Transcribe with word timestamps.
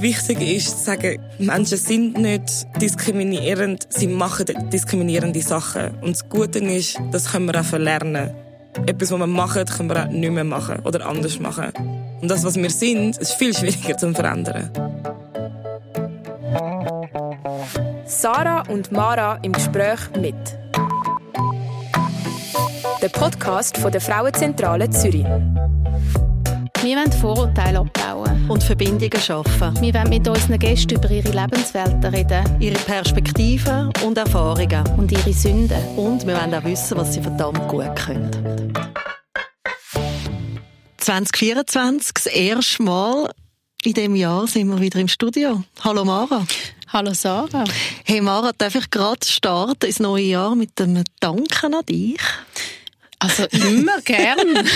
was 0.00 0.02
wichtig 0.02 0.40
ist, 0.56 0.78
zu 0.78 0.84
sagen, 0.84 1.18
Menschen 1.38 1.78
sind 1.78 2.18
nicht 2.18 2.66
diskriminierend, 2.80 3.86
sie 3.90 4.06
machen 4.06 4.46
diskriminierende 4.72 5.42
Sachen. 5.42 5.90
Und 6.00 6.12
das 6.12 6.28
Gute 6.28 6.58
ist, 6.60 6.98
das 7.10 7.30
können 7.30 7.46
wir 7.46 7.60
auch 7.60 7.64
verlernen. 7.64 8.30
Etwas, 8.86 9.10
was 9.10 9.18
wir 9.18 9.26
machen, 9.26 9.64
können 9.66 9.90
wir 9.90 10.04
auch 10.04 10.10
nicht 10.10 10.30
mehr 10.30 10.44
machen 10.44 10.78
oder 10.84 11.06
anders 11.06 11.38
machen. 11.38 11.72
Und 12.20 12.30
das, 12.30 12.44
was 12.44 12.56
wir 12.56 12.70
sind, 12.70 13.18
ist 13.18 13.34
viel 13.34 13.54
schwieriger 13.54 13.96
zu 13.96 14.12
verändern. 14.14 14.70
Sarah 18.06 18.62
und 18.68 18.92
Mara 18.92 19.38
im 19.42 19.52
Gespräch 19.52 20.00
mit. 20.18 20.34
Der 23.02 23.08
Podcast 23.08 23.76
von 23.76 23.92
der 23.92 24.00
Frauenzentrale 24.00 24.88
Zürich. 24.90 25.26
Wir 26.82 26.96
wollen 26.96 27.12
Vorurteile 27.12 27.80
abbauen. 27.80 28.19
Und 28.50 28.64
Verbindungen 28.64 29.20
schaffen. 29.20 29.80
Wir 29.80 29.94
wollen 29.94 30.08
mit 30.08 30.26
unseren 30.26 30.58
Gästen 30.58 30.96
über 30.96 31.08
ihre 31.08 31.30
Lebenswelten 31.30 32.04
reden. 32.04 32.44
Ihre 32.58 32.80
Perspektiven 32.80 33.92
und 34.04 34.18
Erfahrungen. 34.18 34.84
Und 34.96 35.12
ihre 35.12 35.32
Sünden. 35.32 35.80
Und 35.96 36.26
wir 36.26 36.34
wollen 36.36 36.52
auch 36.52 36.64
wissen, 36.64 36.96
was 36.98 37.14
sie 37.14 37.22
verdammt 37.22 37.68
gut 37.68 37.94
können. 37.94 38.74
2024, 40.96 42.12
das 42.12 42.26
erste 42.26 42.82
Mal 42.82 43.30
in 43.84 43.92
diesem 43.92 44.16
Jahr 44.16 44.48
sind 44.48 44.66
wir 44.68 44.80
wieder 44.80 44.98
im 44.98 45.06
Studio. 45.06 45.62
Hallo 45.84 46.04
Mara. 46.04 46.44
Hallo 46.88 47.14
Sarah. 47.14 47.62
Hey 48.04 48.20
Mara, 48.20 48.50
darf 48.58 48.74
ich 48.74 48.90
gerade 48.90 49.24
starten 49.24 49.86
ins 49.86 50.00
neue 50.00 50.24
Jahr 50.24 50.56
mit 50.56 50.80
einem 50.80 51.04
Danken 51.20 51.72
an 51.72 51.86
dich? 51.86 52.18
Also 53.20 53.44
immer 53.44 54.00
gern. 54.04 54.68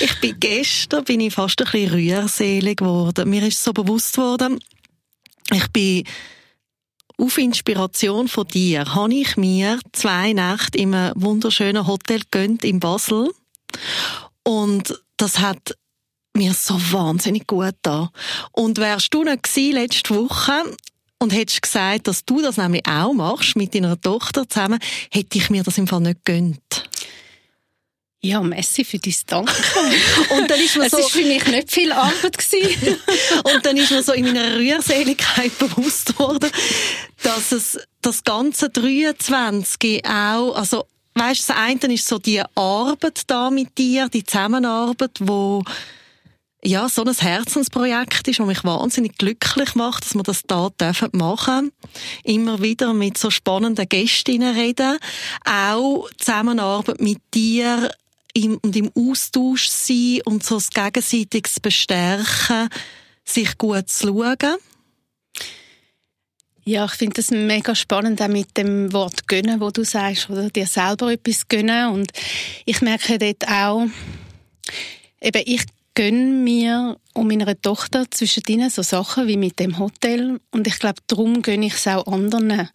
ich 0.00 0.20
bin 0.20 0.40
gestern 0.40 1.04
bin 1.04 1.20
ich 1.20 1.34
fast 1.34 1.60
ein 1.60 1.70
bisschen 1.70 1.92
rührselig 1.92 2.78
geworden. 2.78 3.30
Mir 3.30 3.46
ist 3.46 3.62
so 3.62 3.72
bewusst 3.72 4.14
geworden, 4.14 4.58
ich 5.52 5.68
bin 5.68 6.04
auf 7.16 7.38
Inspiration 7.38 8.28
von 8.28 8.46
dir 8.48 8.94
habe 8.94 9.14
ich 9.14 9.36
mir 9.36 9.78
zwei 9.92 10.32
Nächte 10.32 10.78
in 10.78 10.94
einem 10.94 11.12
wunderschönen 11.16 11.86
Hotel 11.86 12.22
gönnt 12.30 12.64
in 12.64 12.80
Basel 12.80 13.30
und 14.42 15.00
das 15.16 15.38
hat 15.38 15.76
mir 16.36 16.52
so 16.54 16.74
wahnsinnig 16.92 17.46
gut 17.46 17.76
da. 17.82 18.10
Und 18.52 18.78
wärst 18.78 19.14
du 19.14 19.22
nicht 19.22 19.44
gewesen, 19.44 19.74
letzte 19.74 20.14
Woche 20.16 20.76
und 21.24 21.32
hättest 21.32 21.62
gesagt, 21.62 22.06
dass 22.06 22.24
du 22.24 22.40
das 22.40 22.58
nämlich 22.58 22.86
auch 22.86 23.12
machst 23.12 23.56
mit 23.56 23.74
deiner 23.74 24.00
Tochter 24.00 24.48
zusammen, 24.48 24.78
hätte 25.10 25.38
ich 25.38 25.50
mir 25.50 25.62
das 25.62 25.78
im 25.78 25.88
Fall 25.88 26.00
nicht 26.00 26.24
gönnt. 26.24 26.84
Ja, 28.20 28.40
Messi 28.40 28.84
für 28.84 28.98
dein 28.98 29.14
Danke. 29.26 29.52
und 30.30 30.50
dann 30.50 30.58
ist 30.58 30.76
mir 30.76 30.84
es 30.84 30.92
so, 30.92 30.98
ist 30.98 31.10
für 31.10 31.24
mich 31.24 31.46
nicht 31.46 31.70
viel 31.70 31.92
Arbeit 31.92 32.38
gewesen. 32.38 32.96
und 33.54 33.66
dann 33.66 33.76
ist 33.76 33.90
mir 33.90 34.02
so 34.02 34.12
in 34.12 34.24
meiner 34.24 34.56
Rührseligkeit 34.56 35.58
bewusst 35.58 36.18
worden, 36.18 36.50
dass 37.22 37.52
es 37.52 37.78
das 38.00 38.24
ganze 38.24 38.70
23 38.70 40.06
auch, 40.06 40.54
also 40.56 40.86
weißt, 41.14 41.48
du, 41.48 41.52
das 41.52 41.56
eine 41.58 41.94
ist 41.94 42.06
so 42.06 42.18
die 42.18 42.42
Arbeit 42.54 43.22
da 43.26 43.50
mit 43.50 43.76
dir, 43.76 44.08
die 44.08 44.24
Zusammenarbeit, 44.24 45.18
wo 45.20 45.62
ja, 46.66 46.88
so 46.88 47.04
ein 47.04 47.14
Herzensprojekt 47.14 48.26
ist, 48.26 48.40
das 48.40 48.46
mich 48.46 48.64
wahnsinnig 48.64 49.18
glücklich 49.18 49.74
macht, 49.74 50.04
dass 50.04 50.14
wir 50.14 50.22
das 50.22 50.42
da 50.46 50.70
dürfen 50.80 51.10
machen. 51.12 51.72
Immer 52.22 52.62
wieder 52.62 52.94
mit 52.94 53.18
so 53.18 53.30
spannenden 53.30 53.88
Gästinnen 53.88 54.56
reden. 54.56 54.98
Auch 55.44 56.08
Zusammenarbeit 56.18 57.00
mit 57.00 57.18
dir 57.34 57.90
und 58.36 58.74
im 58.74 58.90
Austausch 58.94 59.68
sein 59.68 60.20
und 60.24 60.44
so 60.44 60.56
das 60.56 60.70
gegenseitiges 60.70 61.60
Bestärken, 61.60 62.68
sich 63.24 63.56
gut 63.58 63.88
zu 63.88 64.08
schauen. 64.08 64.56
Ja, 66.66 66.86
ich 66.86 66.92
finde 66.92 67.16
das 67.16 67.30
mega 67.30 67.74
spannend, 67.74 68.22
auch 68.22 68.28
mit 68.28 68.56
dem 68.56 68.92
Wort 68.94 69.28
gönnen, 69.28 69.60
wo 69.60 69.70
du 69.70 69.84
sagst, 69.84 70.30
oder 70.30 70.48
dir 70.48 70.66
selber 70.66 71.12
etwas 71.12 71.46
gönnen. 71.46 71.92
Und 71.92 72.10
ich 72.64 72.80
merke 72.80 73.18
dort 73.18 73.46
auch, 73.46 73.86
eben, 75.20 75.42
ich 75.44 75.64
gönne 75.94 76.32
mir 76.32 76.98
und 77.12 77.28
meiner 77.28 77.60
Tochter 77.60 78.06
zwischendrin 78.10 78.68
so 78.70 78.82
Sachen 78.82 79.26
wie 79.28 79.36
mit 79.36 79.58
dem 79.58 79.78
Hotel. 79.78 80.40
Und 80.50 80.66
ich 80.66 80.78
glaube, 80.78 81.00
darum 81.06 81.42
gönne 81.42 81.66
ich 81.66 81.74
es 81.74 81.86
auch 81.86 82.06
anderen, 82.06 82.68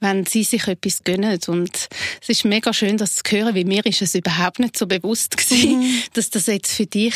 wenn 0.00 0.26
sie 0.26 0.44
sich 0.44 0.68
etwas 0.68 1.02
gönnen. 1.02 1.38
Und 1.48 1.88
es 2.22 2.28
ist 2.28 2.44
mega 2.44 2.72
schön, 2.72 2.96
das 2.96 3.16
zu 3.16 3.22
hören, 3.30 3.54
weil 3.54 3.64
mir 3.64 3.84
ist 3.86 4.02
es 4.02 4.14
überhaupt 4.14 4.58
nicht 4.58 4.76
so 4.76 4.86
bewusst 4.86 5.36
gewesen, 5.36 5.80
mhm. 5.80 6.02
dass 6.12 6.30
das 6.30 6.46
jetzt 6.46 6.72
für 6.72 6.86
dich 6.86 7.14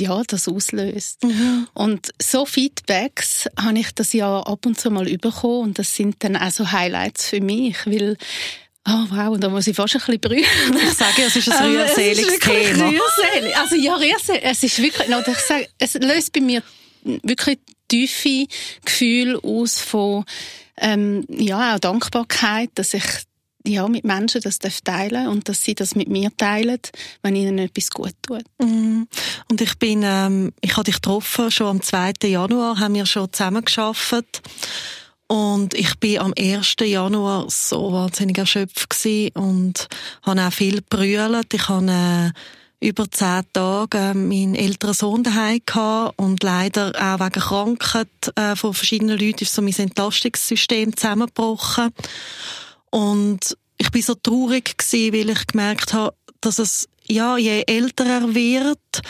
ja, 0.00 0.22
das 0.26 0.48
auslöst. 0.48 1.22
Mhm. 1.22 1.68
Und 1.72 2.10
so 2.20 2.46
Feedbacks 2.46 3.48
habe 3.58 3.78
ich 3.78 3.92
das 3.92 4.12
ja 4.12 4.40
ab 4.40 4.66
und 4.66 4.78
zu 4.78 4.90
mal 4.90 5.04
bekommen 5.04 5.68
und 5.68 5.78
das 5.78 5.94
sind 5.94 6.16
dann 6.24 6.36
auch 6.36 6.50
so 6.50 6.72
Highlights 6.72 7.28
für 7.28 7.40
mich, 7.40 7.86
weil 7.86 8.16
Oh 8.86 9.06
wow, 9.10 9.38
da 9.38 9.48
muss 9.48 9.66
ich 9.66 9.74
fast 9.74 9.94
ein 9.94 10.00
bisschen 10.00 10.20
brüllen. 10.20 10.44
Ich 10.82 10.92
sage, 10.92 11.22
es 11.26 11.36
ist 11.36 11.50
ein 11.50 11.70
rührseliges 11.70 12.38
Thema. 12.38 12.88
Rührselig. 12.88 13.56
Also 13.56 13.76
ja, 13.76 13.94
rührselig. 13.94 14.42
Es 14.42 14.62
ist 14.62 14.82
wirklich, 14.82 15.08
no, 15.08 15.20
ich 15.26 15.38
sage, 15.38 15.68
es 15.78 15.94
löst 15.94 16.32
bei 16.32 16.40
mir 16.40 16.62
wirklich 17.22 17.58
tiefe 17.88 18.46
Gefühle 18.84 19.38
aus 19.42 19.80
von 19.80 20.24
ähm, 20.78 21.24
ja 21.28 21.74
auch 21.74 21.78
Dankbarkeit, 21.78 22.70
dass 22.74 22.94
ich 22.94 23.04
ja, 23.66 23.88
mit 23.88 24.04
Menschen 24.04 24.42
das 24.42 24.58
teilen 24.58 25.28
und 25.28 25.48
dass 25.48 25.64
sie 25.64 25.74
das 25.74 25.94
mit 25.94 26.08
mir 26.08 26.30
teilen, 26.36 26.80
wenn 27.22 27.34
ihnen 27.34 27.58
etwas 27.58 27.90
gut 27.90 28.14
tut. 28.20 28.44
Mm. 28.58 29.04
Und 29.50 29.60
ich 29.60 29.78
bin, 29.78 30.02
ähm, 30.04 30.52
ich 30.60 30.72
habe 30.72 30.84
dich 30.84 30.96
getroffen, 30.96 31.50
schon 31.50 31.68
am 31.68 31.82
2. 31.82 32.12
Januar 32.24 32.78
haben 32.78 32.94
wir 32.94 33.06
schon 33.06 33.32
zusammen 33.32 33.64
geschafft. 33.64 34.42
Und 35.34 35.74
ich 35.74 35.98
bin 35.98 36.20
am 36.20 36.32
1. 36.38 36.76
Januar 36.80 37.46
so 37.50 37.92
wahnsinnig 37.92 38.38
erschöpft 38.38 39.04
und 39.34 39.88
habe 40.22 40.46
auch 40.46 40.52
viel 40.52 40.80
brüllt. 40.80 41.52
Ich 41.52 41.68
habe 41.68 41.90
äh, 41.90 42.86
über 42.86 43.10
zehn 43.10 43.42
Tage 43.52 43.98
äh, 43.98 44.14
meinen 44.14 44.54
älteren 44.54 44.94
Sohn 44.94 45.24
daheim 45.24 45.58
gehabt 45.66 46.20
und 46.20 46.44
leider 46.44 46.92
auch 47.00 47.18
wegen 47.18 47.40
Krankheit 47.40 48.32
äh, 48.36 48.54
von 48.54 48.74
verschiedenen 48.74 49.18
Leuten 49.18 49.42
ist 49.42 49.52
so 49.52 49.60
mein 49.60 49.74
Entlastungssystem 49.74 50.96
zusammengebrochen. 50.96 51.90
Und 52.90 53.56
ich 53.76 53.90
bin 53.90 54.02
so 54.02 54.14
traurig 54.14 54.76
weil 54.92 55.30
ich 55.30 55.46
gemerkt 55.48 55.94
habe, 55.94 56.14
dass 56.42 56.60
es 56.60 56.88
ja 57.08 57.36
je 57.36 57.64
älter 57.66 58.06
er 58.06 58.36
wird 58.36 59.02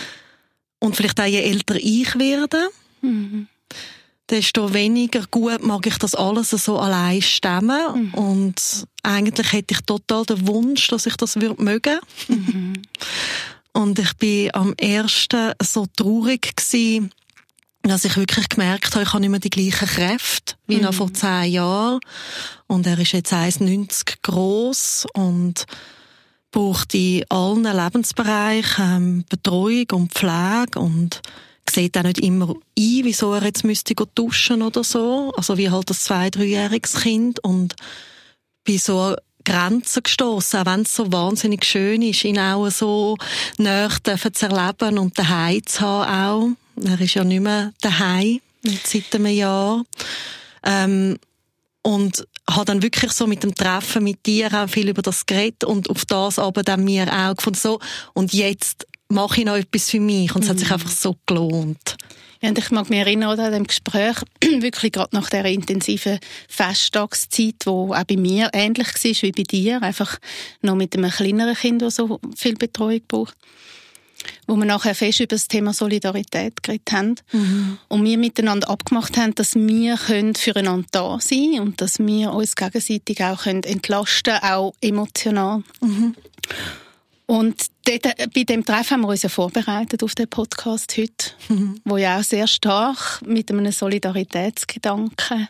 und 0.78 0.96
vielleicht 0.96 1.20
auch 1.20 1.26
je 1.26 1.42
älter 1.42 1.76
ich 1.76 2.18
werde. 2.18 2.70
Mhm 3.02 3.48
desto 4.30 4.72
weniger 4.72 5.24
gut 5.30 5.62
mag 5.62 5.86
ich 5.86 5.98
das 5.98 6.14
alles 6.14 6.50
so 6.50 6.78
allein 6.78 7.22
stemmen. 7.22 8.10
Mhm. 8.10 8.14
Und 8.14 8.86
eigentlich 9.02 9.52
hätte 9.52 9.74
ich 9.74 9.80
total 9.82 10.24
den 10.24 10.46
Wunsch, 10.46 10.88
dass 10.88 11.06
ich 11.06 11.16
das 11.16 11.40
würde 11.40 11.62
mögen. 11.62 11.98
Mhm. 12.28 12.82
Und 13.72 13.98
ich 13.98 14.12
bin 14.14 14.54
am 14.54 14.72
ersten 14.74 15.52
so 15.62 15.86
traurig 15.96 16.56
gewesen, 16.56 17.10
dass 17.82 18.04
ich 18.04 18.16
wirklich 18.16 18.48
gemerkt 18.48 18.94
habe, 18.94 19.04
ich 19.04 19.12
habe 19.12 19.20
nicht 19.20 19.30
mehr 19.30 19.40
die 19.40 19.50
gleichen 19.50 19.88
Kräfte 19.88 20.54
wie 20.66 20.76
mhm. 20.76 20.82
noch 20.82 20.94
vor 20.94 21.12
zehn 21.12 21.52
Jahren. 21.52 22.00
Und 22.66 22.86
er 22.86 22.98
ist 22.98 23.12
jetzt 23.12 23.32
1,90 23.32 24.16
groß 24.22 25.06
und 25.12 25.66
braucht 26.50 26.94
in 26.94 27.24
allen 27.28 27.64
Lebensbereichen 27.64 28.96
ähm, 28.96 29.24
Betreuung 29.28 29.86
und 29.92 30.12
Pflege 30.12 30.78
und 30.78 31.20
sieht 31.70 31.96
auch 31.96 32.02
nicht 32.02 32.18
immer 32.18 32.50
ein, 32.50 32.56
wieso 32.76 33.34
er 33.34 33.44
jetzt 33.44 33.64
müsste 33.64 33.94
duschen 34.14 34.62
oder 34.62 34.84
so. 34.84 35.32
Also 35.36 35.56
wie 35.56 35.70
halt 35.70 35.90
das 35.90 36.04
zwei-, 36.04 36.30
dreijähriges 36.30 36.94
Kind 37.00 37.42
und 37.42 37.74
bei 38.66 38.76
so 38.76 39.14
Grenzen 39.44 40.02
gestoßen, 40.02 40.60
auch 40.60 40.66
wenn 40.66 40.82
es 40.82 40.94
so 40.94 41.12
wahnsinnig 41.12 41.64
schön 41.64 42.02
ist, 42.02 42.24
ihn 42.24 42.38
auch 42.38 42.68
so 42.70 43.16
näher 43.58 43.90
zu 44.02 44.46
erleben 44.46 44.98
und 44.98 45.18
daheim 45.18 45.66
zu 45.66 45.82
haben 45.82 46.56
auch. 46.76 46.84
Er 46.84 47.00
ist 47.00 47.14
ja 47.14 47.24
nicht 47.24 47.42
mehr 47.42 47.72
daheim, 47.80 48.40
seit 48.84 49.14
einem 49.14 49.26
Jahr. 49.26 49.84
Ähm, 50.64 51.18
und 51.82 52.26
habe 52.48 52.64
dann 52.64 52.82
wirklich 52.82 53.12
so 53.12 53.26
mit 53.26 53.42
dem 53.42 53.54
Treffen 53.54 54.04
mit 54.04 54.24
dir 54.24 54.52
auch 54.54 54.68
viel 54.68 54.88
über 54.88 55.02
das 55.02 55.26
geredet 55.26 55.64
und 55.64 55.90
auf 55.90 56.04
das 56.06 56.38
aber 56.38 56.62
dann 56.62 56.84
mir 56.84 57.06
auch 57.12 57.36
gefunden, 57.36 57.58
so, 57.58 57.78
und 58.14 58.32
jetzt 58.32 58.86
mache 59.08 59.40
ich 59.40 59.46
noch 59.46 59.56
etwas 59.56 59.90
für 59.90 60.00
mich. 60.00 60.34
Und 60.34 60.42
es 60.42 60.48
mhm. 60.48 60.50
hat 60.50 60.58
sich 60.58 60.68
mhm. 60.68 60.74
einfach 60.74 60.90
so 60.90 61.16
gelohnt. 61.26 61.96
Ja, 62.40 62.50
und 62.50 62.58
ich 62.58 62.70
mag 62.70 62.90
mich 62.90 62.98
erinnern 62.98 63.38
an 63.38 63.52
dem 63.52 63.66
Gespräch, 63.66 64.16
wirklich 64.42 64.92
gerade 64.92 65.16
nach 65.16 65.30
der 65.30 65.46
intensiven 65.46 66.18
Festtagszeit, 66.48 67.54
wo 67.64 67.94
auch 67.94 68.04
bei 68.04 68.16
mir 68.16 68.50
ähnlich 68.52 68.88
war 68.88 69.22
wie 69.22 69.32
bei 69.32 69.42
dir, 69.44 69.82
einfach 69.82 70.18
noch 70.60 70.74
mit 70.74 70.94
einem 70.94 71.10
kleineren 71.10 71.54
Kind, 71.54 71.82
das 71.82 71.96
so 71.96 72.20
viel 72.36 72.54
Betreuung 72.54 73.00
braucht 73.08 73.34
wo 74.46 74.56
wir 74.56 74.64
nachher 74.64 74.94
fest 74.94 75.20
über 75.20 75.36
das 75.36 75.48
Thema 75.48 75.72
Solidarität 75.72 76.62
geredet 76.62 76.92
haben 76.92 77.14
mhm. 77.32 77.78
und 77.88 78.04
wir 78.04 78.18
miteinander 78.18 78.68
abgemacht 78.68 79.16
haben, 79.16 79.34
dass 79.34 79.54
wir 79.54 79.96
füreinander 79.96 80.86
da 80.90 81.18
sein 81.20 81.38
können 81.38 81.60
und 81.60 81.80
dass 81.80 81.98
wir 81.98 82.32
uns 82.32 82.56
gegenseitig 82.56 83.22
auch 83.22 83.46
entlasten 83.46 84.34
können, 84.34 84.52
auch 84.52 84.74
emotional. 84.80 85.62
Mhm. 85.80 86.14
Und 87.26 87.66
dort, 87.86 88.06
äh, 88.06 88.26
bei 88.34 88.44
dem 88.44 88.64
Treffen 88.64 88.90
haben 88.90 89.00
wir 89.02 89.08
uns 89.08 89.22
ja 89.22 89.28
vorbereitet 89.28 90.02
auf 90.02 90.14
den 90.14 90.28
Podcast 90.28 90.96
heute, 90.96 91.32
mhm. 91.48 91.80
wo 91.84 91.96
ja 91.96 92.18
auch 92.18 92.22
sehr 92.22 92.46
stark 92.46 93.22
mit 93.24 93.50
einem 93.50 93.72
Solidaritätsgedanken 93.72 95.48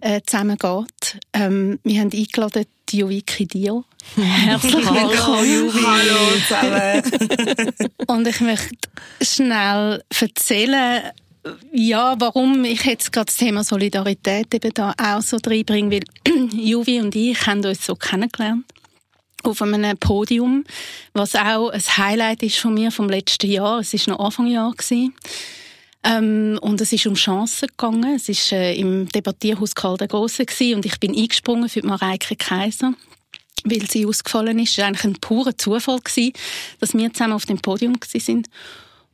äh, 0.00 0.20
zusammengeht. 0.24 1.18
Ähm, 1.32 1.78
wir 1.84 2.00
haben 2.00 2.10
eingeladen 2.12 2.64
die 2.88 2.98
Juviki 2.98 3.46
Dio. 3.46 3.84
Herzlich 4.14 4.74
willkommen, 4.74 5.52
Juvi. 5.52 5.82
Hallo 5.84 6.18
zusammen. 6.46 7.90
Und 8.06 8.28
ich 8.28 8.40
möchte 8.40 8.88
schnell 9.20 10.02
erzählen, 10.18 11.10
ja, 11.72 12.14
warum 12.18 12.64
ich 12.64 12.84
jetzt 12.84 13.12
gerade 13.12 13.26
das 13.26 13.36
Thema 13.36 13.64
Solidarität 13.64 14.52
eben 14.54 14.72
da 14.74 14.94
auch 14.98 15.22
so 15.22 15.38
reinbringe, 15.44 15.90
weil 15.90 16.02
Juvi 16.52 17.00
und 17.00 17.14
ich 17.14 17.46
haben 17.46 17.64
uns 17.64 17.86
so 17.86 17.94
kennengelernt 17.94 18.64
auf 19.46 19.62
einem 19.62 19.96
Podium, 19.98 20.64
was 21.12 21.34
auch 21.34 21.70
ein 21.70 21.82
Highlight 21.96 22.42
ist 22.42 22.58
von 22.58 22.74
mir 22.74 22.90
vom 22.90 23.08
letzten 23.08 23.50
Jahr. 23.50 23.80
Es 23.80 23.94
ist 23.94 24.08
noch 24.08 24.18
Anfang 24.18 24.46
Jahr 24.46 24.72
gewesen. 24.72 25.14
Ähm, 26.04 26.58
und 26.62 26.80
es 26.80 26.92
ist 26.92 27.06
um 27.06 27.14
Chancen 27.14 27.68
gegangen. 27.68 28.14
Es 28.14 28.28
ist 28.28 28.52
äh, 28.52 28.74
im 28.74 29.08
Debattierhaus 29.08 29.74
Karl 29.74 29.96
der 29.96 30.08
Grosse 30.08 30.46
gewesen, 30.46 30.76
und 30.76 30.86
ich 30.86 31.00
bin 31.00 31.16
eingesprungen 31.16 31.68
für 31.68 31.84
Mareike 31.84 32.36
Kaiser, 32.36 32.94
weil 33.64 33.88
sie 33.90 34.06
ausgefallen 34.06 34.58
ist. 34.58 34.72
Es 34.72 34.78
war 34.78 34.86
eigentlich 34.86 35.04
ein 35.04 35.14
purer 35.14 35.56
Zufall 35.58 35.98
gewesen, 35.98 36.32
dass 36.78 36.94
wir 36.94 37.12
zusammen 37.12 37.32
auf 37.32 37.46
dem 37.46 37.58
Podium 37.58 37.98
gewesen 37.98 38.24
sind. 38.24 38.48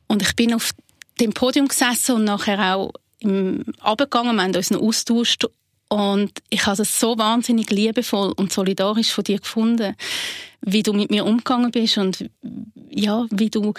Und 0.07 0.21
ich 0.21 0.35
bin 0.35 0.53
auf 0.53 0.71
dem 1.19 1.33
Podium 1.33 1.67
gesessen 1.67 2.15
und 2.15 2.25
nachher 2.25 2.75
auch 2.75 2.91
im 3.19 3.63
Abgegangen. 3.79 4.35
Wir 4.35 4.43
haben 4.43 4.55
uns 4.55 4.69
noch 4.69 4.81
austauscht 4.81 5.45
und 5.93 6.31
ich 6.49 6.65
habe 6.65 6.81
es 6.81 6.99
so 6.99 7.19
wahnsinnig 7.19 7.69
liebevoll 7.69 8.33
und 8.35 8.51
solidarisch 8.51 9.11
von 9.11 9.23
dir 9.25 9.37
gefunden, 9.37 9.95
wie 10.61 10.81
du 10.81 10.91
mit 10.91 11.11
mir 11.11 11.23
umgegangen 11.23 11.69
bist 11.69 11.99
und 11.99 12.31
ja, 12.89 13.27
wie 13.29 13.51
du 13.51 13.75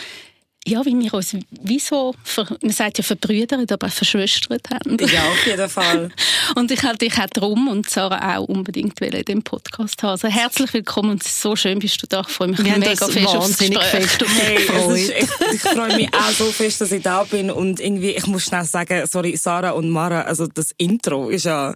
ja, 0.67 0.83
wie 0.87 0.99
wir 0.99 1.13
uns 1.13 1.37
wie 1.51 1.79
so, 1.81 2.15
man 2.63 2.71
sagt 2.71 2.99
ja 2.99 3.05
verbrüdert, 3.05 3.71
aber 3.71 3.89
verschwestert 3.91 4.71
haben. 4.71 4.97
Ja, 4.99 5.25
auf 5.25 5.45
jeden 5.45 5.69
Fall. 5.69 6.09
und 6.55 6.71
ich 6.71 6.83
hatte 6.85 6.99
dich 6.99 7.19
auch 7.19 7.27
drum 7.27 7.67
und 7.67 7.91
Sarah 7.91 8.39
auch 8.39 8.45
unbedingt 8.45 8.99
in 9.01 9.25
dem 9.25 9.43
Podcast 9.43 10.01
haben. 10.03 10.11
Also 10.11 10.29
herzlich 10.29 10.73
willkommen 10.73 11.11
und 11.11 11.23
so 11.25 11.57
schön 11.57 11.81
bist 11.81 12.01
du 12.01 12.07
da. 12.07 12.21
Ich 12.21 12.33
freue 12.33 12.49
mich 12.49 12.65
wir 12.65 12.79
mega 12.79 13.09
fest 13.09 13.27
aufs 13.27 13.59
Gespräch. 13.59 14.07
Fest 14.07 14.25
hey, 14.41 14.55
ist, 14.55 15.11
ich, 15.11 15.53
ich 15.53 15.61
freue 15.61 15.97
mich 15.97 16.15
auch 16.15 16.31
so 16.31 16.45
fest, 16.45 16.81
dass 16.81 16.93
ich 16.93 17.03
da 17.03 17.25
bin 17.25 17.51
und 17.51 17.81
irgendwie, 17.81 18.13
ich 18.13 18.27
muss 18.29 18.45
schnell 18.45 18.65
sagen, 18.65 19.05
sorry, 19.07 19.37
Sarah 19.37 19.73
und 19.73 19.91
Mara, 19.91 20.23
also 20.23 20.47
das 20.47 20.71
Intro 20.79 21.29
ist 21.29 21.45
ja 21.45 21.75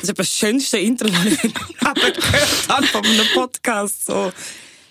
das 0.00 0.10
ist 0.10 0.18
das 0.18 0.28
schönste 0.28 0.78
Intro, 0.78 1.08
das 1.12 1.26
ich 1.26 1.42
gehört 1.42 2.68
habe 2.68 2.86
von 2.86 3.04
einem 3.04 3.26
Podcast. 3.34 4.06
So, 4.06 4.32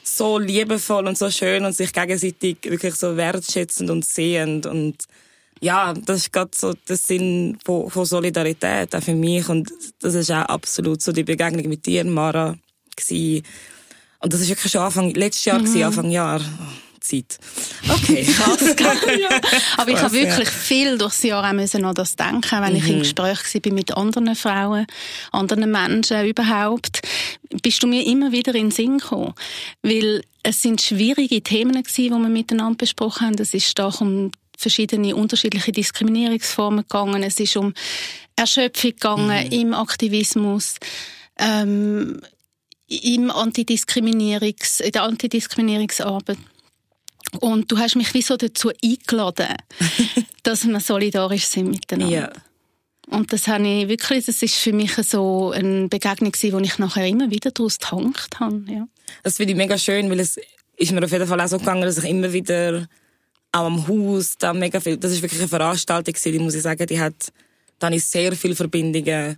so 0.04 0.38
liebevoll 0.38 1.08
und 1.08 1.18
so 1.18 1.30
schön 1.32 1.66
und 1.66 1.76
sich 1.76 1.94
gegenseitig 1.94 2.58
wirklich 2.64 2.96
so 2.96 3.16
wertschätzend 3.16 3.90
und 3.90 4.06
sehend 4.06 4.66
und 4.66 5.06
ja, 5.62 5.94
das 5.94 6.18
ist 6.18 6.34
gerade 6.34 6.52
so 6.54 6.74
der 6.74 6.98
Sinn 6.98 7.58
von, 7.64 7.90
von 7.90 8.06
Solidarität 8.06 8.94
auch 8.94 9.02
für 9.02 9.16
mich 9.16 9.48
und 9.48 9.72
das 10.00 10.14
ist 10.14 10.30
auch 10.30 10.46
absolut 10.46 11.02
so 11.02 11.14
die 11.14 11.24
Begegnung 11.24 11.70
mit 11.70 11.86
dir, 11.86 12.04
Mara, 12.04 12.58
gewesen. 12.96 13.44
Und 14.20 14.34
das 14.34 14.42
ist 14.42 14.50
wirklich 14.50 14.72
schon 14.72 14.82
Anfang, 14.82 15.14
letztes 15.14 15.46
Jahr 15.46 15.60
mhm. 15.60 15.66
gewesen, 15.66 15.84
Anfang 15.84 16.12
Jahr. 16.12 16.42
Zeit. 17.04 17.38
Okay. 17.88 18.24
Krass, 18.76 18.76
ja. 19.20 19.30
Aber 19.78 19.92
ich 19.92 20.00
habe 20.00 20.14
wirklich 20.14 20.50
viel 20.50 20.98
durchs 20.98 21.22
Jahr 21.24 21.48
auch 21.48 21.54
müssen 21.54 21.86
an 21.86 21.94
das 21.94 22.16
denken, 22.16 22.62
wenn 22.62 22.72
mhm. 22.72 22.78
ich 22.78 22.88
im 22.88 22.96
mhm. 22.96 23.00
Gespräch 23.00 23.40
war 23.54 23.74
mit 23.74 23.96
anderen 23.96 24.36
Frauen, 24.36 24.88
anderen 25.32 25.70
Menschen 25.70 26.26
überhaupt, 26.26 27.02
bist 27.62 27.84
du 27.84 27.88
mir 27.88 28.06
immer 28.06 28.32
wieder 28.32 28.56
in 28.56 28.70
den 28.70 28.72
Sinn 28.72 28.98
gekommen. 28.98 29.34
Weil 29.82 30.24
es 30.44 30.62
sind 30.62 30.82
schwierige 30.82 31.42
Themen 31.42 31.84
gewesen, 31.84 32.04
die 32.04 32.10
wir 32.10 32.30
miteinander 32.30 32.78
besprochen 32.78 33.28
haben. 33.28 33.36
Es 33.40 33.54
ist 33.54 33.68
stark 33.68 34.02
um 34.02 34.32
verschiedene 34.58 35.16
unterschiedliche 35.16 35.72
Diskriminierungsformen 35.72 36.86
gegangen. 36.88 37.24
Es 37.24 37.40
ist 37.40 37.58
um 37.58 37.74
Erschöpfung 38.36 38.92
gegangen 38.92 39.46
mhm. 39.46 39.52
im 39.52 39.74
Aktivismus. 39.74 40.76
Ähm, 41.38 42.22
im 42.88 43.32
Antidiskriminierungs, 43.32 44.80
in 44.80 44.92
der 44.92 45.04
Antidiskriminierungsarbeit. 45.04 46.38
Und 47.40 47.72
du 47.72 47.78
hast 47.78 47.96
mich 47.96 48.14
wie 48.14 48.22
so 48.22 48.38
dazu 48.38 48.72
eingeladen, 48.84 49.56
dass 50.44 50.66
wir 50.66 50.80
solidarisch 50.80 51.46
sind 51.46 51.70
miteinander. 51.70 52.16
Ja. 52.16 52.32
Und 53.08 53.34
das 53.34 53.48
habe 53.48 53.68
ich 53.68 53.88
wirklich, 53.88 54.26
das 54.26 54.42
ist 54.42 54.56
für 54.56 54.74
mich 54.74 54.94
so 54.96 55.52
eine 55.52 55.88
Begegnung 55.88 56.32
gewesen, 56.32 56.54
wo 56.54 56.60
ich 56.60 56.78
nachher 56.80 57.06
immer 57.06 57.30
wieder 57.30 57.52
daraus 57.52 57.78
getankt 57.78 58.40
habe. 58.40 58.64
Ja. 58.68 58.88
Das 59.24 59.38
finde 59.38 59.52
ich 59.52 59.58
mega 59.58 59.78
schön, 59.78 60.10
weil 60.10 60.20
es 60.20 60.40
ist 60.78 60.92
mir 60.92 61.04
auf 61.04 61.12
jeden 61.12 61.28
Fall 61.28 61.42
auch 61.42 61.48
so 61.48 61.58
gegangen, 61.58 61.84
dass 61.84 61.98
ich 61.98 62.10
immer 62.10 62.32
wieder 62.32 62.88
auch 63.52 63.66
am 63.66 63.88
Haus 63.88 64.36
da 64.38 64.54
mega 64.54 64.80
viel, 64.80 64.98
das 64.98 65.12
ist 65.12 65.22
wirklich 65.22 65.42
eine 65.42 65.50
Veranstaltung 65.50 66.14
gewesen, 66.14 66.32
die 66.32 66.40
muss 66.40 66.56
ich 66.56 66.64
sagen, 66.64 66.88
die 66.88 67.00
hat, 67.00 67.32
da 67.78 67.88
habe 67.88 67.96
ich 67.96 68.04
sehr 68.04 68.36
viele 68.36 68.56
Verbindungen 68.56 69.38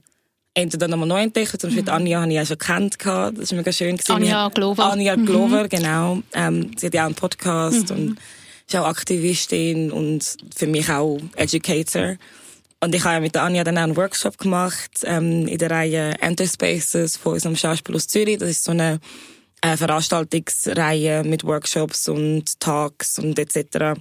entweder 0.55 0.87
nochmal 0.87 1.07
neu 1.07 1.21
entdeckt, 1.21 1.59
zum 1.59 1.69
Beispiel 1.69 1.83
mhm. 1.83 1.89
Anja 1.89 2.21
habe 2.21 2.31
ich 2.31 2.35
ja 2.35 2.45
schon 2.45 2.57
kennt, 2.57 2.97
das 3.05 3.33
ist 3.37 3.53
mega 3.53 3.71
schön 3.71 3.97
gewesen. 3.97 4.11
Anja 4.11 4.49
Glover. 4.49 4.91
Anja 4.91 5.15
mhm. 5.15 5.25
Glover, 5.25 5.67
genau. 5.67 6.23
Ähm, 6.33 6.71
sie 6.77 6.87
hat 6.87 6.93
ja 6.93 7.03
auch 7.03 7.07
einen 7.07 7.15
Podcast 7.15 7.91
mhm. 7.91 7.95
und 7.95 8.19
ist 8.67 8.75
auch 8.75 8.87
Aktivistin 8.87 9.91
und 9.91 10.37
für 10.55 10.67
mich 10.67 10.89
auch 10.89 11.19
Educator. 11.35 12.15
Und 12.79 12.95
ich 12.95 13.03
habe 13.03 13.15
ja 13.15 13.19
mit 13.19 13.35
der 13.35 13.43
Anja 13.43 13.63
dann 13.63 13.77
auch 13.77 13.83
einen 13.83 13.97
Workshop 13.97 14.37
gemacht 14.37 14.91
ähm, 15.03 15.47
in 15.47 15.57
der 15.57 15.71
Reihe 15.71 16.15
Enter 16.19 16.47
Spaces 16.47 17.17
von 17.17 17.33
unserem 17.33 17.55
Schauspiel 17.55 17.95
aus 17.95 18.07
Zürich. 18.07 18.37
Das 18.37 18.49
ist 18.49 18.63
so 18.63 18.71
eine 18.71 18.99
äh, 19.61 19.77
Veranstaltungsreihe 19.77 21.23
mit 21.23 21.43
Workshops 21.43 22.07
und 22.07 22.59
Talks 22.59 23.19
und 23.19 23.37
etc 23.37 23.95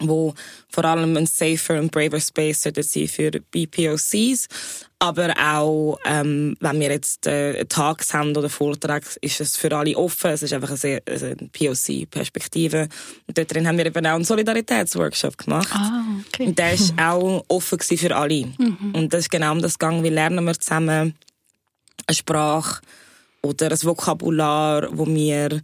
wo 0.00 0.34
vor 0.68 0.84
allem 0.84 1.16
ein 1.16 1.26
safer 1.26 1.78
und 1.78 1.90
braver 1.90 2.20
Space 2.20 2.62
sollte 2.62 2.82
sein 2.82 3.08
für 3.08 3.30
BPOCs. 3.30 4.48
Aber 4.98 5.34
auch, 5.38 5.98
ähm, 6.06 6.56
wenn 6.60 6.80
wir 6.80 6.90
jetzt 6.90 7.26
äh, 7.26 7.66
Tags 7.66 8.14
haben 8.14 8.34
oder 8.34 8.48
Vorträge, 8.48 9.06
ist 9.20 9.40
es 9.42 9.56
für 9.56 9.76
alle 9.76 9.94
offen. 9.94 10.30
Es 10.30 10.42
ist 10.42 10.54
einfach 10.54 10.70
eine, 10.70 10.78
sehr, 10.78 11.02
eine 11.06 11.36
POC-Perspektive. 11.52 12.88
Und 13.26 13.36
dort 13.36 13.52
drin 13.52 13.68
haben 13.68 13.76
wir 13.76 13.84
eben 13.84 14.06
auch 14.06 14.14
einen 14.14 14.24
Solidaritätsworkshop 14.24 15.36
gemacht. 15.36 15.68
Ah, 15.72 16.02
okay. 16.26 16.46
Und 16.46 16.58
der 16.58 16.72
ist 16.72 16.94
mhm. 16.94 16.98
auch 17.00 17.44
offen 17.48 17.78
für 17.80 18.16
alle. 18.16 18.46
Mhm. 18.56 18.92
Und 18.94 19.12
das 19.12 19.24
ist 19.24 19.30
genau 19.30 19.52
um 19.52 19.60
das 19.60 19.78
Gang. 19.78 20.02
Wie 20.02 20.08
lernen 20.08 20.44
wir 20.44 20.58
zusammen 20.58 21.14
eine 22.06 22.14
Sprache 22.14 22.80
oder 23.42 23.70
ein 23.70 23.82
Vokabular, 23.82 24.88
wo 24.92 25.06
wir 25.06 25.60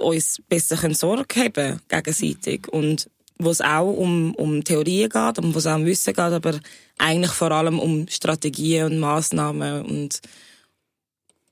uns 0.00 0.42
besser 0.46 0.76
Sorge 0.94 1.40
haben 1.40 1.52
können, 1.54 1.80
gegenseitig. 1.88 2.68
Und 2.68 3.08
wo 3.38 3.50
es 3.50 3.60
auch 3.60 3.92
um, 3.92 4.34
um 4.34 4.62
Theorien 4.62 5.08
geht, 5.08 5.38
um 5.38 5.54
wo 5.54 5.58
es 5.58 5.66
auch 5.66 5.76
um 5.76 5.86
Wissen 5.86 6.12
geht, 6.12 6.18
aber 6.18 6.58
eigentlich 6.98 7.32
vor 7.32 7.52
allem 7.52 7.78
um 7.78 8.06
Strategien 8.08 8.86
und 8.86 8.98
Maßnahmen 8.98 9.84
und 9.84 10.20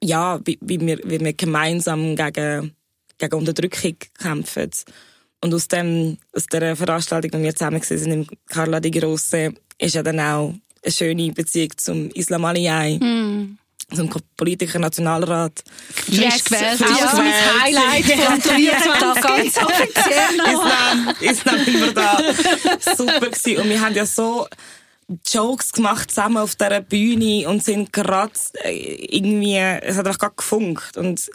ja, 0.02 0.38
wie, 0.44 0.58
wie, 0.60 0.80
wir, 0.80 0.98
wie 1.04 1.20
wir 1.20 1.32
gemeinsam 1.32 2.16
gegen, 2.16 2.74
gegen 3.18 3.34
Unterdrückung 3.34 3.96
kämpfen. 4.18 4.70
Und 5.40 5.54
aus, 5.54 5.68
dem, 5.68 6.18
aus 6.32 6.46
der 6.46 6.76
Veranstaltung, 6.76 7.30
die 7.30 7.42
wir 7.42 7.54
zusammen 7.54 7.80
waren, 7.80 8.12
im 8.12 8.26
Carla 8.48 8.80
di 8.80 8.90
Grosse, 8.90 9.54
ist 9.78 9.94
ja 9.94 10.02
dann 10.02 10.20
auch 10.20 10.54
eine 10.82 10.92
schöne 10.92 11.32
Beziehung 11.32 11.70
zum 11.76 12.10
Islam 12.10 12.44
Aliyai. 12.44 12.98
Mm 12.98 13.58
zum 13.92 14.10
Politiker 14.36 14.78
Nationalrat. 14.78 15.62
Yes, 16.08 16.44
gewählt. 16.44 16.80
Ja, 16.80 16.86
auch 16.86 17.12
mein 17.14 17.62
Highlight 17.62 18.04
von 18.04 18.40
23 18.40 19.22
ganz 19.22 19.56
offiziell 19.58 20.34
Islam, 20.40 21.14
Islam 21.20 21.60
immer 21.66 21.92
da. 21.92 22.18
Super 22.96 23.30
gewesen. 23.30 23.62
Und 23.62 23.68
wir 23.68 23.80
haben 23.80 23.94
ja 23.94 24.06
so 24.06 24.46
Jokes 25.26 25.72
gemacht 25.72 26.10
zusammen 26.10 26.38
auf 26.38 26.54
dieser 26.56 26.80
Bühne 26.80 27.48
und 27.48 27.64
sind 27.64 27.92
gerade 27.92 28.32
äh, 28.62 29.16
irgendwie, 29.16 29.56
es 29.56 29.96
hat 29.96 30.06
einfach 30.06 30.18
gerade 30.18 30.34
gefunkt. 30.36 30.96
Und 30.96 31.30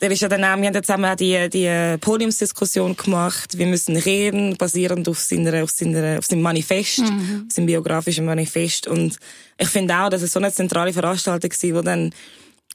der 0.00 0.10
ist 0.10 0.20
ja 0.20 0.28
dann 0.28 0.44
auch, 0.44 0.56
wir 0.56 0.66
haben 0.66 0.74
ja 0.74 0.82
zusammen 0.82 1.06
auch 1.06 1.16
die, 1.16 1.48
die 1.48 1.98
Podiumsdiskussion 2.00 2.96
gemacht. 2.96 3.58
Wir 3.58 3.66
müssen 3.66 3.96
reden, 3.96 4.56
basierend 4.56 5.08
auf 5.08 5.18
seiner, 5.18 5.64
auf 5.64 5.70
seiner, 5.70 6.18
auf 6.18 6.26
seinem 6.26 6.42
Manifest, 6.42 7.00
mhm. 7.00 7.46
auf 7.46 7.52
seinem 7.52 7.66
biografischen 7.66 8.24
Manifest. 8.24 8.86
Und 8.86 9.16
ich 9.56 9.68
finde 9.68 9.96
auch, 9.98 10.08
dass 10.08 10.22
es 10.22 10.32
so 10.32 10.38
eine 10.38 10.52
zentrale 10.52 10.92
Veranstaltung 10.92 11.50
war, 11.50 11.78
wo 11.78 11.82
dann 11.82 12.14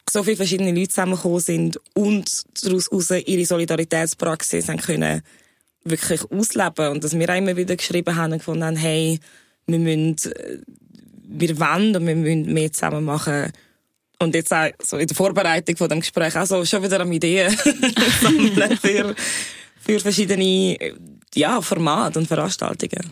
so 0.10 0.22
viele 0.24 0.36
verschiedene 0.36 0.72
Leute 0.72 0.90
zusammengekommen 0.90 1.40
sind 1.40 1.80
und 1.94 2.44
daraus 2.62 2.90
ihre 2.92 3.46
Solidaritätspraxis 3.46 4.68
haben 4.68 4.82
können 4.82 5.22
wirklich 5.86 6.22
ausleben. 6.32 6.90
Und 6.90 7.04
dass 7.04 7.18
wir 7.18 7.30
auch 7.30 7.38
immer 7.38 7.56
wieder 7.56 7.76
geschrieben 7.76 8.16
haben 8.16 8.34
und 8.34 8.40
gefunden 8.40 8.64
haben, 8.64 8.76
hey, 8.76 9.20
wir 9.68 9.80
müssen, 9.80 10.32
äh, 10.32 10.58
wir 11.26 11.60
wollen 11.60 11.96
und 11.96 12.06
wir 12.06 12.16
müssen 12.16 12.54
mehr 12.54 12.72
zusammen 12.72 13.04
machen 13.04 13.52
und 14.20 14.36
jetzt 14.36 14.54
auch 14.54 14.70
so 14.82 14.98
in 14.98 15.08
der 15.08 15.16
Vorbereitung 15.16 15.76
von 15.76 15.90
dem 15.90 16.00
Gespräch 16.00 16.36
auch 16.38 16.46
so 16.46 16.64
schon 16.66 16.84
wieder 16.84 17.00
am 17.02 17.12
Ideen 17.12 17.56
sammeln 18.22 18.78
für, 18.78 19.16
für 19.80 20.00
verschiedene 20.00 20.78
ja, 21.36 21.62
Formate 21.62 22.20
und 22.20 22.28
Veranstaltungen. 22.28 23.10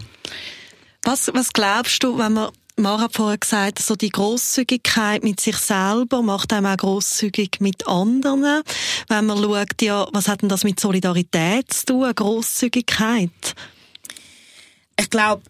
Was, 1.03 1.31
was 1.34 1.51
glaubst 1.51 2.03
du, 2.03 2.17
wenn 2.17 2.34
man 2.34 2.51
Mara 2.77 3.03
hat 3.03 3.15
vorher 3.15 3.38
gesagt, 3.38 3.79
so 3.79 3.96
die 3.96 4.10
Grosszügigkeit 4.10 5.24
mit 5.24 5.39
sich 5.39 5.58
selber 5.58 6.22
macht 6.22 6.53
einem 6.53 6.67
auch 6.67 6.77
grosszügig 6.77 7.60
mit 7.60 7.88
anderen. 7.88 8.63
Wenn 9.08 9.25
man 9.25 9.38
schaut, 9.38 9.81
ja, 9.81 10.08
was 10.13 10.27
hat 10.27 10.41
denn 10.41 10.50
das 10.50 10.63
mit 10.63 10.79
Solidarität 10.79 11.72
zu 11.72 11.86
tun, 11.86 12.15
Grosszügigkeit? 12.15 13.29
Ich 14.98 15.10
glaube, 15.10 15.43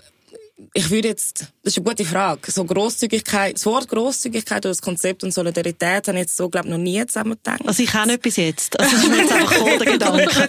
ich 0.73 0.89
würde 0.89 1.09
jetzt, 1.09 1.47
das 1.63 1.73
ist 1.73 1.77
eine 1.77 1.85
gute 1.85 2.05
Frage. 2.05 2.51
So 2.51 2.63
Grosszügigkeit, 2.63 3.55
das 3.55 3.65
Wort 3.65 3.87
Grosszügigkeit 3.87 4.65
oder 4.65 4.71
das 4.71 4.81
Konzept 4.81 5.23
und 5.23 5.33
Solidarität 5.33 6.07
habe 6.07 6.17
ich 6.17 6.23
jetzt 6.23 6.37
so, 6.37 6.49
glaube 6.49 6.67
ich, 6.67 6.71
noch 6.71 6.79
nie 6.79 7.05
zusammen 7.05 7.31
gedacht. 7.31 7.61
Also 7.65 7.83
ich 7.83 7.93
auch 7.95 8.05
nicht 8.05 8.21
bis 8.21 8.37
jetzt. 8.37 8.79
Also 8.79 8.95
das 8.95 9.03
ist 9.03 9.09
mir 9.09 9.17
jetzt 9.17 9.31
einfach 9.31 9.53
gekommen, 9.55 9.79
der 9.79 9.91
Gedanke. 9.93 10.29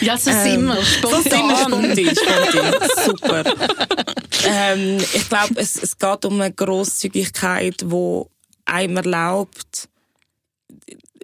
ja, 0.00 0.18
so 0.18 0.30
ähm, 0.30 0.42
sind 0.42 0.64
wir. 0.66 0.84
Spontan. 0.84 1.22
So 1.22 1.30
sind 1.30 1.48
wir 1.48 1.56
spontan, 1.56 2.16
spontan. 2.16 2.88
Super. 3.04 3.44
ähm, 4.46 4.98
ich 4.98 5.28
glaube, 5.28 5.54
es, 5.56 5.82
es 5.82 5.98
geht 5.98 6.24
um 6.24 6.40
eine 6.40 6.52
Grosszügigkeit, 6.52 7.82
die 7.82 8.22
einem 8.64 8.96
erlaubt, 8.96 9.88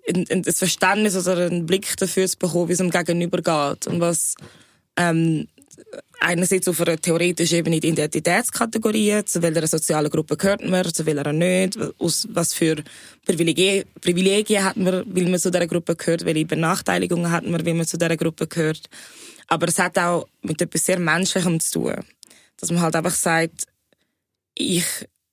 ein, 0.09 0.27
ein 0.31 0.45
Verständnis 0.45 1.17
oder 1.17 1.47
einen 1.47 1.67
Blick 1.67 1.97
dafür 1.97 2.27
zu 2.27 2.39
bekommen, 2.39 2.69
wie 2.69 2.75
es 2.75 2.81
um 2.81 2.91
Gegenüber 2.91 3.39
geht 3.39 3.87
und 3.87 4.01
was 4.01 4.35
ähm, 4.97 5.49
einerseits 6.25 6.69
auf 6.69 6.81
einer 6.81 6.97
theoretischen 6.97 7.59
Ebene 7.59 7.81
die 7.81 7.89
Identitätskategorien, 7.89 9.27
zu 9.27 9.43
welcher 9.43 9.67
sozialen 9.67 10.11
Gruppe 10.11 10.37
gehört 10.37 10.67
man, 10.67 10.93
zu 10.93 11.05
welcher 11.07 11.33
nicht, 11.33 11.79
aus 11.99 12.27
was 12.31 12.55
für 12.55 12.77
Privilegien, 13.27 13.85
Privilegien 14.01 14.65
hat 14.65 14.77
man, 14.77 15.05
weil 15.07 15.29
man 15.29 15.39
zu 15.39 15.51
dieser 15.51 15.67
Gruppe 15.67 15.97
gehört, 15.97 16.25
welche 16.25 16.47
Benachteiligungen 16.47 17.31
hat 17.31 17.47
man, 17.47 17.65
weil 17.65 17.75
man 17.75 17.87
zu 17.87 17.99
dieser 17.99 18.17
Gruppe 18.17 18.47
gehört. 18.47 18.89
Aber 19.49 19.69
es 19.69 19.79
hat 19.79 19.99
auch 19.99 20.27
mit 20.43 20.61
etwas 20.61 20.85
sehr 20.85 20.99
Menschlichem 20.99 21.61
zu 21.61 21.73
tun. 21.73 21.97
Dass 22.59 22.71
man 22.71 22.81
halt 22.81 22.97
einfach 22.97 23.15
sagt, 23.15 23.67
ich 24.55 24.87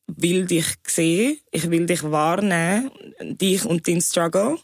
will 0.08 0.46
dich 0.46 0.66
sehen, 0.86 1.38
ich 1.52 1.70
will 1.70 1.86
dich 1.86 2.04
wahrnehmen, 2.04 2.92
dich 3.22 3.64
und 3.64 3.88
deinen 3.88 4.02
Struggle. 4.02 4.58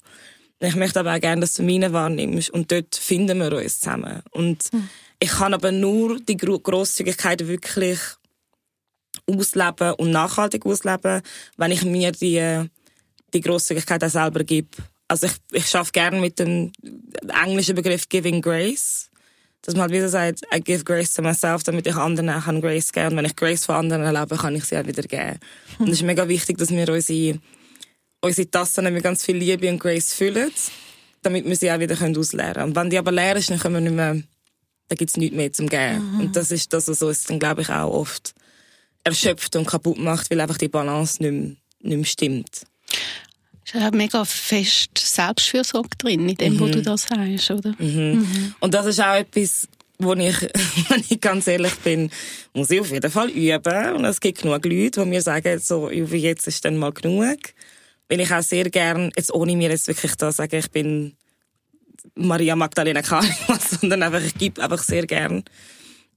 Ich 0.60 0.76
möchte 0.76 1.00
aber 1.00 1.16
auch 1.16 1.22
gerne, 1.22 1.42
dass 1.42 1.54
du 1.54 1.64
meine 1.64 1.94
wahrnimmst. 1.94 2.50
Und 2.50 2.72
dort 2.72 2.96
finden 2.96 3.38
wir 3.38 3.54
uns 3.54 3.80
zusammen. 3.80 4.24
Und 4.32 4.74
mhm 4.74 4.90
ich 5.20 5.30
kann 5.30 5.54
aber 5.54 5.72
nur 5.72 6.20
die 6.20 6.38
Grosszügigkeit 6.38 7.48
wirklich 7.48 8.00
ausleben 9.26 9.94
und 9.94 10.12
nachhaltig 10.12 10.66
ausleben, 10.66 11.22
wenn 11.58 11.72
ich 11.72 11.84
mir 11.84 12.12
die, 12.12 12.70
die 13.34 13.42
Grosszügigkeit 13.42 14.04
auch 14.04 14.10
selber 14.10 14.44
gebe. 14.44 14.70
Also 15.08 15.28
ich, 15.28 15.34
ich 15.52 15.68
schaffe 15.68 15.92
gerne 15.92 16.20
mit 16.20 16.40
dem 16.40 16.72
englischen 17.44 17.76
Begriff 17.76 18.08
Giving 18.10 18.42
Grace. 18.42 19.10
Dass 19.64 19.74
man 19.74 19.84
halt 19.84 19.94
wieder 19.94 20.08
sagt, 20.08 20.44
I 20.56 20.62
give 20.62 20.84
grace 20.84 21.14
to 21.14 21.22
myself, 21.22 21.64
damit 21.64 21.88
ich 21.88 21.96
anderen 21.96 22.30
auch 22.30 22.46
Grace 22.62 22.92
geben 22.92 23.04
kann. 23.04 23.14
Und 23.14 23.18
wenn 23.18 23.26
ich 23.26 23.36
Grace 23.36 23.66
von 23.66 23.76
anderen 23.76 24.04
erlebe, 24.04 24.38
kann 24.38 24.56
ich 24.56 24.64
sie 24.64 24.78
auch 24.78 24.86
wieder 24.86 25.02
geben. 25.02 25.40
Und 25.80 25.90
es 25.90 25.96
ist 25.96 26.04
mega 26.04 26.28
wichtig, 26.28 26.58
dass 26.58 26.70
wir 26.70 26.88
unsere, 26.88 27.40
unsere 28.22 28.50
Tassen 28.50 28.94
mit 28.94 29.04
ganz 29.04 29.26
viel 29.26 29.36
Liebe 29.36 29.70
und 29.70 29.80
Grace 29.80 30.14
füllen, 30.14 30.52
damit 31.22 31.46
wir 31.46 31.56
sie 31.56 31.72
auch 31.72 31.80
wieder 31.80 31.98
ausleeren 32.00 32.54
können. 32.54 32.70
Und 32.70 32.76
wenn 32.76 32.90
die 32.90 32.98
aber 32.98 33.12
leer 33.12 33.36
ist, 33.36 33.50
dann 33.50 33.60
können 33.60 33.76
wir 33.76 33.82
nicht 33.82 33.96
mehr 33.96 34.22
da 34.88 34.96
gibt's 34.96 35.18
nichts 35.18 35.36
mehr 35.36 35.52
zum 35.52 35.68
Geben. 35.68 36.14
Mhm. 36.14 36.20
Und 36.20 36.36
das 36.36 36.52
ist 36.52 36.72
das, 36.74 36.88
was 36.88 37.02
uns 37.02 37.24
dann, 37.26 37.40
glaube 37.40 37.62
ich, 37.62 37.70
auch 37.70 37.92
oft 37.92 38.34
erschöpft 39.04 39.56
und 39.56 39.66
kaputt 39.66 39.98
macht, 39.98 40.30
weil 40.30 40.42
einfach 40.42 40.58
die 40.58 40.68
Balance 40.68 41.22
nicht 41.22 41.32
mehr, 41.32 41.56
nicht 41.82 41.98
mehr 41.98 42.06
stimmt. 42.06 42.62
Es 43.66 43.74
ist 43.74 43.94
mega 43.94 44.24
fest 44.24 44.98
Selbstfürsorge 44.98 45.90
drin, 45.98 46.30
in 46.30 46.36
dem, 46.36 46.54
mhm. 46.54 46.60
wo 46.60 46.68
du 46.68 46.82
das 46.82 47.04
sagst, 47.04 47.52
oder? 47.52 47.76
Mhm. 47.80 48.20
Mhm. 48.20 48.56
Und 48.60 48.74
das 48.74 48.86
ist 48.86 49.02
auch 49.02 49.16
etwas, 49.16 49.68
wo 50.00 50.14
ich, 50.14 50.42
wenn 50.90 51.04
ich 51.10 51.20
ganz 51.20 51.48
ehrlich 51.48 51.76
bin, 51.80 52.10
muss 52.54 52.70
ich 52.70 52.80
auf 52.80 52.92
jeden 52.92 53.12
Fall 53.12 53.30
üben. 53.30 53.96
Und 53.96 54.06
es 54.06 54.22
gibt 54.22 54.42
genug 54.42 54.66
Leute, 54.66 55.02
die 55.02 55.06
mir 55.06 55.22
sagen, 55.22 55.60
so, 55.60 55.90
jetzt 55.90 56.48
ist 56.48 56.64
dann 56.64 56.78
mal 56.78 56.94
genug. 56.94 57.40
Weil 58.10 58.22
ich 58.22 58.32
auch 58.32 58.42
sehr 58.42 58.70
gern, 58.70 59.12
jetzt 59.18 59.34
ohne 59.34 59.56
mir 59.58 59.70
jetzt 59.70 59.88
wirklich 59.88 60.16
da 60.16 60.32
sagen, 60.32 60.56
ich 60.56 60.72
bin 60.72 61.17
Maria 62.16 62.56
Magdalena 62.56 63.02
Karima, 63.02 63.60
sondern 63.80 64.04
einfach, 64.04 64.22
ich 64.22 64.36
gebe 64.36 64.62
einfach 64.62 64.84
sehr 64.84 65.06
gern. 65.06 65.44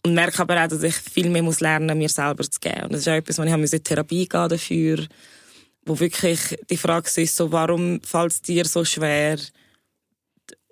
Und 0.03 0.15
merke 0.15 0.41
aber 0.41 0.65
auch, 0.65 0.69
dass 0.69 0.83
ich 0.83 0.95
viel 0.95 1.29
mehr 1.29 1.43
muss 1.43 1.61
lernen, 1.61 1.99
mir 1.99 2.09
selber 2.09 2.43
zu 2.49 2.59
geben. 2.59 2.85
Und 2.85 2.93
das 2.93 3.01
ist 3.01 3.09
auch 3.09 3.13
etwas, 3.13 3.39
wo 3.39 3.43
ich 3.43 3.73
in 3.73 3.85
Therapie 3.85 4.27
gehen 4.27 4.49
dafür, 4.49 5.07
wo 5.85 5.99
wirklich 5.99 6.59
die 6.71 6.77
Frage 6.77 7.09
ist, 7.21 7.37
so, 7.37 7.53
warum 7.53 8.01
fällt 8.03 8.33
es 8.33 8.43
dir 8.43 8.65
so 8.65 8.85
schwer, 8.85 9.39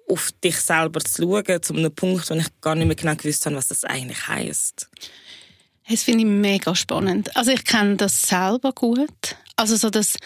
auf 0.09 0.33
dich 0.43 0.57
selber 0.57 1.00
zu 1.00 1.23
schauen, 1.23 1.62
zu 1.62 1.75
einem 1.75 1.95
Punkt, 1.95 2.31
wo 2.31 2.35
ich 2.35 2.61
gar 2.61 2.75
nicht 2.75 2.87
mehr 2.87 2.97
genau 2.97 3.15
gewusst 3.15 3.45
habe, 3.47 3.57
was 3.57 3.69
das 3.69 3.85
eigentlich 3.85 4.27
heisst. 4.27 4.88
Das 5.88 6.03
finde 6.03 6.21
ich 6.21 6.27
mega 6.27 6.75
spannend. 6.75 7.35
Also 7.37 7.50
ich 7.50 7.65
kenne 7.65 7.97
das 7.97 8.23
selber 8.23 8.73
gut. 8.73 9.37
Also 9.57 9.77
so 9.77 9.91
das 9.91 10.17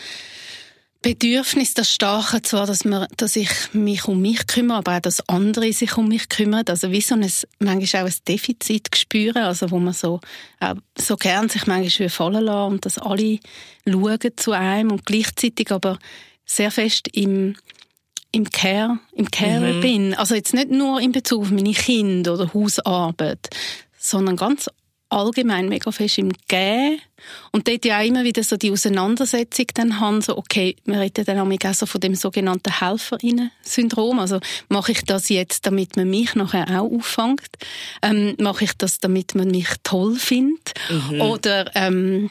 Bedürfnis, 1.02 1.74
das 1.74 1.90
Starke 1.90 2.42
zwar, 2.42 2.66
dass, 2.66 2.84
man, 2.84 3.08
dass 3.16 3.34
ich 3.34 3.50
mich 3.72 4.06
um 4.06 4.22
mich 4.22 4.46
kümmere, 4.46 4.78
aber 4.78 4.96
auch, 4.96 5.00
dass 5.00 5.28
andere 5.28 5.72
sich 5.72 5.96
um 5.96 6.08
mich 6.08 6.28
kümmern. 6.28 6.62
Also 6.68 6.90
wie 6.92 7.00
so 7.00 7.16
ein, 7.16 7.28
manchmal 7.58 8.04
auch 8.04 8.06
ein 8.06 8.14
Defizit 8.28 8.88
spüren, 8.96 9.42
also 9.42 9.70
wo 9.72 9.78
man 9.78 9.92
so, 9.92 10.20
auch 10.60 10.74
so 10.96 11.16
gern 11.16 11.48
sich 11.48 11.66
manchmal 11.66 12.08
fallen 12.08 12.44
lassen 12.44 12.72
und 12.72 12.86
dass 12.86 12.98
alle 12.98 13.40
schauen 13.86 14.20
zu 14.36 14.52
einem 14.52 14.92
und 14.92 15.04
gleichzeitig 15.04 15.72
aber 15.72 15.98
sehr 16.46 16.70
fest 16.70 17.08
im, 17.12 17.56
im 18.30 18.48
Care, 18.48 18.98
im 19.12 19.30
Care 19.30 19.74
mhm. 19.74 19.80
bin. 19.80 20.14
Also 20.14 20.36
jetzt 20.36 20.54
nicht 20.54 20.70
nur 20.70 21.00
in 21.00 21.12
Bezug 21.12 21.42
auf 21.42 21.50
meine 21.50 21.72
Kinder 21.72 22.34
oder 22.34 22.54
Hausarbeit, 22.54 23.50
sondern 23.98 24.36
ganz 24.36 24.68
allgemein 25.12 25.68
mega 25.68 25.92
fest 25.92 26.18
im 26.18 26.32
Gehen. 26.48 27.00
Und 27.52 27.68
dort 27.68 27.84
ja 27.84 28.00
auch 28.00 28.04
immer 28.04 28.24
wieder 28.24 28.42
so 28.42 28.56
die 28.56 28.72
Auseinandersetzung 28.72 29.66
dann 29.74 30.00
haben, 30.00 30.22
so, 30.22 30.36
okay, 30.36 30.76
wir 30.84 31.00
reden 31.00 31.24
dann 31.24 31.38
auch 31.38 31.74
so 31.74 31.86
von 31.86 32.00
dem 32.00 32.14
sogenannten 32.14 32.80
Helferinnen-Syndrom. 32.80 34.18
Also, 34.18 34.40
mache 34.68 34.92
ich 34.92 35.02
das 35.02 35.28
jetzt, 35.28 35.66
damit 35.66 35.96
man 35.96 36.10
mich 36.10 36.34
nachher 36.34 36.80
auch 36.80 36.90
auffängt? 36.90 37.50
Ähm, 38.02 38.34
mache 38.38 38.64
ich 38.64 38.72
das, 38.76 38.98
damit 38.98 39.34
man 39.34 39.48
mich 39.48 39.68
toll 39.84 40.16
findet? 40.16 40.74
Mhm. 40.90 41.20
Oder, 41.20 41.70
ähm, 41.76 42.30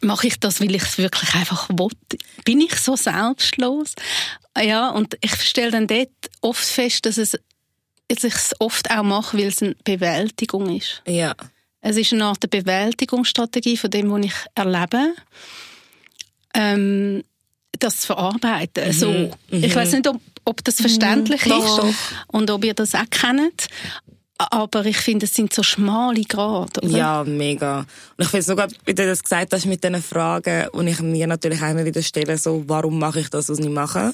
mache 0.00 0.26
ich 0.26 0.38
das, 0.38 0.60
weil 0.60 0.74
ich 0.74 0.82
es 0.82 0.98
wirklich 0.98 1.34
einfach 1.34 1.68
will? 1.70 1.88
Bin 2.44 2.60
ich 2.60 2.76
so 2.76 2.96
selbstlos? 2.96 3.94
Ja, 4.60 4.90
und 4.90 5.16
ich 5.20 5.34
stelle 5.42 5.70
dann 5.70 5.86
dort 5.86 6.10
oft 6.40 6.64
fest, 6.64 7.06
dass 7.06 7.18
es 7.18 7.38
dass 8.08 8.24
ich 8.24 8.34
es 8.34 8.54
oft 8.60 8.90
auch 8.90 9.02
mache, 9.02 9.36
weil 9.36 9.48
es 9.48 9.62
eine 9.62 9.74
Bewältigung 9.84 10.76
ist. 10.76 11.02
Ja. 11.06 11.34
Es 11.88 11.96
ist 11.96 12.12
eine 12.12 12.24
Art 12.24 12.50
Bewältigungsstrategie 12.50 13.76
von 13.76 13.90
dem, 13.90 14.10
was 14.10 14.24
ich 14.24 14.34
erlebe. 14.56 15.14
Ähm, 16.52 17.22
das 17.78 18.00
zu 18.00 18.06
verarbeiten. 18.08 18.88
Mhm. 18.88 18.92
So, 18.92 19.10
mhm. 19.10 19.32
ich 19.50 19.74
weiß 19.74 19.92
nicht, 19.92 20.08
ob, 20.08 20.20
ob 20.44 20.64
das 20.64 20.76
verständlich 20.76 21.46
mhm. 21.46 21.52
ist 21.52 21.80
und 22.26 22.50
ob 22.50 22.64
ihr 22.64 22.74
das 22.74 22.96
auch 22.96 23.08
kennt. 23.08 23.68
Aber 24.38 24.84
ich 24.84 24.96
finde, 24.98 25.26
es 25.26 25.34
sind 25.34 25.52
so 25.52 25.62
schmale 25.62 26.22
Grade, 26.24 26.80
oder? 26.82 26.98
Ja, 26.98 27.24
mega. 27.24 27.78
Und 28.16 28.24
ich 28.24 28.28
finde 28.28 28.40
es 28.40 28.46
sogar, 28.46 28.68
wie 28.84 28.94
du 28.94 29.06
das 29.06 29.22
gesagt 29.22 29.52
hast 29.52 29.66
mit 29.66 29.84
diesen 29.84 30.02
Fragen, 30.02 30.68
und 30.70 30.88
ich 30.88 31.00
mir 31.00 31.28
natürlich 31.28 31.60
immer 31.60 31.84
wieder 31.84 32.02
stelle, 32.02 32.36
so, 32.36 32.64
warum 32.66 32.98
mache 32.98 33.20
ich 33.20 33.30
das, 33.30 33.48
was 33.48 33.60
ich 33.60 33.68
mache? 33.68 34.12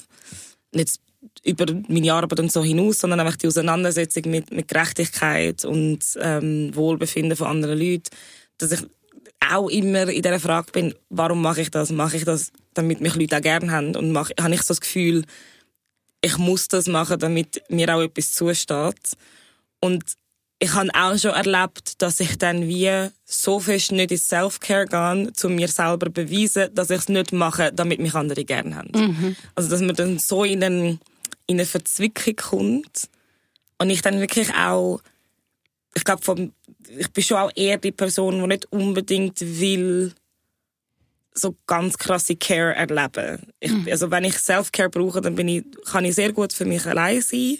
Und 0.73 0.79
jetzt 0.79 1.01
über 1.45 1.67
meine 1.89 2.13
Arbeit 2.13 2.41
und 2.41 2.53
so 2.53 2.63
hinaus, 2.63 2.99
sondern 2.99 3.21
einfach 3.21 3.37
die 3.37 3.47
Auseinandersetzung 3.47 4.31
mit, 4.31 4.53
mit 4.53 4.69
Gerechtigkeit 4.69 5.65
und 5.65 6.01
ähm, 6.21 6.75
Wohlbefinden 6.75 7.37
von 7.37 7.49
anderen 7.49 7.79
Leuten, 7.79 8.11
dass 8.59 8.73
ich 8.73 8.81
auch 9.51 9.69
immer 9.69 10.09
in 10.09 10.23
dieser 10.23 10.41
Frage 10.41 10.73
bin, 10.73 10.95
warum 11.11 11.43
mache 11.43 11.63
ich 11.63 11.71
das? 11.71 11.91
Mache 11.91 12.17
ich 12.17 12.25
das, 12.25 12.53
damit 12.75 13.01
mich 13.01 13.17
Leute 13.17 13.37
auch 13.37 13.43
gerne 13.43 13.71
haben? 13.71 13.97
Und 13.97 14.13
mache, 14.13 14.33
habe 14.41 14.55
ich 14.55 14.63
so 14.63 14.69
das 14.69 14.81
Gefühl, 14.81 15.25
ich 16.21 16.39
muss 16.39 16.69
das 16.69 16.87
machen, 16.87 17.19
damit 17.19 17.63
mir 17.69 17.95
auch 17.95 18.01
etwas 18.01 18.33
zusteht. 18.33 19.17
Und 19.81 20.05
ich 20.61 20.73
habe 20.75 20.91
auch 20.95 21.19
schon 21.19 21.33
erlebt, 21.33 22.01
dass 22.01 22.21
ich 22.21 22.39
dann 22.39 22.69
wie 22.69 23.09
so 23.25 23.59
fest 23.59 23.91
nicht 23.91 24.13
ins 24.13 24.29
Self-Care 24.29 24.87
gehe, 24.87 25.33
zu 25.33 25.49
mir 25.49 25.67
selber 25.67 26.09
beweisen, 26.09 26.73
dass 26.73 26.91
ich 26.91 26.99
es 26.99 27.09
nicht 27.09 27.33
mache, 27.33 27.73
damit 27.73 27.99
mich 27.99 28.15
andere 28.15 28.45
gerne 28.45 28.77
haben. 28.77 28.93
Mhm. 28.95 29.37
Also, 29.57 29.71
dass 29.71 29.81
man 29.81 29.97
dann 29.97 30.21
so 30.21 30.45
in 30.45 30.63
einen 30.63 31.01
in 31.47 31.57
eine 31.57 31.67
Verzwickung 31.67 32.37
kommt 32.37 33.09
und 33.79 33.91
ich 33.91 34.03
dann 34.03 34.21
wirklich 34.21 34.53
auch, 34.55 35.01
ich 35.95 36.05
glaube, 36.05 36.51
ich 36.89 37.13
bin 37.13 37.25
schon 37.25 37.37
auch 37.37 37.53
eher 37.55 37.79
die 37.79 37.93
Person, 37.93 38.41
die 38.41 38.47
nicht 38.47 38.71
unbedingt 38.73 39.41
will, 39.41 40.13
so 41.35 41.57
ganz 41.67 41.97
krasse 41.97 42.37
Care 42.37 42.75
erleben. 42.75 43.53
Ich, 43.61 43.73
mhm. 43.73 43.89
Also 43.91 44.11
wenn 44.11 44.25
ich 44.25 44.39
Self-Care 44.39 44.91
brauche, 44.91 45.21
dann 45.21 45.35
bin 45.35 45.49
ich, 45.49 45.65
kann 45.91 46.05
ich 46.05 46.15
sehr 46.15 46.33
gut 46.33 46.53
für 46.53 46.65
mich 46.65 46.87
allein 46.87 47.23
sein. 47.23 47.59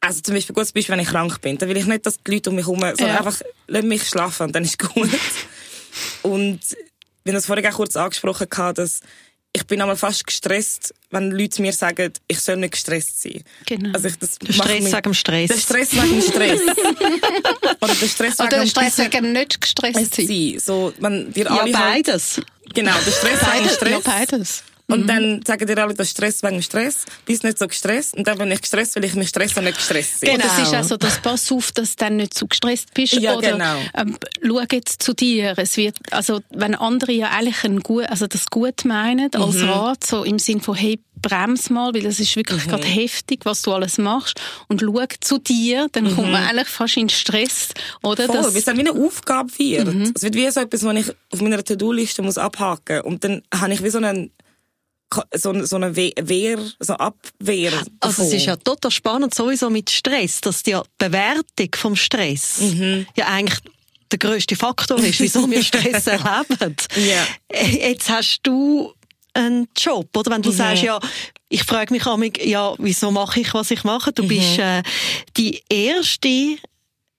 Also 0.00 0.20
zum 0.20 0.34
Beispiel, 0.34 0.54
gutes 0.54 0.72
Beispiel, 0.72 0.94
wenn 0.94 1.02
ich 1.02 1.08
krank 1.08 1.40
bin, 1.40 1.56
dann 1.58 1.68
will 1.68 1.76
ich 1.76 1.86
nicht, 1.86 2.04
dass 2.04 2.18
die 2.22 2.30
Leute 2.32 2.50
um 2.50 2.56
mich 2.56 2.66
herum, 2.66 2.80
sondern 2.80 3.08
ja. 3.08 3.18
einfach, 3.18 3.40
lass 3.66 3.84
mich 3.84 4.08
schlafen 4.08 4.44
und 4.44 4.52
dann 4.54 4.64
ist 4.64 4.78
gut. 4.78 5.08
und, 6.22 6.60
wir 7.24 7.32
haben 7.32 7.36
das 7.36 7.46
vorhin 7.46 7.66
auch 7.66 7.72
kurz 7.72 7.96
angesprochen, 7.96 8.46
dass 8.74 9.00
ich 9.56 9.64
bin 9.66 9.80
einmal 9.80 9.96
fast 9.96 10.26
gestresst, 10.26 10.92
wenn 11.10 11.30
Leute 11.30 11.62
mir 11.62 11.72
sagen, 11.72 12.12
ich 12.26 12.40
soll 12.40 12.56
nicht 12.56 12.72
gestresst 12.72 13.22
sein. 13.22 13.44
Genau. 13.66 13.90
Also 13.94 14.08
ich, 14.08 14.18
das 14.18 14.36
Der 14.40 14.52
Stress 14.52 14.84
wegen 14.84 15.02
dem 15.02 15.14
Stress. 15.14 15.48
Der 15.48 15.58
Stress 15.58 15.92
wegen 15.92 16.10
dem 16.10 16.22
Stress. 16.22 16.60
Oder 17.80 17.94
der 17.94 18.08
Stress 18.08 18.40
Oder 18.40 18.58
wegen 18.58 18.66
Stress 18.66 18.98
wegen 18.98 19.32
nicht 19.32 19.60
gestresst 19.60 20.14
sein. 20.16 20.26
sein. 20.26 20.58
So, 20.58 20.92
wenn 20.98 21.32
dir 21.32 21.44
ja, 21.44 21.50
alle 21.52 21.78
halt, 21.78 22.06
beides. 22.06 22.40
genau, 22.74 22.94
der 23.06 23.12
Stress 23.12 23.40
wegen 23.54 23.68
Stress. 23.68 23.90
ja, 23.90 24.00
beides. 24.00 24.64
Und 24.86 25.06
dann 25.08 25.40
sagen 25.46 25.66
dir 25.66 25.78
alle, 25.78 25.94
das 25.94 26.10
Stress 26.10 26.42
wegen 26.42 26.60
Stress. 26.62 27.06
Bist 27.24 27.42
nicht 27.42 27.58
so 27.58 27.66
gestresst. 27.66 28.14
Und 28.16 28.26
dann 28.28 28.36
bin 28.36 28.50
ich 28.50 28.60
gestresst, 28.60 28.96
weil 28.96 29.04
ich 29.04 29.14
mich 29.14 29.30
stress 29.30 29.56
und 29.56 29.64
nicht 29.64 29.78
gestresst 29.78 30.20
bin. 30.20 30.32
Genau. 30.32 30.44
Das 30.44 30.58
ist 30.58 30.74
also 30.74 30.96
das 30.98 31.20
Pass 31.22 31.50
auf, 31.50 31.72
dass 31.72 31.96
du 31.96 32.04
dann 32.04 32.16
nicht 32.16 32.34
zu 32.34 32.46
gestresst 32.46 32.92
bist. 32.92 33.14
Ja, 33.14 33.34
oder 33.34 33.52
genau. 33.52 33.76
ähm, 33.96 34.18
schau 34.46 34.60
jetzt 34.70 35.02
zu 35.02 35.14
dir. 35.14 35.54
Es 35.56 35.78
wird, 35.78 35.96
also, 36.10 36.40
wenn 36.50 36.74
andere 36.74 37.12
ja 37.12 37.30
eigentlich 37.30 37.64
ein 37.64 37.80
gut, 37.80 38.04
also 38.10 38.26
das 38.26 38.46
gut 38.46 38.84
meinen, 38.84 39.32
als 39.34 39.54
Mhm. 39.56 39.68
Rat, 39.70 40.04
so 40.04 40.22
im 40.22 40.38
Sinn 40.38 40.60
von, 40.60 40.74
hey, 40.74 41.00
brems 41.22 41.70
mal, 41.70 41.94
weil 41.94 42.02
das 42.02 42.20
ist 42.20 42.36
wirklich 42.36 42.66
Mhm. 42.66 42.68
gerade 42.68 42.86
heftig, 42.86 43.40
was 43.46 43.62
du 43.62 43.72
alles 43.72 43.96
machst. 43.96 44.38
Und 44.68 44.82
schau 44.82 45.02
zu 45.20 45.38
dir, 45.38 45.88
dann 45.92 46.14
kommt 46.14 46.30
man 46.30 46.42
eigentlich 46.44 46.68
fast 46.68 46.98
in 46.98 47.08
Stress, 47.08 47.68
oder? 48.02 48.24
Mhm. 48.24 48.26
Voll, 48.26 48.36
Das- 48.36 48.52
weil 48.52 48.58
es 48.58 48.64
dann 48.66 48.76
wie 48.76 48.80
eine 48.86 48.92
Aufgabe 48.92 49.50
wird. 49.58 49.86
Mhm. 49.94 50.12
Es 50.14 50.22
wird 50.22 50.34
wie 50.34 50.50
so 50.50 50.60
etwas, 50.60 50.84
was 50.84 50.94
ich 50.96 51.06
auf 51.32 51.40
meiner 51.40 51.64
To-Do-Liste 51.64 52.20
muss 52.20 52.36
abhaken 52.36 52.96
muss. 52.98 53.06
Und 53.06 53.24
dann 53.24 53.40
habe 53.54 53.72
ich 53.72 53.82
wie 53.82 53.88
so 53.88 53.96
einen 53.98 54.30
so, 55.34 55.50
eine- 55.50 55.66
so 55.66 55.76
eine 55.76 55.94
We- 55.96 56.12
Wehr, 56.20 56.58
so 56.80 56.94
Abwehr. 56.94 57.72
Also 57.72 57.90
es 58.00 58.16
davon. 58.16 58.32
ist 58.36 58.46
ja 58.46 58.56
total 58.56 58.90
spannend, 58.90 59.34
sowieso 59.34 59.70
mit 59.70 59.90
Stress, 59.90 60.40
dass 60.40 60.62
die 60.62 60.76
Bewertung 60.98 61.68
vom 61.74 61.96
Stress 61.96 62.58
Mhm. 62.60 63.06
ja 63.16 63.26
eigentlich 63.28 63.58
der 64.10 64.18
grösste 64.18 64.56
Faktor 64.56 64.98
ist, 64.98 65.20
wieso 65.20 65.48
wir 65.50 65.62
Stress 65.62 66.06
erleben. 66.06 66.76
Ja. 66.96 67.26
Äh, 67.48 67.90
Jetzt 67.90 68.08
hast 68.10 68.40
du 68.42 68.92
einen 69.34 69.68
Job, 69.76 70.16
oder? 70.16 70.30
Wenn 70.30 70.42
du 70.42 70.50
Mhm. 70.50 70.56
sagst, 70.56 70.82
ja, 70.82 71.00
ich 71.48 71.62
frage 71.64 71.92
mich 71.92 72.06
amig, 72.06 72.44
ja, 72.44 72.74
wieso 72.78 73.10
mache 73.10 73.40
ich, 73.40 73.52
was 73.54 73.70
ich 73.70 73.82
mache? 73.84 74.10
Mhm. 74.10 74.14
Du 74.14 74.28
bist 74.28 74.58
äh, 74.58 74.82
die 75.36 75.62
erste 75.68 76.56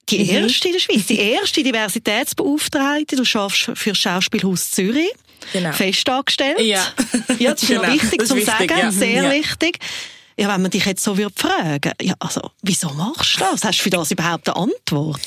die 0.10 0.20
Mhm. 0.20 0.30
erste 0.30 0.68
in 0.68 0.74
der 0.76 0.80
Schweiz, 0.80 1.08
die 1.08 1.18
erste 1.18 1.64
Diversitätsbeauftragte. 1.64 3.16
Du 3.16 3.26
schaffst 3.26 3.72
für 3.74 3.90
das 3.90 3.98
Schauspielhaus 3.98 4.70
Zürich. 4.72 5.10
Genau. 5.54 5.72
Fest 5.74 6.08
angestellt. 6.10 6.60
Ja. 6.62 6.86
Ja, 7.40 7.52
das 7.52 7.64
ist 7.64 7.68
Genau. 7.70 7.82
noch 7.84 7.94
wichtig 7.94 8.20
Das 8.20 8.28
zu 8.30 8.36
wichtig, 8.36 8.54
sagen. 8.70 8.80
ja. 8.80 8.92
Sehr 8.92 9.24
Ja. 9.24 9.32
wichtig. 9.32 9.80
Ja, 10.38 10.54
wenn 10.54 10.62
man 10.62 10.72
dich 10.72 10.86
jetzt 10.86 11.04
so 11.04 11.18
würde 11.18 11.34
fragen, 11.36 11.92
ja, 12.02 12.14
also, 12.20 12.52
wieso 12.62 12.90
machst 12.90 13.36
du 13.36 13.40
das? 13.40 13.64
Hast 13.64 13.80
du 13.80 13.84
für 13.84 13.90
das 13.90 14.12
überhaupt 14.12 14.50
eine 14.50 14.58
Antwort? 14.58 15.22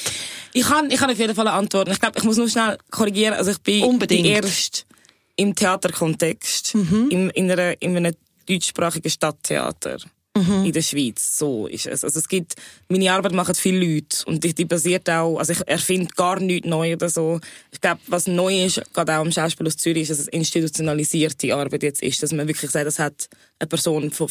Ich 0.53 0.65
kann, 0.67 0.91
ich 0.91 0.99
kann 0.99 1.11
auf 1.11 1.19
jeden 1.19 1.35
Fall 1.35 1.47
eine 1.49 1.57
Antwort. 1.57 1.89
Ich 1.89 1.99
glaube, 1.99 2.19
ich 2.19 2.25
muss 2.25 2.37
nur 2.37 2.49
schnell 2.49 2.77
korrigieren. 2.91 3.35
Also 3.35 3.51
ich 3.53 3.61
bin 3.61 3.85
Unbedingt. 3.85 4.25
die 4.27 4.31
erste 4.31 4.83
im 5.37 5.55
Theaterkontext, 5.55 6.75
Mhm. 6.75 7.09
im, 7.11 7.31
in, 7.31 7.51
einer, 7.51 7.81
in 7.81 7.97
einem 7.97 8.15
deutschsprachigen 8.47 9.09
Stadttheater 9.11 9.99
Mhm. 10.37 10.67
in 10.67 10.73
der 10.73 10.83
Schweiz. 10.83 11.37
So 11.37 11.67
ist 11.67 11.87
es. 11.87 12.05
Also 12.05 12.19
es 12.21 12.29
gibt, 12.29 12.55
meine 12.89 13.13
Arbeit 13.13 13.33
machen 13.33 13.55
viele 13.55 13.79
Leute 13.85 14.25
und 14.27 14.45
die, 14.45 14.55
die 14.55 14.65
basiert 14.65 15.09
auch, 15.11 15.39
also 15.39 15.53
ich 15.53 15.67
erfinde 15.67 16.09
gar 16.15 16.39
nichts 16.39 16.69
neu 16.69 16.93
oder 16.93 17.09
so. 17.09 17.41
Ich 17.73 17.81
glaube, 17.81 18.01
was 18.07 18.27
neu 18.27 18.67
ist, 18.67 18.83
gerade 18.93 19.19
auch 19.19 19.25
im 19.25 19.33
Schauspiel 19.33 19.67
aus 19.67 19.77
Zürich, 19.77 20.03
ist, 20.03 20.11
dass 20.11 20.19
es 20.21 20.29
institutionalisierte 20.29 21.55
Arbeit 21.55 21.83
jetzt 21.83 22.03
ist, 22.03 22.23
dass 22.23 22.33
man 22.33 22.47
wirklich 22.47 22.71
sagt, 22.71 22.87
das 22.87 22.99
hat 22.99 23.29
eine 23.59 23.69
Person, 23.69 24.11
die 24.11 24.29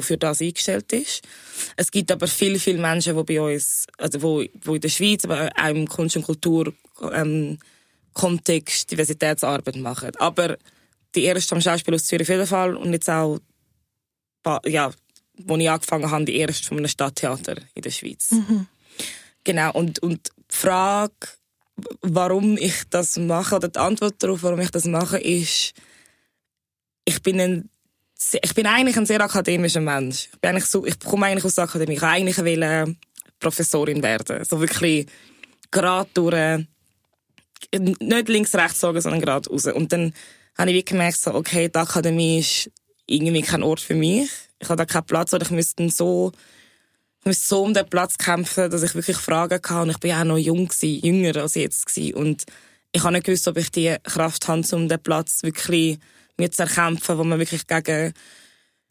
für, 0.00 0.16
das 0.16 0.40
eingestellt 0.40 0.92
ist. 0.92 1.22
Es 1.76 1.90
gibt 1.90 2.12
aber 2.12 2.28
viele, 2.28 2.58
viele 2.58 2.78
Menschen, 2.78 3.16
die 3.16 3.22
bei 3.24 3.40
uns, 3.40 3.86
also 3.96 4.22
wo, 4.22 4.44
wo 4.62 4.74
in 4.74 4.80
der 4.80 4.88
Schweiz, 4.88 5.24
aber 5.24 5.50
auch 5.60 5.68
im 5.68 5.88
Kunst- 5.88 6.16
und 6.16 6.24
Kultur, 6.24 6.72
ähm, 7.12 7.58
Kontext 8.12 8.90
Diversitätsarbeit 8.90 9.76
machen. 9.76 10.10
Aber 10.18 10.56
die 11.14 11.24
erste 11.24 11.54
am 11.54 11.60
Schauspiel 11.60 11.94
aus 11.94 12.04
Zürich 12.04 12.26
auf 12.26 12.28
jeden 12.28 12.46
Fall 12.46 12.76
und 12.76 12.92
jetzt 12.92 13.08
auch, 13.08 13.38
ja, 14.66 14.90
wo 15.38 15.56
ich 15.56 15.70
angefangen 15.70 16.10
habe, 16.10 16.24
die 16.24 16.36
erste 16.36 16.66
von 16.66 16.78
einem 16.78 16.88
Stadttheater 16.88 17.56
in 17.74 17.82
der 17.82 17.90
Schweiz. 17.90 18.34
Genau, 19.44 19.72
und, 19.72 20.00
und 20.00 20.28
die 20.50 20.56
Frage, 20.56 21.14
warum 22.02 22.56
ich 22.56 22.84
das 22.90 23.16
mache, 23.16 23.56
oder 23.56 23.68
die 23.68 23.78
Antwort 23.78 24.22
darauf, 24.22 24.42
warum 24.42 24.60
ich 24.60 24.70
das 24.70 24.84
mache, 24.84 25.18
ist, 25.18 25.74
ich 27.04 27.22
bin 27.22 27.40
ein 27.40 27.70
ich 28.42 28.54
bin 28.54 28.66
eigentlich 28.66 28.96
ein 28.96 29.06
sehr 29.06 29.20
akademischer 29.20 29.80
Mensch. 29.80 30.28
Ich, 30.32 30.40
bin 30.40 30.50
eigentlich 30.50 30.66
so, 30.66 30.84
ich 30.84 30.98
komme 30.98 31.26
eigentlich 31.26 31.44
aus 31.44 31.54
der 31.54 31.64
Akademie. 31.64 31.94
Ich 31.94 32.02
wollte 32.02 32.66
eigentlich 32.66 32.96
Professorin 33.38 34.02
werden. 34.02 34.44
So 34.44 34.60
wirklich 34.60 35.06
gerade 35.70 36.10
durch, 36.14 36.66
nicht 37.72 38.28
links, 38.28 38.54
rechts 38.54 38.80
sagen, 38.80 39.00
sondern 39.00 39.20
gerade 39.20 39.48
raus. 39.48 39.66
Und 39.66 39.92
dann 39.92 40.12
habe 40.56 40.70
ich 40.70 40.76
wie 40.76 40.84
gemerkt, 40.84 41.18
so, 41.18 41.34
okay, 41.34 41.68
die 41.68 41.78
Akademie 41.78 42.40
ist 42.40 42.70
irgendwie 43.06 43.42
kein 43.42 43.62
Ort 43.62 43.80
für 43.80 43.94
mich. 43.94 44.30
Ich 44.60 44.68
habe 44.68 44.76
da 44.76 44.84
keinen 44.84 45.04
Platz, 45.04 45.32
oder 45.32 45.44
ich 45.44 45.50
müsste 45.50 45.88
so, 45.90 46.32
ich 47.20 47.26
müsste 47.26 47.48
so 47.48 47.62
um 47.62 47.74
den 47.74 47.88
Platz 47.88 48.18
kämpfen, 48.18 48.70
dass 48.70 48.82
ich 48.82 48.94
wirklich 48.94 49.16
Fragen 49.16 49.62
kann. 49.62 49.88
Und 49.88 49.96
ich 49.96 50.10
ja 50.10 50.20
auch 50.20 50.24
noch 50.24 50.38
jung 50.38 50.68
gewesen, 50.68 51.04
jünger 51.04 51.40
als 51.40 51.54
jetzt 51.54 51.86
gewesen. 51.86 52.14
Und 52.14 52.44
ich 52.92 53.02
habe 53.02 53.12
nicht 53.12 53.26
gewusst, 53.26 53.48
ob 53.48 53.56
ich 53.56 53.70
die 53.70 53.96
Kraft 54.02 54.48
habe, 54.48 54.64
um 54.72 54.88
den 54.88 55.02
Platz 55.02 55.42
wirklich 55.42 55.98
mir 56.36 56.50
zu 56.50 56.62
erkämpfen, 56.62 57.18
wo 57.18 57.24
man 57.24 57.38
wirklich 57.38 57.66
gegen 57.66 58.12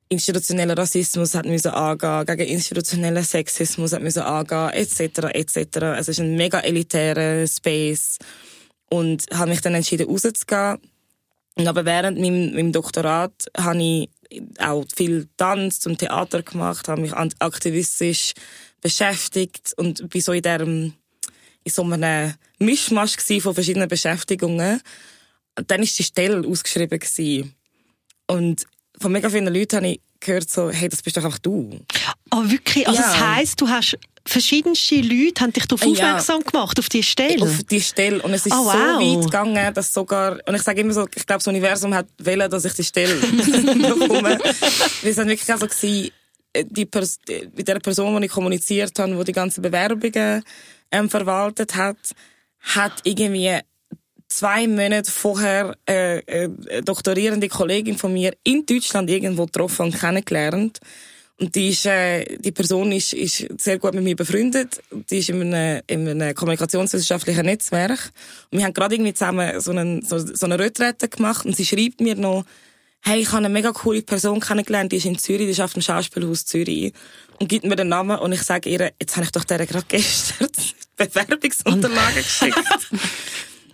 institutionellen 0.10 0.78
Rassismus 0.78 1.36
hat 1.36 1.46
müssen 1.46 1.72
angehen, 1.72 2.26
gegen 2.26 2.52
institutionellen 2.52 3.24
Sexismus 3.24 3.94
hat 3.94 4.02
müssen 4.02 4.22
angehen, 4.22 4.70
etc., 4.70 5.00
etc. 5.34 5.78
Es 5.98 6.08
ist 6.08 6.20
ein 6.20 6.36
mega 6.36 6.60
elitärer 6.60 7.46
Space 7.48 8.18
und 8.90 9.26
habe 9.34 9.50
mich 9.50 9.62
dann 9.62 9.76
entschieden, 9.76 10.08
rauszugehen. 10.08 10.78
Aber 11.66 11.86
während 11.86 12.20
meinem, 12.20 12.54
meinem 12.54 12.72
Doktorat 12.72 13.34
habe 13.58 13.82
ich 13.82 14.10
auch 14.60 14.86
viel 14.96 15.28
Tanz 15.38 15.86
und 15.86 16.00
Theater 16.00 16.44
gemacht, 16.44 16.88
habe 16.88 17.02
mich 17.02 17.14
aktivistisch 17.14 18.34
beschäftigt 18.82 19.74
und 19.78 20.10
bin 20.10 20.22
so 20.22 20.34
in 20.34 20.42
diesem 20.42 20.94
in 21.64 21.72
so 21.74 21.84
einem 21.84 22.34
Mischmasch 22.60 23.18
von 23.42 23.54
verschiedenen 23.54 23.90
Beschäftigungen. 23.90 24.82
Und 25.58 25.70
dann 25.70 25.84
ist 25.84 26.00
die 26.00 26.04
Stelle 26.04 26.48
ausgeschrieben 26.48 26.98
gsi. 26.98 27.52
Und 28.28 28.66
von 29.00 29.12
mega 29.12 29.30
vielen 29.30 29.54
Leuten 29.54 29.76
habe 29.78 29.88
ich 29.90 30.02
gehört 30.20 30.50
so, 30.50 30.70
hey, 30.70 30.90
das 30.90 31.02
bist 31.02 31.18
doch 31.18 31.26
einfach 31.26 31.40
du. 31.40 31.80
Ah, 32.30 32.44
wirklich? 32.46 32.88
Also, 32.88 33.02
Ja. 33.02 33.08
das 33.08 33.20
heisst, 33.20 33.62
du 33.62 33.68
hast 33.68 33.98
verschiedenste 34.28 34.96
Leute 35.02 35.42
haben 35.42 35.54
dich 35.54 35.66
darauf 35.66 35.84
Ja. 35.86 35.92
aufmerksam 35.92 36.42
gemacht, 36.44 36.78
auf 36.80 36.90
die 36.90 37.04
Stelle? 37.04 37.44
Auf 37.44 37.64
die 37.64 37.82
Stelle. 37.82 38.22
Und 38.22 38.34
es 38.34 38.46
ist 38.46 38.54
Oh, 38.54 38.64
so 38.64 38.66
wow. 38.66 39.00
weit 39.18 39.26
gegangen, 39.26 39.74
dass 39.74 39.94
sogar, 39.94 40.40
und 40.48 40.56
ich 40.56 40.62
sage 40.62 40.82
immer 40.82 40.94
so, 40.94 41.06
ich 41.14 41.26
glaube, 41.26 41.40
das 41.40 41.48
Universum 41.48 41.94
hat 41.94 42.08
wollen, 42.22 42.50
dass 42.50 42.66
ich 42.66 42.74
die 42.74 42.84
Stelle 42.84 43.16
bekomme. 43.22 44.38
Wir 45.02 45.14
sind 45.14 45.28
wirklich 45.28 45.52
auch 45.54 45.60
so 45.60 45.68
gewesen, 45.68 46.12
äh, 46.54 46.64
die 46.66 46.86
Pers 46.86 47.20
äh, 47.30 47.48
mit 47.56 47.68
der 47.68 47.80
Person, 47.80 48.20
die 48.20 48.26
ich 48.28 48.32
kommuniziert 48.32 48.98
habe, 49.00 49.16
die 49.16 49.24
die 49.26 49.32
ganzen 49.34 49.62
Bewerbungen 49.62 50.44
ähm, 50.92 51.10
verwaltet 51.10 51.76
hat, 51.76 51.98
hat 52.60 52.94
irgendwie 53.04 53.60
zwei 54.30 54.68
Monate 54.68 55.10
vorher 55.12 55.76
äh, 55.88 56.20
äh, 56.20 56.50
eine 56.70 56.82
doktorierende 56.84 57.48
Kollegin 57.48 57.98
von 57.98 58.12
mir 58.14 58.34
in 58.44 58.66
Deutschland 58.66 59.10
irgendwo 59.10 59.46
getroffen 59.46 59.86
und 59.88 59.98
kennengelernt. 60.00 60.80
Und 61.40 61.54
die, 61.54 61.70
ist, 61.70 61.86
äh, 61.86 62.38
die 62.40 62.52
Person 62.52 62.92
ist, 62.92 63.14
ist 63.14 63.48
sehr 63.58 63.78
gut 63.78 63.94
mit 63.94 64.04
mir 64.04 64.16
befreundet. 64.16 64.82
Die 65.12 65.20
ist 65.20 65.30
in 65.30 65.54
einem, 65.54 65.82
in 65.86 66.08
einem 66.08 66.34
kommunikationswissenschaftlichen 66.34 67.46
Netzwerk. 67.46 68.12
Und 68.52 68.58
wir 68.58 68.66
haben 68.66 68.74
gerade 68.74 68.96
irgendwie 68.96 69.14
zusammen 69.14 69.62
so, 69.62 69.70
einen, 69.70 70.04
so, 70.04 70.18
so 70.18 70.46
eine 70.48 70.58
Retrette 70.58 71.08
gemacht. 71.08 71.46
Und 71.46 71.56
sie 71.56 71.66
schreibt 71.66 72.02
mir 72.02 72.16
noch, 72.16 72.44
hey, 73.02 73.22
ich 73.22 73.28
habe 73.28 73.38
eine 73.38 73.50
mega 73.50 73.72
coole 73.72 74.02
Person 74.02 74.40
kennengelernt, 74.40 74.92
die 74.92 74.98
ist 74.98 75.06
in 75.06 75.18
Zürich, 75.18 75.46
die 75.46 75.52
ist 75.52 75.62
auf 75.62 75.74
dem 75.74 75.84
Schauspielhaus 75.84 76.46
Zürich. 76.46 76.94
Und 77.40 77.48
gibt 77.48 77.66
mir 77.66 77.76
den 77.76 77.90
Namen 77.90 78.18
und 78.18 78.32
ich 78.32 78.42
sage 78.42 78.70
ihr, 78.70 78.92
jetzt 79.00 79.16
habe 79.16 79.26
ich 79.26 79.32
doch 79.32 79.44
der 79.44 79.66
gerade 79.66 79.86
gestern 79.88 80.50
Bewerbungsunterlagen 80.98 82.16
geschickt. 82.24 82.58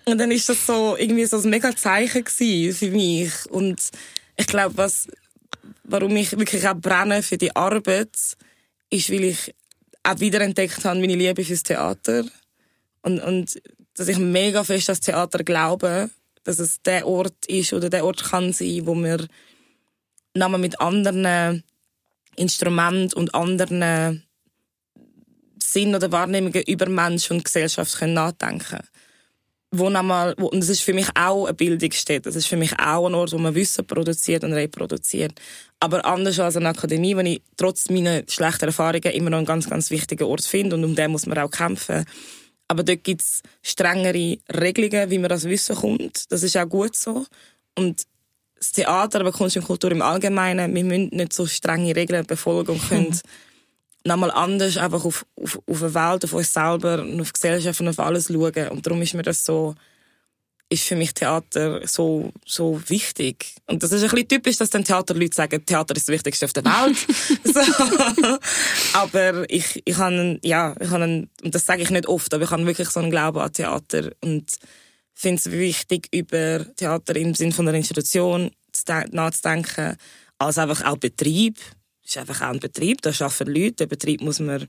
Und 0.05 0.17
dann 0.17 0.31
ist 0.31 0.49
das 0.49 0.65
so 0.65 0.97
irgendwie 0.97 1.25
so 1.25 1.37
ein 1.37 1.49
mega 1.49 1.73
Zeichen 1.73 2.25
gewesen 2.25 2.77
für 2.77 2.91
mich. 2.91 3.31
Und 3.49 3.79
ich 4.35 4.47
glaube, 4.47 4.75
was, 4.75 5.07
warum 5.93 6.15
ich 6.15 6.31
wirklich 6.31 6.67
auch 6.67 6.75
brenne 6.75 7.21
für 7.21 7.37
die 7.37 7.55
Arbeit, 7.55 8.17
ist, 8.89 9.11
weil 9.11 9.25
ich 9.25 9.53
auch 10.01 10.19
wiederentdeckt 10.19 10.83
habe, 10.83 10.99
meine 10.99 11.15
Liebe 11.15 11.45
fürs 11.45 11.61
Theater. 11.61 12.25
Und, 13.03 13.19
und 13.19 13.61
dass 13.93 14.07
ich 14.07 14.17
mega 14.17 14.63
fest 14.63 14.89
das 14.89 15.01
Theater 15.01 15.43
glaube, 15.43 16.09
dass 16.43 16.57
es 16.57 16.81
der 16.81 17.05
Ort 17.05 17.45
ist 17.45 17.73
oder 17.73 17.91
der 17.91 18.05
Ort 18.05 18.23
kann 18.23 18.53
sein, 18.53 18.87
wo 18.87 18.95
wir 18.95 19.27
nochmal 20.33 20.59
mit 20.59 20.81
anderen 20.81 21.63
Instrumenten 22.35 23.13
und 23.13 23.35
anderen 23.35 24.23
Sinn 25.61 25.93
oder 25.93 26.11
Wahrnehmungen 26.11 26.63
über 26.63 26.89
Mensch 26.89 27.29
und 27.29 27.45
Gesellschaft 27.45 27.99
können 27.99 28.15
nachdenken 28.15 28.79
wo 29.73 29.89
nochmal, 29.89 30.35
wo, 30.37 30.47
und 30.47 30.59
das 30.59 30.69
ist 30.69 30.81
für 30.81 30.93
mich 30.93 31.07
auch 31.15 31.45
eine 31.45 31.53
Bildungsstätte. 31.53 32.29
Das 32.29 32.35
ist 32.35 32.45
für 32.45 32.57
mich 32.57 32.77
auch 32.79 33.07
ein 33.07 33.15
Ort, 33.15 33.33
wo 33.33 33.37
man 33.39 33.55
Wissen 33.55 33.85
produziert 33.85 34.43
und 34.43 34.53
reproduziert. 34.53 35.33
Aber 35.79 36.05
anders 36.05 36.39
als 36.39 36.55
eine 36.55 36.69
Akademie, 36.69 37.17
wenn 37.17 37.25
ich 37.25 37.41
trotz 37.57 37.89
meiner 37.89 38.21
schlechten 38.27 38.65
Erfahrungen 38.65 39.13
immer 39.13 39.31
noch 39.31 39.39
einen 39.39 39.47
ganz, 39.47 39.69
ganz 39.69 39.89
wichtigen 39.89 40.25
Ort 40.25 40.45
finde 40.45 40.75
und 40.75 40.83
um 40.83 40.95
den 40.95 41.11
muss 41.11 41.25
man 41.25 41.39
auch 41.39 41.49
kämpfen. 41.49 42.05
Aber 42.67 42.83
dort 42.83 43.03
gibt's 43.03 43.41
strengere 43.63 44.37
Regelungen, 44.53 45.09
wie 45.09 45.17
man 45.17 45.29
das 45.29 45.45
Wissen 45.45 45.75
kommt. 45.75 46.31
Das 46.31 46.43
ist 46.43 46.55
auch 46.55 46.69
gut 46.69 46.95
so. 46.95 47.25
Und 47.75 48.03
das 48.57 48.71
Theater, 48.71 49.21
aber 49.21 49.31
Kunst 49.31 49.57
und 49.57 49.65
Kultur 49.65 49.91
im 49.91 50.01
Allgemeinen, 50.01 50.73
wir 50.73 50.83
müssen 50.83 51.09
nicht 51.11 51.33
so 51.33 51.47
strenge 51.47 51.95
Regeln 51.95 52.25
befolgen 52.25 52.73
und 52.73 52.89
können 52.89 53.19
nochmal 54.05 54.31
anders 54.31 54.77
einfach 54.77 55.05
auf, 55.05 55.25
auf, 55.35 55.59
auf 55.65 55.83
eine 55.83 55.93
Welt, 55.93 56.25
auf 56.25 56.33
uns 56.33 56.53
selber 56.53 57.01
und 57.01 57.19
auf 57.21 57.27
die 57.27 57.33
Gesellschaft 57.33 57.79
und 57.81 57.87
auf 57.87 57.99
alles 57.99 58.27
schauen. 58.27 58.69
Und 58.69 58.85
darum 58.85 59.01
ist 59.01 59.13
mir 59.13 59.23
das 59.23 59.45
so, 59.45 59.75
ist 60.69 60.83
für 60.83 60.95
mich 60.95 61.13
Theater 61.13 61.87
so, 61.87 62.31
so 62.45 62.81
wichtig. 62.87 63.55
Und 63.67 63.83
das 63.83 63.91
ist 63.91 64.03
ein 64.03 64.09
bisschen 64.09 64.27
typisch, 64.27 64.57
dass 64.57 64.69
dann 64.69 64.83
Theaterleute 64.83 65.35
sagen, 65.35 65.65
Theater 65.65 65.95
ist 65.95 66.07
das 66.07 66.13
Wichtigste 66.13 66.45
auf 66.45 66.53
der 66.53 66.65
Welt. 66.65 66.97
so. 67.43 68.37
Aber 68.93 69.49
ich, 69.49 69.81
ich 69.85 69.97
habe, 69.97 70.39
ja, 70.43 70.75
ich 70.79 70.89
habe, 70.89 71.27
und 71.43 71.55
das 71.55 71.65
sage 71.65 71.83
ich 71.83 71.89
nicht 71.89 72.07
oft, 72.07 72.33
aber 72.33 72.43
ich 72.43 72.51
habe 72.51 72.65
wirklich 72.65 72.89
so 72.89 72.99
einen 72.99 73.11
Glauben 73.11 73.39
an 73.39 73.53
Theater 73.53 74.11
und 74.21 74.51
finde 75.13 75.39
es 75.39 75.51
wichtig, 75.51 76.07
über 76.11 76.65
Theater 76.75 77.15
im 77.15 77.35
Sinne 77.35 77.53
von 77.53 77.67
einer 77.67 77.77
Institution 77.77 78.51
nachzudenken, 79.11 79.95
als 80.39 80.57
einfach 80.57 80.83
auch 80.85 80.97
Betrieb. 80.97 81.59
Ist 82.05 82.17
einfach 82.17 82.41
auch 82.41 82.53
ein 82.53 82.59
Betrieb, 82.59 83.01
da 83.01 83.11
arbeiten 83.11 83.53
Leute, 83.53 83.71
den 83.73 83.89
Betrieb 83.89 84.21
muss 84.21 84.39
man, 84.39 84.67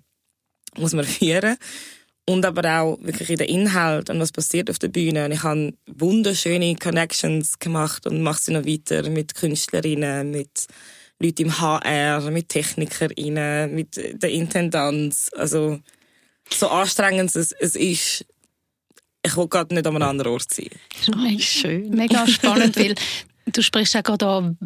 muss 0.76 0.92
man 0.92 1.04
führen 1.04 1.56
und 2.26 2.44
aber 2.44 2.80
auch 2.80 2.98
wirklich 3.02 3.30
in 3.30 3.36
den 3.36 3.48
Inhalt 3.48 4.08
und 4.08 4.20
was 4.20 4.32
passiert 4.32 4.70
auf 4.70 4.78
der 4.78 4.88
Bühne. 4.88 5.26
Und 5.26 5.32
ich 5.32 5.42
habe 5.42 5.74
wunderschöne 5.86 6.74
Connections 6.76 7.58
gemacht 7.58 8.06
und 8.06 8.22
mache 8.22 8.40
sie 8.40 8.52
noch 8.52 8.64
weiter 8.64 9.08
mit 9.10 9.34
Künstlerinnen, 9.34 10.30
mit 10.30 10.66
Leuten 11.20 11.42
im 11.42 11.60
HR, 11.60 12.30
mit 12.30 12.48
Technikerinnen, 12.48 13.74
mit 13.74 13.96
der 13.96 14.30
Intendanz. 14.30 15.30
Also 15.36 15.80
so 16.50 16.68
anstrengend 16.68 17.34
es, 17.36 17.52
es 17.52 17.76
ist, 17.76 18.26
ich 19.22 19.36
will 19.36 19.48
gerade 19.48 19.74
nicht 19.74 19.86
an 19.86 19.94
einem 19.94 20.08
anderen 20.08 20.32
Ort 20.32 20.52
sein. 20.52 20.70
Mega 21.14 21.40
schön. 21.40 21.90
Mega 21.90 22.26
spannend, 22.26 22.76
weil 22.76 22.94
du 23.46 23.62
sprichst 23.62 23.94
ja 23.94 24.00
gerade 24.00 24.56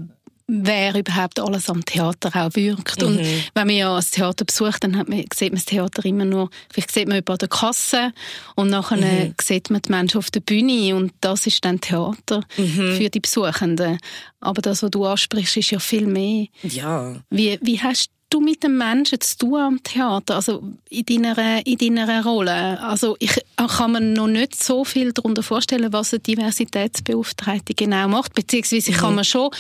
wer 0.49 0.99
überhaupt 0.99 1.39
alles 1.39 1.69
am 1.69 1.85
Theater 1.85 2.31
auch 2.35 2.57
wirkt. 2.57 3.03
Mhm. 3.03 3.07
Und 3.07 3.19
wenn 3.19 3.67
man 3.67 3.77
ja 3.77 3.95
das 3.95 4.11
Theater 4.11 4.47
besucht, 4.47 4.83
dann 4.83 4.97
hat 4.97 5.09
man, 5.09 5.25
sieht 5.33 5.53
man 5.53 5.57
das 5.57 5.67
Theater 5.67 6.05
immer 6.07 6.25
nur, 6.25 6.49
vielleicht 6.73 6.91
sieht 6.91 7.07
man 7.07 7.19
über 7.19 7.37
der 7.37 7.49
Kasse 7.49 8.13
und 8.57 8.71
nachher 8.71 8.97
mhm. 8.97 9.35
sieht 9.41 9.71
man 9.71 9.83
die 9.83 9.91
Menschen 9.91 10.19
auf 10.19 10.31
der 10.31 10.41
Bühne 10.41 10.97
und 10.97 11.13
das 11.21 11.47
ist 11.47 11.65
dann 11.65 11.81
Theater 11.81 12.43
mhm. 12.57 12.97
für 12.97 13.11
die 13.11 13.21
Besuchenden. 13.21 13.99
Aber 14.41 14.63
das, 14.63 14.83
was 14.83 14.91
du 14.91 15.05
ansprichst, 15.05 15.59
ist 15.59 15.71
ja 15.71 15.79
viel 15.79 16.07
mehr. 16.07 16.47
Ja. 16.63 17.17
Wie, 17.29 17.59
wie 17.61 17.81
hast 17.81 18.11
du 18.31 18.41
mit 18.41 18.63
den 18.63 18.77
Menschen 18.77 19.21
zu 19.21 19.39
tun 19.39 19.61
am 19.61 19.83
Theater, 19.83 20.37
also 20.37 20.63
in 20.89 21.05
deiner, 21.05 21.67
in 21.67 21.77
deiner 21.77 22.25
Rolle? 22.25 22.81
Also 22.81 23.17
ich 23.19 23.39
kann 23.57 23.93
mir 23.93 24.01
noch 24.01 24.29
nicht 24.29 24.63
so 24.63 24.85
viel 24.85 25.13
darunter 25.13 25.43
vorstellen, 25.43 25.93
was 25.93 26.15
eine 26.15 26.21
Diversitätsbeauftragte 26.21 27.75
genau 27.75 28.09
macht, 28.09 28.35
beziehungsweise 28.35 28.91
ich 28.91 28.97
kann 28.97 29.11
mhm. 29.11 29.17
mir 29.17 29.25
schon 29.25 29.51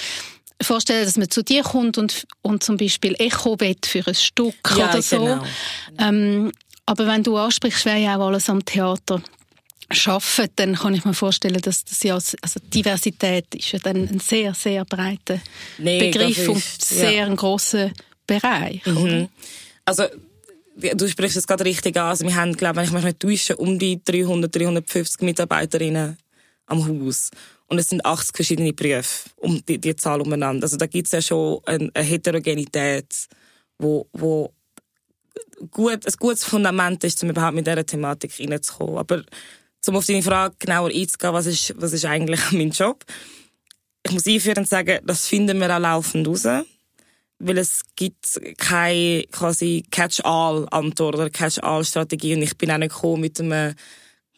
vorstellen, 0.62 1.04
dass 1.04 1.16
man 1.16 1.30
zu 1.30 1.42
dir 1.42 1.62
kommt 1.62 1.98
und, 1.98 2.26
und 2.42 2.62
zum 2.62 2.76
Beispiel 2.76 3.14
Echo 3.18 3.58
will 3.60 3.76
für 3.84 4.06
ein 4.06 4.14
Stück 4.14 4.54
ja, 4.76 4.90
oder 4.90 5.02
so. 5.02 5.18
Genau. 5.18 5.44
Ähm, 5.98 6.52
aber 6.86 7.06
wenn 7.06 7.22
du 7.22 7.36
ansprichst, 7.36 7.84
wer 7.84 7.96
ja 7.96 8.16
auch 8.16 8.28
alles 8.28 8.48
am 8.48 8.64
Theater 8.64 9.22
arbeiten, 10.06 10.52
dann 10.56 10.74
kann 10.74 10.94
ich 10.94 11.04
mir 11.04 11.14
vorstellen, 11.14 11.60
dass 11.60 11.84
das 11.84 12.02
ja, 12.02 12.14
also 12.14 12.60
Diversität 12.72 13.54
ist 13.54 13.72
ja 13.72 13.78
dann 13.78 14.08
ein 14.08 14.20
sehr, 14.20 14.54
sehr 14.54 14.84
breiter 14.84 15.40
nee, 15.78 16.10
Begriff 16.10 16.38
ist, 16.38 16.48
und 16.48 16.62
sehr 16.62 17.12
ja. 17.12 17.26
ein 17.26 17.36
grosser 17.36 17.90
Bereich. 18.26 18.84
Mhm. 18.86 19.28
Also, 19.84 20.04
du 20.76 21.08
sprichst 21.08 21.36
es 21.36 21.46
gerade 21.46 21.64
richtig 21.64 21.96
an. 21.96 22.08
Also, 22.08 22.24
wir 22.24 22.34
haben, 22.34 22.54
glaube 22.54 22.82
ich, 22.82 22.92
wenn 22.92 22.98
ich 22.98 23.04
mich 23.04 23.04
nicht 23.04 23.20
täusche, 23.20 23.56
um 23.56 23.78
die 23.78 24.02
300, 24.04 24.54
350 24.54 25.22
Mitarbeiterinnen 25.22 26.18
am 26.66 26.86
Haus. 26.86 27.30
Und 27.68 27.78
es 27.78 27.88
sind 27.88 28.04
80 28.04 28.34
verschiedene 28.34 28.72
Berufe 28.72 29.30
um 29.36 29.64
die, 29.66 29.78
die 29.78 29.94
Zahl 29.94 30.20
umeinander. 30.20 30.64
Also 30.64 30.76
da 30.76 30.86
gibt 30.86 31.06
es 31.06 31.12
ja 31.12 31.20
schon 31.20 31.60
eine, 31.66 31.90
eine 31.92 32.04
Heterogenität, 32.04 33.28
wo, 33.78 34.08
wo 34.12 34.52
gut, 35.70 36.06
ein 36.06 36.12
gutes 36.18 36.44
Fundament 36.44 37.04
ist, 37.04 37.22
um 37.22 37.30
überhaupt 37.30 37.54
mit 37.54 37.66
dieser 37.66 37.84
Thematik 37.84 38.32
reinzukommen. 38.38 38.98
Aber 38.98 39.22
um 39.86 39.96
auf 39.96 40.06
deine 40.06 40.22
Frage 40.22 40.54
genauer 40.58 40.90
einzugehen, 40.90 41.34
was 41.34 41.46
ist, 41.46 41.74
was 41.76 41.92
ist 41.92 42.04
eigentlich 42.04 42.40
mein 42.52 42.70
Job? 42.70 43.04
Ich 44.04 44.12
muss 44.12 44.26
einführend 44.26 44.68
sagen, 44.68 45.00
das 45.04 45.26
finden 45.26 45.60
wir 45.60 45.74
auch 45.74 45.80
laufend 45.80 46.26
raus. 46.26 46.46
Weil 47.40 47.58
es 47.58 47.82
gibt 47.94 48.40
keine 48.56 49.24
quasi 49.30 49.84
Catch-all-Antwort 49.90 51.14
oder 51.14 51.30
Catch-all-Strategie. 51.30 52.34
Und 52.34 52.42
ich 52.42 52.56
bin 52.56 52.70
auch 52.70 52.78
nicht 52.78 52.94
gekommen 52.94 53.20
mit 53.20 53.38
einem 53.38 53.74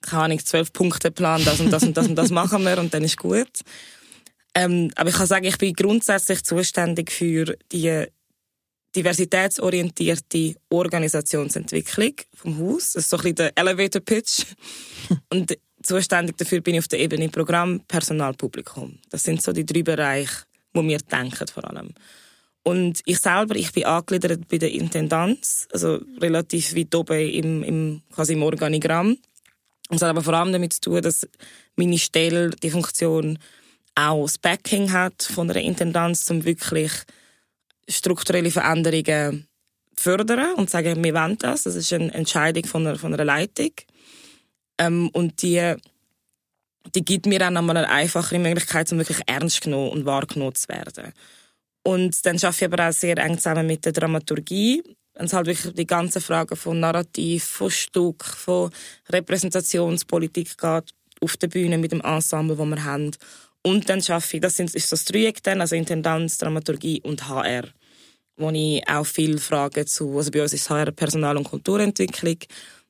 keine 0.00 0.24
Ahnung, 0.24 0.44
zwölf 0.44 0.72
Punkte 0.72 1.10
Plan, 1.10 1.44
das 1.44 1.60
und 1.60 1.70
das 1.70 1.82
und 1.82 1.96
das 1.96 2.06
und 2.06 2.14
das 2.16 2.30
machen 2.30 2.64
wir 2.64 2.78
und 2.78 2.92
dann 2.92 3.04
ist 3.04 3.16
gut. 3.16 3.60
Ähm, 4.54 4.90
aber 4.96 5.10
ich 5.10 5.16
kann 5.16 5.26
sagen, 5.26 5.44
ich 5.44 5.58
bin 5.58 5.74
grundsätzlich 5.74 6.42
zuständig 6.42 7.12
für 7.12 7.56
die 7.70 8.06
diversitätsorientierte 8.96 10.56
Organisationsentwicklung 10.68 12.14
vom 12.34 12.58
Haus. 12.58 12.92
Das 12.92 13.04
ist 13.04 13.10
so 13.10 13.16
ein 13.16 13.22
bisschen 13.22 13.36
der 13.36 13.52
Elevator 13.56 14.00
Pitch. 14.00 14.44
und 15.30 15.56
zuständig 15.82 16.36
dafür 16.36 16.60
bin 16.60 16.74
ich 16.74 16.80
auf 16.80 16.88
der 16.88 16.98
Ebene 16.98 17.28
Programm, 17.28 17.80
Personal, 17.86 18.34
Publikum. 18.34 18.98
Das 19.10 19.22
sind 19.22 19.42
so 19.42 19.52
die 19.52 19.64
drei 19.64 19.82
Bereiche, 19.82 20.44
wo 20.74 20.82
wir 20.82 20.98
denken 20.98 21.46
vor 21.46 21.68
allem. 21.70 21.94
Und 22.62 23.00
ich 23.06 23.18
selber, 23.18 23.56
ich 23.56 23.72
bin 23.72 23.84
angegliedert 23.84 24.46
bei 24.48 24.58
der 24.58 24.70
Intendanz, 24.70 25.66
also 25.72 26.00
relativ 26.20 26.76
weit 26.76 26.94
oben 26.94 27.18
im, 27.18 27.62
im, 27.62 28.02
quasi 28.12 28.34
im 28.34 28.42
Organigramm. 28.42 29.16
Es 29.90 30.02
hat 30.02 30.10
aber 30.10 30.22
vor 30.22 30.34
allem 30.34 30.52
damit 30.52 30.72
zu 30.72 30.80
tun, 30.82 31.02
dass 31.02 31.26
meine 31.76 31.98
Stelle, 31.98 32.50
die 32.50 32.70
Funktion, 32.70 33.38
auch 33.96 34.22
das 34.22 34.38
Backing 34.38 34.92
hat 34.92 35.22
von 35.22 35.50
einer 35.50 35.60
Intendanz, 35.60 36.30
um 36.30 36.44
wirklich 36.44 36.92
strukturelle 37.88 38.50
Veränderungen 38.50 39.48
fördern 39.96 40.54
und 40.54 40.70
sagen, 40.70 41.02
wir 41.02 41.14
wollen 41.14 41.36
das. 41.38 41.64
Das 41.64 41.74
ist 41.74 41.92
eine 41.92 42.14
Entscheidung 42.14 42.64
von 42.64 42.86
einer, 42.86 42.98
von 42.98 43.12
einer 43.12 43.24
Leitung. 43.24 43.72
Ähm, 44.78 45.10
und 45.12 45.42
die, 45.42 45.74
die 46.94 47.04
gibt 47.04 47.26
mir 47.26 47.40
dann 47.40 47.56
einmal 47.56 47.76
eine 47.76 47.88
einfachere 47.88 48.38
Möglichkeit, 48.38 48.90
um 48.92 48.98
wirklich 48.98 49.20
ernst 49.26 49.60
genommen 49.60 49.90
und 49.90 50.06
wahrgenommen 50.06 50.54
zu 50.54 50.68
werden. 50.68 51.12
Und 51.82 52.24
dann 52.24 52.36
arbeite 52.36 52.64
ich 52.64 52.72
aber 52.72 52.88
auch 52.88 52.92
sehr 52.92 53.18
eng 53.18 53.36
zusammen 53.36 53.66
mit 53.66 53.84
der 53.84 53.92
Dramaturgie 53.92 54.82
wenn 55.14 55.26
es 55.26 55.32
halt 55.32 55.46
wirklich 55.46 55.74
die 55.74 55.86
ganzen 55.86 56.22
Fragen 56.22 56.56
von 56.56 56.80
Narrativ, 56.80 57.44
von 57.44 57.70
Stück, 57.70 58.24
von 58.24 58.70
Repräsentationspolitik 59.10 60.56
geht, 60.56 60.94
auf 61.20 61.36
der 61.36 61.48
Bühne 61.48 61.78
mit 61.78 61.92
dem 61.92 62.00
Ensemble, 62.00 62.56
das 62.56 62.66
wir 62.66 62.84
haben. 62.84 63.10
Und 63.62 63.88
dann 63.88 64.00
schaffe 64.00 64.36
ich, 64.36 64.40
das 64.40 64.58
ist 64.58 64.92
das 64.92 65.04
Dreieck 65.04 65.42
dann, 65.42 65.60
also 65.60 65.76
Intendanz, 65.76 66.38
Dramaturgie 66.38 67.02
und 67.02 67.28
HR, 67.28 67.64
wo 68.36 68.50
ich 68.50 68.82
auch 68.88 69.04
viele 69.04 69.38
Fragen 69.38 69.86
zu, 69.86 70.16
also 70.16 70.30
bei 70.30 70.42
uns 70.42 70.54
ist 70.54 70.70
HR 70.70 70.92
Personal- 70.92 71.36
und 71.36 71.44
Kulturentwicklung, 71.44 72.38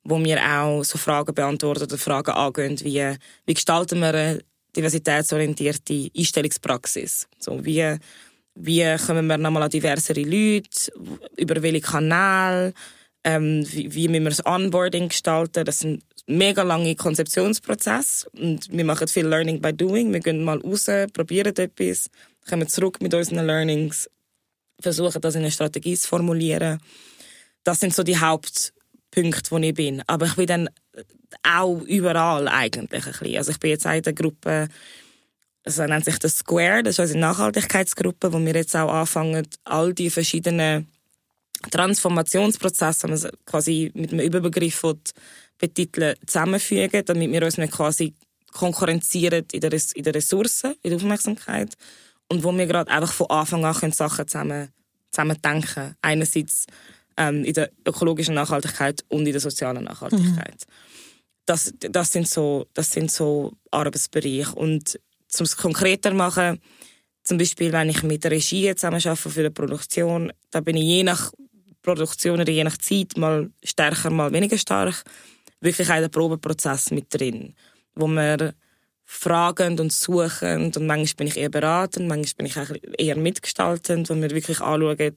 wo 0.05 0.23
wir 0.23 0.41
auch 0.41 0.85
so 0.85 0.97
Fragen 0.97 1.35
beantworten 1.35 1.83
oder 1.83 1.99
Fragen 1.99 2.31
angehen, 2.31 2.79
wie, 2.83 3.17
wie 3.47 3.55
gestalten 3.55 3.99
wir 3.99 4.15
eine 4.15 4.45
diversitätsorientierte 4.77 6.11
Einstellungspraxis? 6.17 7.27
So, 7.39 7.65
wie 7.65 7.97
wie 8.63 8.97
kommen 9.07 9.27
wir 9.27 9.39
nochmal 9.39 9.65
an 9.65 9.71
diversere 9.71 10.23
Leute, 10.23 10.93
über 11.37 11.63
welche 11.63 11.81
Kanäle, 11.81 12.73
ähm, 13.25 13.65
wie, 13.71 13.93
wie 13.95 14.09
müssen 14.09 14.25
wir 14.25 14.31
das 14.31 14.47
Onboarding 14.47 15.09
gestalten. 15.09 15.65
Das 15.65 15.81
sind 15.81 16.03
mega 16.27 16.63
lange 16.63 16.95
Konzeptionsprozesse 16.95 18.29
und 18.31 18.71
wir 18.71 18.85
machen 18.85 19.09
viel 19.09 19.27
Learning 19.27 19.61
by 19.61 19.73
Doing. 19.73 20.13
Wir 20.13 20.21
gehen 20.21 20.45
mal 20.45 20.59
raus, 20.59 20.87
probieren 21.13 21.57
etwas, 21.57 22.09
kommen 22.49 22.69
zurück 22.69 23.01
mit 23.01 23.15
unseren 23.15 23.47
Learnings, 23.47 24.09
versuchen 24.81 25.21
das 25.21 25.35
in 25.35 25.43
eine 25.43 25.51
Strategie 25.51 25.97
zu 25.97 26.09
formulieren. 26.09 26.81
Das 27.65 27.81
sind 27.81 27.95
so 27.95 28.03
die 28.03 28.19
Hauptpunkte, 28.19 29.51
wo 29.51 29.59
ich 29.59 29.75
bin. 29.75 30.03
Aber 30.07 30.27
ich 30.27 30.37
bin 30.37 30.47
dann 30.47 30.71
auch 31.43 31.81
überall 31.83 32.49
eigentlich 32.49 32.83
ein 32.83 32.89
bisschen. 32.89 33.37
Also 33.37 33.53
ich 33.53 33.59
bin 33.59 33.71
jetzt 33.71 33.87
auch 33.87 33.93
in 33.93 34.03
der 34.03 34.13
Gruppe 34.13 34.69
das 35.63 35.79
nennt 35.79 36.05
sich 36.05 36.19
das 36.19 36.39
Square, 36.39 36.83
das 36.83 36.95
ist 36.95 37.01
unsere 37.01 37.19
Nachhaltigkeitsgruppe, 37.19 38.33
wo 38.33 38.39
wir 38.39 38.55
jetzt 38.55 38.75
auch 38.75 38.93
anfangen, 38.93 39.47
all 39.65 39.93
die 39.93 40.11
verschiedenen 40.11 40.89
Transformationsprozesse, 41.71 43.09
also 43.09 43.29
quasi 43.45 43.91
mit 43.95 44.13
einem 44.13 44.25
Überbegriff 44.25 44.83
betiteln, 45.59 46.17
zusammenfügen, 46.27 47.05
damit 47.05 47.31
wir 47.31 47.43
uns 47.43 47.59
nicht 47.59 47.73
quasi 47.73 48.15
konkurrenzieren 48.53 49.45
in 49.53 49.61
der, 49.61 49.79
in 49.95 50.03
der 50.03 50.15
Ressourcen, 50.15 50.75
in 50.83 50.91
der 50.91 50.97
Aufmerksamkeit 50.97 51.75
und 52.29 52.43
wo 52.43 52.53
wir 52.53 52.67
gerade 52.67 52.91
einfach 52.91 53.13
von 53.13 53.29
Anfang 53.29 53.65
an 53.65 53.75
können 53.75 53.93
Sachen 53.93 54.27
zusammen, 54.27 54.69
zusammen 55.11 55.37
denken 55.43 55.97
Einerseits 56.01 56.67
ähm, 57.17 57.45
in 57.45 57.53
der 57.53 57.71
ökologischen 57.87 58.35
Nachhaltigkeit 58.35 59.05
und 59.09 59.27
in 59.27 59.33
der 59.33 59.41
sozialen 59.41 59.85
Nachhaltigkeit. 59.85 60.55
Mhm. 60.67 60.73
Das, 61.47 61.75
das, 61.79 62.13
sind 62.13 62.29
so, 62.29 62.67
das 62.75 62.91
sind 62.91 63.11
so 63.11 63.53
Arbeitsbereiche. 63.71 64.55
Und 64.55 64.99
um 65.39 65.45
es 65.45 65.57
konkreter 65.57 66.13
machen, 66.13 66.61
zum 67.23 67.39
Beispiel, 67.39 67.73
wenn 67.73 67.91
ich 67.91 68.03
mit 68.03 68.25
der 68.25 68.33
Regie 68.33 68.75
zusammen 68.75 69.01
arbeite 69.05 69.31
für 69.31 69.41
eine 69.41 69.51
Produktion, 69.51 70.33
da 70.51 70.61
bin 70.61 70.77
ich 70.77 70.85
je 70.85 71.03
nach 71.05 71.33
Produktion 71.83 72.41
oder 72.41 72.51
je 72.51 72.65
nach 72.65 72.77
Zeit 72.79 73.17
mal 73.17 73.51
stärker, 73.63 74.11
mal 74.11 74.33
weniger 74.33 74.59
stark, 74.59 75.05
wirklich 75.61 75.91
auch 75.91 75.97
in 75.97 76.03
den 76.03 76.11
Probeprozess 76.11 76.91
mit 76.91 77.07
drin, 77.13 77.55
wo 77.95 78.07
wir 78.07 78.55
fragend 79.05 79.81
und 79.81 79.93
suchend 79.93 80.77
und 80.77 80.87
manchmal 80.87 81.17
bin 81.17 81.27
ich 81.27 81.37
eher 81.37 81.51
beratend, 81.51 82.09
manchmal 82.09 82.35
bin 82.37 82.47
ich 82.47 82.83
eher 82.99 83.17
mitgestaltend, 83.17 84.09
wo 84.09 84.15
wir 84.15 84.31
wirklich 84.31 84.61
anschauen, 84.61 85.15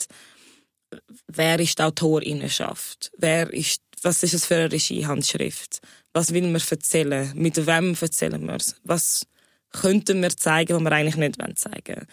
wer 1.28 1.60
ist 1.60 1.80
die 1.80 1.84
Autorinnenschaft, 1.84 3.12
wer 3.17 3.52
ist, 3.54 3.82
was 4.02 4.23
ist 4.23 4.34
das 4.34 4.45
für 4.45 4.56
eine 4.56 4.71
Regiehandschrift, 4.71 5.80
was 6.12 6.34
will 6.34 6.43
man 6.43 6.62
erzählen, 6.69 7.32
mit 7.36 7.65
wem 7.65 7.95
erzählen 7.99 8.45
wir 8.45 8.56
es, 8.56 8.76
was 8.84 9.26
könnten 9.74 10.22
wir 10.22 10.30
zeigen, 10.30 10.76
was 10.76 10.84
wir 10.84 10.92
eigentlich 10.92 11.18
nicht 11.18 11.60
zeigen 11.60 11.96
wollen. 11.96 12.08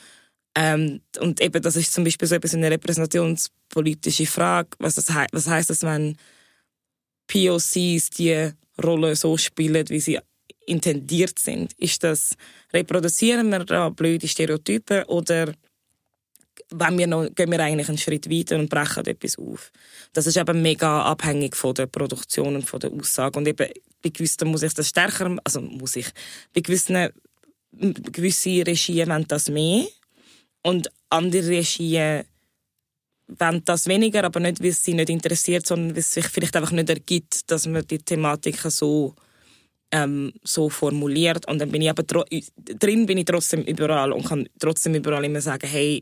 Ähm, 0.56 1.00
und 1.20 1.40
eben, 1.40 1.62
das 1.62 1.76
ist 1.76 1.92
zum 1.92 2.04
Beispiel 2.04 2.26
so 2.26 2.34
etwas 2.34 2.54
eine 2.54 2.70
repräsentationspolitische 2.70 4.26
Frage. 4.26 4.70
Was, 4.78 4.96
das 4.96 5.08
he 5.08 5.26
was 5.32 5.46
heißt 5.46 5.70
das, 5.70 5.82
wenn 5.82 6.16
POCs 7.28 8.10
die 8.10 8.50
Rolle 8.82 9.14
so 9.14 9.36
spielen, 9.36 9.88
wie 9.88 10.00
sie 10.00 10.18
intendiert 10.66 11.38
sind? 11.38 11.72
Ist 11.74 12.02
das, 12.02 12.34
reproduzieren 12.72 13.50
wir 13.50 13.64
da 13.64 13.90
blöde 13.90 14.26
Stereotypen 14.26 15.04
oder 15.04 15.54
wenn 16.72 16.98
wir 16.98 17.06
noch, 17.06 17.28
gehen 17.34 17.50
wir 17.50 17.60
eigentlich 17.60 17.88
einen 17.88 17.98
Schritt 17.98 18.30
weiter 18.30 18.56
und 18.58 18.68
brechen 18.68 19.06
etwas 19.06 19.38
auf? 19.38 19.70
Das 20.12 20.26
ist 20.26 20.36
eben 20.36 20.62
mega 20.62 21.02
abhängig 21.02 21.56
von 21.56 21.74
der 21.74 21.86
Produktion 21.86 22.54
und 22.56 22.68
von 22.68 22.80
der 22.80 22.92
Aussage. 22.92 23.38
Und 23.38 23.48
eben, 23.48 23.68
bei 24.02 24.10
gewissen 24.10 24.48
muss 24.48 24.62
ich 24.62 24.74
das 24.74 24.88
stärker, 24.88 25.36
also 25.44 25.60
muss 25.60 25.96
ich, 25.96 26.08
bei 26.54 26.60
gewissen, 26.60 27.10
gewisse 27.72 28.66
Regien 28.66 29.08
wollen 29.08 29.26
das 29.28 29.48
mehr 29.48 29.86
und 30.62 30.90
andere 31.08 31.48
Regien 31.48 32.24
wollen 33.38 33.62
das 33.64 33.86
weniger, 33.86 34.24
aber 34.24 34.40
nicht, 34.40 34.62
weil 34.62 34.72
sie 34.72 34.94
nicht 34.94 35.10
interessiert, 35.10 35.66
sondern 35.66 35.90
weil 35.90 36.00
es 36.00 36.12
sich 36.12 36.26
vielleicht 36.26 36.56
einfach 36.56 36.72
nicht 36.72 36.88
ergibt, 36.88 37.50
dass 37.50 37.66
man 37.66 37.86
die 37.86 37.98
Thematiken 37.98 38.70
so, 38.70 39.14
ähm, 39.92 40.32
so 40.42 40.68
formuliert. 40.68 41.46
Und 41.46 41.60
dann 41.60 41.70
bin 41.70 41.82
ich 41.82 41.90
aber 41.90 42.02
drin 42.02 43.06
bin 43.06 43.18
ich 43.18 43.24
trotzdem 43.24 43.62
überall 43.62 44.12
und 44.12 44.26
kann 44.26 44.48
trotzdem 44.58 44.94
überall 44.94 45.24
immer 45.24 45.40
sagen, 45.40 45.68
hey, 45.68 46.00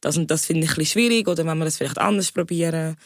das 0.00 0.16
und 0.16 0.30
das 0.30 0.44
finde 0.44 0.64
ich 0.64 0.70
ein 0.70 0.76
bisschen 0.76 1.00
schwierig 1.00 1.28
oder 1.28 1.46
wenn 1.46 1.58
wir 1.58 1.64
das 1.64 1.78
vielleicht 1.78 1.98
anders 1.98 2.30
probieren. 2.30 2.96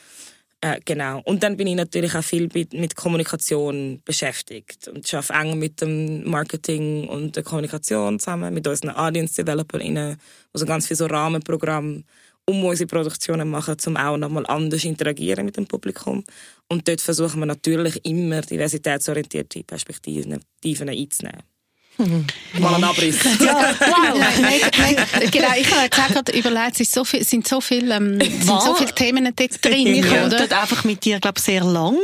Äh, 0.62 0.79
genau. 0.85 1.23
Und 1.25 1.42
dann 1.42 1.57
bin 1.57 1.66
ich 1.68 1.75
natürlich 1.75 2.14
auch 2.14 2.23
viel 2.23 2.49
mit, 2.53 2.94
Kommunikation 2.94 4.03
beschäftigt 4.05 4.88
und 4.88 5.12
arbeite 5.14 5.33
eng 5.33 5.59
mit 5.59 5.81
dem 5.81 6.29
Marketing 6.29 7.09
und 7.09 7.35
der 7.35 7.42
Kommunikation 7.42 8.18
zusammen, 8.18 8.53
mit 8.53 8.66
unseren 8.66 8.90
Audience 8.90 9.42
DeveloperInnen, 9.42 10.18
also 10.53 10.66
ganz 10.66 10.87
viele 10.87 10.99
so 10.99 11.07
Rahmenprogramme 11.07 12.05
um 12.46 12.64
unsere 12.64 12.88
Produktionen 12.88 13.49
machen, 13.49 13.77
um 13.87 13.96
auch 13.96 14.16
nochmal 14.16 14.44
anders 14.46 14.85
interagieren 14.85 15.46
mit 15.46 15.57
dem 15.57 15.66
Publikum. 15.66 16.25
Und 16.68 16.87
dort 16.88 17.01
versuchen 17.01 17.40
wir 17.40 17.46
natürlich 17.46 18.05
immer 18.05 18.40
diversitätsorientierte 18.40 19.62
Perspektiven 19.62 20.40
einzunehmen. 20.64 21.42
Mal 22.59 22.75
ein 22.75 22.85
Abriss. 22.85 23.19
Ja, 23.41 23.75
wow. 23.81 25.31
genau, 25.31 25.49
ich 25.57 25.71
habe 25.71 25.89
gerade 25.89 26.33
überlegt, 26.33 26.81
es 26.81 26.93
so 26.93 27.05
viel, 27.05 27.25
sind 27.25 27.47
so 27.47 27.61
viele, 27.61 27.95
ähm, 27.95 28.21
sind 28.21 28.63
so 28.63 28.75
viele 28.75 28.95
Themen 28.95 29.25
dort 29.25 29.65
drin, 29.65 29.87
ich 29.87 30.07
oder? 30.07 30.29
dort 30.29 30.53
einfach 30.53 30.85
mit 30.85 31.05
dir, 31.05 31.21
glaube 31.21 31.41
sehr 31.41 31.65
lang 31.65 31.97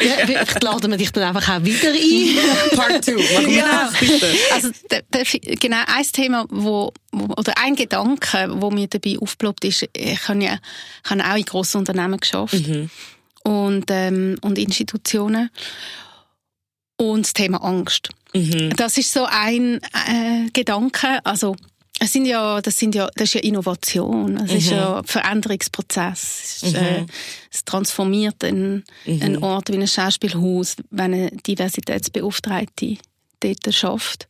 ja, 0.00 0.26
Vielleicht 0.26 0.62
laden 0.62 0.90
wir 0.90 0.98
dich 0.98 1.12
dann 1.12 1.34
einfach 1.34 1.56
auch 1.56 1.64
wieder 1.64 1.90
ein. 1.90 2.76
Part 2.76 3.04
2, 3.04 3.12
machen 3.12 3.46
wir 3.46 3.56
ja. 3.56 3.92
bitte. 3.98 4.34
Also, 4.52 4.70
genau, 5.60 5.82
ein 5.86 6.04
Thema, 6.12 6.46
wo, 6.50 6.92
oder 7.12 7.54
ein 7.62 7.76
Gedanke, 7.76 8.48
wo 8.50 8.70
mir 8.70 8.88
dabei 8.88 9.16
aufgeploppt 9.20 9.64
ist, 9.64 9.88
ich 9.92 10.28
habe 10.28 10.42
ja, 10.42 10.58
ich 11.04 11.10
habe 11.10 11.24
auch 11.24 11.36
in 11.36 11.44
grossen 11.44 11.78
Unternehmen 11.78 12.18
geschafft. 12.18 12.54
Mhm. 12.66 12.90
Und, 13.44 13.86
ähm, 13.90 14.36
und 14.40 14.58
Institutionen. 14.58 15.50
Und 16.96 17.26
das 17.26 17.32
Thema 17.32 17.62
Angst. 17.62 18.10
Mhm. 18.34 18.74
Das 18.76 18.98
ist 18.98 19.12
so 19.12 19.26
ein 19.28 19.80
äh, 20.08 20.50
Gedanke. 20.52 21.24
Also 21.24 21.56
es 22.00 22.12
sind 22.12 22.26
ja, 22.26 22.60
das 22.60 22.76
sind 22.76 22.94
ja, 22.94 23.08
das 23.14 23.28
ist 23.28 23.34
ja 23.34 23.40
Innovation. 23.40 24.36
Es 24.36 24.50
mhm. 24.50 24.56
ist 24.58 24.70
ja 24.70 24.98
ein 24.98 25.04
Veränderungsprozess. 25.04 26.40
Es, 26.44 26.62
ist, 26.62 26.74
äh, 26.74 27.00
mhm. 27.00 27.06
es 27.50 27.64
transformiert 27.64 28.44
einen, 28.44 28.84
mhm. 29.06 29.22
einen 29.22 29.42
Ort 29.42 29.70
wie 29.70 29.76
ein 29.76 29.86
Schauspielhaus, 29.86 30.76
wenn 30.90 31.14
eine 31.14 31.30
Diversitätsbeauftragte 31.30 32.98
dort 33.40 33.74
schafft. 33.74 34.26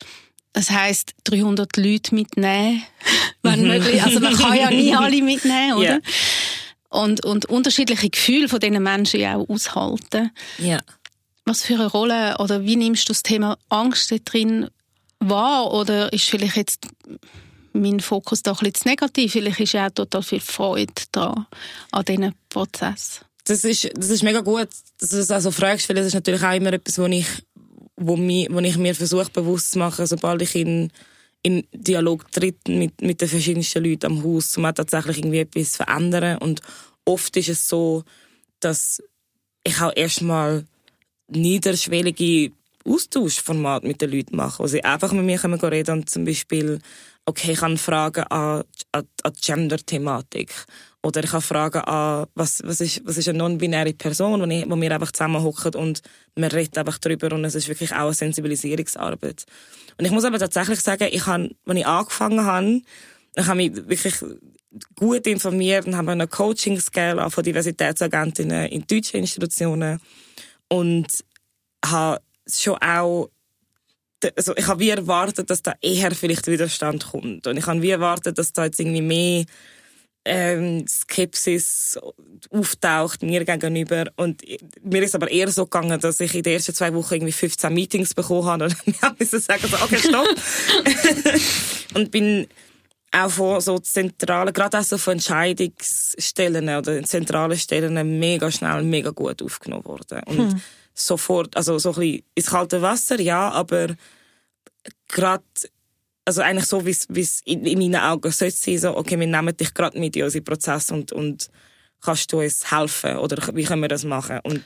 Das 0.53 0.71
heißt 0.71 1.15
300 1.25 1.77
Leute 1.77 2.15
mitnehmen, 2.15 2.83
wenn 3.43 3.63
mhm. 3.63 3.69
möglich. 3.69 4.03
Also 4.03 4.21
man 4.21 4.37
kann 4.37 4.57
ja 4.57 4.71
nie 4.71 4.95
alle 4.95 5.23
mitnehmen, 5.23 5.73
oder? 5.77 5.83
Yeah. 5.85 6.01
Und, 6.91 7.25
und 7.25 7.47
unterschiedliche 7.47 8.09
Gefühle 8.09 8.49
von 8.49 8.61
diesen 8.61 8.81
Menschen 8.81 9.19
ja 9.19 9.37
auch 9.37 9.49
aushalten. 9.49 10.31
Ja. 10.59 10.79
Was 11.47 11.63
für 11.63 11.75
eine 11.75 11.87
Rolle 11.87 12.37
oder 12.39 12.65
wie 12.65 12.77
nimmst 12.77 13.09
du 13.09 13.13
das 13.13 13.23
Thema 13.23 13.59
Angst 13.69 14.13
drin 14.25 14.69
wahr? 15.21 15.73
Oder 15.73 16.13
ist 16.13 16.25
vielleicht 16.25 16.57
jetzt 16.57 16.87
mein 17.73 18.01
Fokus 18.01 18.43
doch 18.43 18.63
ein 18.63 18.73
bisschen 18.73 18.91
negativ? 18.91 19.33
Vielleicht 19.33 19.61
ist 19.61 19.73
ja 19.73 19.87
auch 19.87 19.91
total 19.91 20.23
viel 20.23 20.41
Freude 20.41 20.93
da 21.13 21.47
an 21.91 22.05
diesem 22.05 22.33
Prozess. 22.49 23.21
Das 23.45 23.63
ist, 23.65 23.91
das 23.95 24.09
ist 24.09 24.23
mega 24.23 24.41
gut, 24.41 24.69
dass 24.99 25.11
du 25.11 25.17
das 25.17 25.31
also 25.31 25.51
fragst, 25.51 25.89
weil 25.89 25.97
das 25.97 26.07
ist 26.07 26.15
natürlich 26.15 26.43
auch 26.43 26.55
immer 26.55 26.73
etwas, 26.73 26.99
wo 26.99 27.05
ich, 27.05 27.27
wo 27.97 28.17
mich, 28.17 28.49
wo 28.51 28.59
ich 28.61 28.79
mir 28.79 28.95
versuche 28.95 29.31
bewusst 29.31 29.73
zu 29.73 29.79
machen, 29.79 30.07
sobald 30.07 30.41
ich 30.41 30.55
in, 30.55 30.91
in 31.43 31.67
Dialog 31.73 32.31
tritt 32.33 32.69
mit, 32.69 33.03
mit 33.03 33.21
den 33.21 33.29
verschiedensten 33.29 33.85
Leuten 33.85 34.07
am 34.07 34.25
Haus, 34.25 34.57
um 34.57 34.65
auch 34.65 34.73
tatsächlich 34.73 35.19
irgendwie 35.19 35.41
etwas 35.41 35.73
zu 35.73 35.85
verändern. 35.85 36.39
Und 36.39 36.63
oft 37.05 37.37
ist 37.37 37.51
es 37.51 37.69
so, 37.69 38.05
dass 38.61 39.03
ich 39.63 39.79
auch 39.83 39.93
erstmal 39.95 40.65
niederschwellige 41.29 42.53
Austauschformat 42.87 43.85
mit 43.85 44.01
den 44.01 44.11
Leuten 44.11 44.37
machen, 44.37 44.63
wo 44.63 44.67
sie 44.67 44.85
einfach 44.85 45.13
mit 45.13 45.25
mir 45.25 45.43
reden 45.43 45.59
können 45.59 46.01
und 46.01 46.11
zum 46.11 46.25
Beispiel, 46.25 46.81
okay, 47.25 47.53
ich 47.53 47.61
kann 47.61 47.79
Fragen 47.79 48.25
an, 48.25 48.65
an, 48.93 49.09
an 49.23 49.33
Gender-Thematik 49.41 50.53
oder 51.03 51.25
ich 51.25 51.31
kann 51.31 51.41
Fragen 51.41 51.81
an, 51.81 52.27
was, 52.35 52.63
was, 52.65 52.81
ist, 52.81 53.03
was 53.07 53.17
ist 53.17 53.29
eine 53.29 53.39
non-binäre 53.39 53.95
Person, 53.95 54.41
wo, 54.41 54.45
ich, 54.45 54.69
wo 54.69 54.81
wir 54.81 54.93
einfach 54.93 55.13
zusammenhocken 55.13 55.75
und 55.75 56.03
wir 56.35 56.53
reden 56.53 56.79
einfach 56.79 56.99
darüber 56.99 57.35
und 57.35 57.45
es 57.45 57.55
ist 57.55 57.69
wirklich 57.69 57.93
auch 57.93 58.07
eine 58.07 58.15
Sensibilisierungsarbeit. 58.15 59.45
Und 59.99 60.05
ich 60.05 60.11
muss 60.11 60.25
aber 60.25 60.39
tatsächlich 60.39 60.81
sagen, 60.81 61.09
ich 61.11 61.27
habe, 61.27 61.51
als 61.67 61.79
ich 61.79 61.87
angefangen 61.87 62.45
habe, 62.45 62.81
ich 63.37 63.47
habe 63.47 63.57
mich 63.57 63.75
wirklich 63.89 64.15
gut 64.97 65.27
informiert 65.27 65.87
und 65.87 65.97
habe 65.97 66.13
eine 66.13 66.27
Coaching-Scale 66.27 67.31
von 67.31 67.45
Diversitätsagentinnen 67.45 68.67
in 68.69 68.87
deutschen 68.87 69.21
Institutionen 69.21 70.01
und 70.75 71.07
habe 71.85 72.21
schon 72.49 72.77
auch 72.79 73.29
also 74.37 74.57
ich 74.57 74.67
habe 74.67 74.81
wie 74.81 74.89
erwartet, 74.89 75.51
dass 75.51 75.61
da 75.61 75.75
eher 75.83 76.11
vielleicht 76.13 76.47
Widerstand 76.47 77.11
kommt. 77.11 77.47
Und 77.47 77.59
ich 77.59 77.67
habe 77.67 77.83
wie 77.83 77.91
erwartet, 77.91 78.39
dass 78.39 78.55
da 78.55 78.65
jetzt 78.65 78.81
irgendwie 78.81 79.03
mehr 79.03 79.45
ähm, 80.25 80.87
Skepsis 80.89 81.99
auftaucht 82.51 83.23
mir 83.23 83.45
gegenüber. 83.45 84.07
Und 84.17 84.43
mir 84.83 85.03
ist 85.03 85.15
aber 85.15 85.31
eher 85.31 85.51
so 85.51 85.65
gegangen, 85.65 86.01
dass 86.01 86.21
ich 86.21 86.35
in 86.35 86.43
den 86.43 86.55
ersten 86.55 86.75
zwei 86.75 86.95
Wochen 86.95 87.15
irgendwie 87.15 87.33
15 87.33 87.73
Meetings 87.73 88.15
bekommen 88.15 88.47
habe. 88.47 88.65
Und 88.87 88.87
ich 88.87 89.19
musste 89.19 89.41
sagen, 89.41 89.69
so, 89.69 89.77
okay, 89.77 89.99
stopp. 89.99 90.27
und 91.95 92.11
bin 92.11 92.47
auch 93.15 93.31
von 93.31 93.61
so 93.61 93.79
zentralen, 93.79 94.53
gerade 94.53 94.79
auch 94.79 94.83
so 94.83 94.99
von 94.99 95.15
Entscheidungsstellen 95.15 96.69
oder 96.69 97.03
zentralen 97.05 97.59
Stellen 97.59 98.19
mega 98.19 98.51
schnell, 98.51 98.83
mega 98.83 99.11
gut 99.11 99.43
aufgenommen 99.43 99.85
worden. 99.85 100.21
Und 100.27 100.39
hm 100.39 100.61
sofort, 100.95 101.57
also 101.57 101.79
so 101.79 101.91
ein 101.91 101.95
bisschen 101.97 102.23
ins 102.35 102.47
kalte 102.47 102.81
Wasser, 102.81 103.21
ja, 103.21 103.51
aber 103.51 103.97
gerade 105.09 105.45
also 106.25 106.41
eigentlich 106.41 106.67
so, 106.67 106.87
wie 106.87 106.91
es 107.21 107.43
in, 107.45 107.67
in 107.67 107.79
meinen 107.79 107.97
Augen 107.97 108.31
sollte 108.31 108.57
sein, 108.57 108.79
so, 108.79 108.97
okay, 108.97 109.19
wir 109.19 109.27
nehmen 109.27 109.55
dich 109.55 109.75
gerade 109.75 109.99
mit 109.99 110.17
in 110.17 110.25
unseren 110.25 110.45
Prozess 110.45 110.91
und, 110.91 111.13
und 111.13 111.51
kannst 112.01 112.33
du 112.33 112.41
uns 112.41 112.71
helfen 112.71 113.19
oder 113.19 113.55
wie 113.55 113.65
können 113.65 113.83
wir 113.83 113.89
das 113.89 114.05
machen? 114.05 114.41
Und 114.45 114.63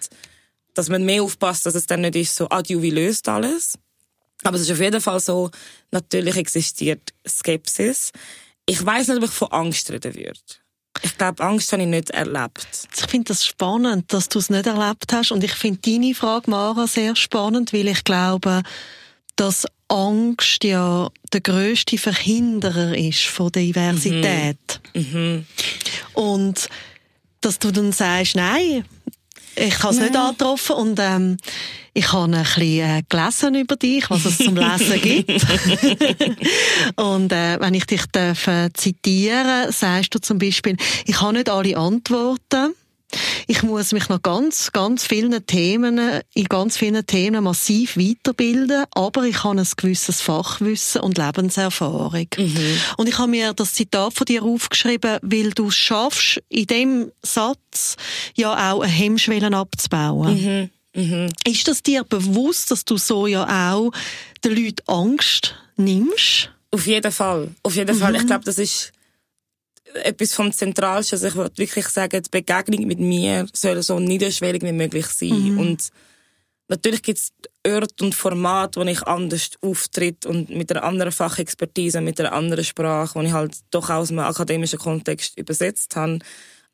dass 0.74 0.88
man 0.88 1.04
mehr 1.04 1.22
aufpasst, 1.22 1.66
dass 1.66 1.74
es 1.74 1.86
dann 1.86 2.02
nicht 2.02 2.14
ist 2.14 2.36
so, 2.36 2.46
ah, 2.50 2.62
wie 2.64 2.90
löst 2.90 3.28
alles. 3.28 3.76
Aber 4.44 4.56
es 4.56 4.62
ist 4.62 4.70
auf 4.70 4.80
jeden 4.80 5.00
Fall 5.00 5.20
so, 5.20 5.50
natürlich 5.90 6.36
existiert 6.36 7.12
Skepsis. 7.26 8.12
Ich 8.66 8.84
weiß 8.84 9.08
nicht, 9.08 9.18
ob 9.18 9.24
ich 9.24 9.30
von 9.30 9.50
Angst 9.50 9.90
reden 9.90 10.14
würde. 10.14 10.38
Ich 11.02 11.16
glaube, 11.16 11.44
Angst 11.44 11.72
habe 11.72 11.82
ich 11.82 11.88
nicht 11.88 12.10
erlebt. 12.10 12.88
Ich 12.96 13.06
finde 13.10 13.28
das 13.28 13.46
spannend, 13.46 14.12
dass 14.12 14.28
du 14.28 14.38
es 14.38 14.50
nicht 14.50 14.66
erlebt 14.66 15.12
hast. 15.12 15.30
Und 15.30 15.44
ich 15.44 15.52
finde 15.52 15.80
deine 15.84 16.14
Frage, 16.14 16.50
Mara, 16.50 16.86
sehr 16.86 17.14
spannend, 17.14 17.72
weil 17.72 17.88
ich 17.88 18.02
glaube, 18.04 18.62
dass 19.36 19.66
Angst 19.88 20.64
ja 20.64 21.08
der 21.32 21.40
größte 21.40 21.98
Verhinderer 21.98 22.96
ist 22.96 23.24
von 23.24 23.52
Diversität. 23.52 24.80
Mhm. 24.94 25.02
Mhm. 25.12 25.46
Und 26.14 26.68
dass 27.40 27.58
du 27.58 27.70
dann 27.70 27.92
sagst, 27.92 28.34
nein, 28.34 28.84
ich 29.58 29.82
habe 29.82 29.94
es 29.94 30.00
nicht 30.00 30.16
angetroffen 30.16 30.76
und 30.76 30.98
ähm, 31.00 31.36
ich 31.94 32.12
habe 32.12 32.24
ein 32.32 32.42
bisschen 32.42 32.62
äh, 32.62 33.02
gelesen 33.08 33.54
über 33.54 33.76
dich, 33.76 34.08
was 34.08 34.24
es 34.24 34.38
zum 34.38 34.56
Lesen 34.56 35.00
gibt. 35.02 35.30
und 36.96 37.32
äh, 37.32 37.60
wenn 37.60 37.74
ich 37.74 37.86
dich 37.86 38.06
darf, 38.12 38.46
äh, 38.46 38.70
zitieren 38.72 39.72
sagst 39.72 40.14
du 40.14 40.20
zum 40.20 40.38
Beispiel, 40.38 40.76
ich 41.06 41.20
habe 41.20 41.32
nicht 41.34 41.48
alle 41.48 41.76
Antworten, 41.76 42.74
Ich 43.46 43.62
muss 43.62 43.92
mich 43.92 44.08
noch 44.08 44.20
ganz, 44.20 44.72
ganz 44.72 45.06
vielen 45.06 45.46
Themen, 45.46 46.20
in 46.34 46.44
ganz 46.44 46.76
vielen 46.76 47.06
Themen 47.06 47.44
massiv 47.44 47.96
weiterbilden, 47.96 48.84
aber 48.94 49.24
ich 49.24 49.42
habe 49.42 49.60
ein 49.60 49.68
gewisses 49.76 50.20
Fachwissen 50.20 51.00
und 51.00 51.16
Lebenserfahrung. 51.16 52.28
Mhm. 52.36 52.80
Und 52.98 53.08
ich 53.08 53.18
habe 53.18 53.30
mir 53.30 53.54
das 53.54 53.72
Zitat 53.72 54.12
von 54.12 54.26
dir 54.26 54.42
aufgeschrieben, 54.42 55.18
weil 55.22 55.50
du 55.50 55.70
schaffst, 55.70 56.42
in 56.48 56.66
dem 56.66 57.12
Satz 57.22 57.96
ja 58.36 58.72
auch 58.72 58.82
eine 58.82 58.92
Hemmschwelle 58.92 59.56
abzubauen. 59.56 60.70
Mhm. 60.94 61.02
Mhm. 61.02 61.28
Ist 61.46 61.68
das 61.68 61.82
dir 61.82 62.04
bewusst, 62.04 62.70
dass 62.70 62.84
du 62.84 62.96
so 62.98 63.26
ja 63.26 63.72
auch 63.72 63.92
den 64.44 64.56
Leuten 64.56 64.82
Angst 64.86 65.54
nimmst? 65.76 66.50
Auf 66.70 66.86
jeden 66.86 67.12
Fall. 67.12 67.48
Auf 67.62 67.76
jeden 67.76 67.94
Fall. 67.96 68.14
Ich 68.16 68.22
mhm. 68.22 68.26
glaube, 68.26 68.44
das 68.44 68.58
ist 68.58 68.92
etwas 69.94 70.34
vom 70.34 70.52
Zentralsten. 70.52 71.16
Also 71.16 71.28
ich 71.28 71.34
würde 71.34 71.58
wirklich 71.58 71.88
sagen, 71.88 72.22
die 72.22 72.30
Begegnung 72.30 72.86
mit 72.86 73.00
mir 73.00 73.46
soll 73.52 73.82
so 73.82 73.98
niederschwellig 73.98 74.62
wie 74.62 74.72
möglich 74.72 75.06
sein. 75.06 75.54
Mhm. 75.54 75.58
Und 75.58 75.88
natürlich 76.68 77.02
gibt 77.02 77.18
es 77.18 77.32
Orte 77.66 78.04
und 78.04 78.14
Formate, 78.14 78.80
wo 78.80 78.84
ich 78.84 79.02
anders 79.02 79.50
auftritt 79.60 80.26
und 80.26 80.50
mit 80.50 80.70
einer 80.70 80.84
anderen 80.84 81.12
Fachexpertise, 81.12 82.00
mit 82.00 82.20
einer 82.20 82.32
anderen 82.32 82.64
Sprache, 82.64 83.18
wo 83.18 83.22
ich 83.22 83.32
halt 83.32 83.56
doch 83.70 83.90
aus 83.90 84.10
einem 84.10 84.20
akademischen 84.20 84.78
Kontext 84.78 85.38
übersetzt 85.38 85.96
habe. 85.96 86.18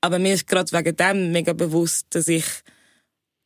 Aber 0.01 0.19
mir 0.19 0.35
ist 0.35 0.47
gerade 0.47 0.71
wegen 0.73 0.97
dem 0.97 1.33
mega 1.33 1.53
bewusst, 1.53 2.07
dass 2.11 2.29
ich 2.29 2.45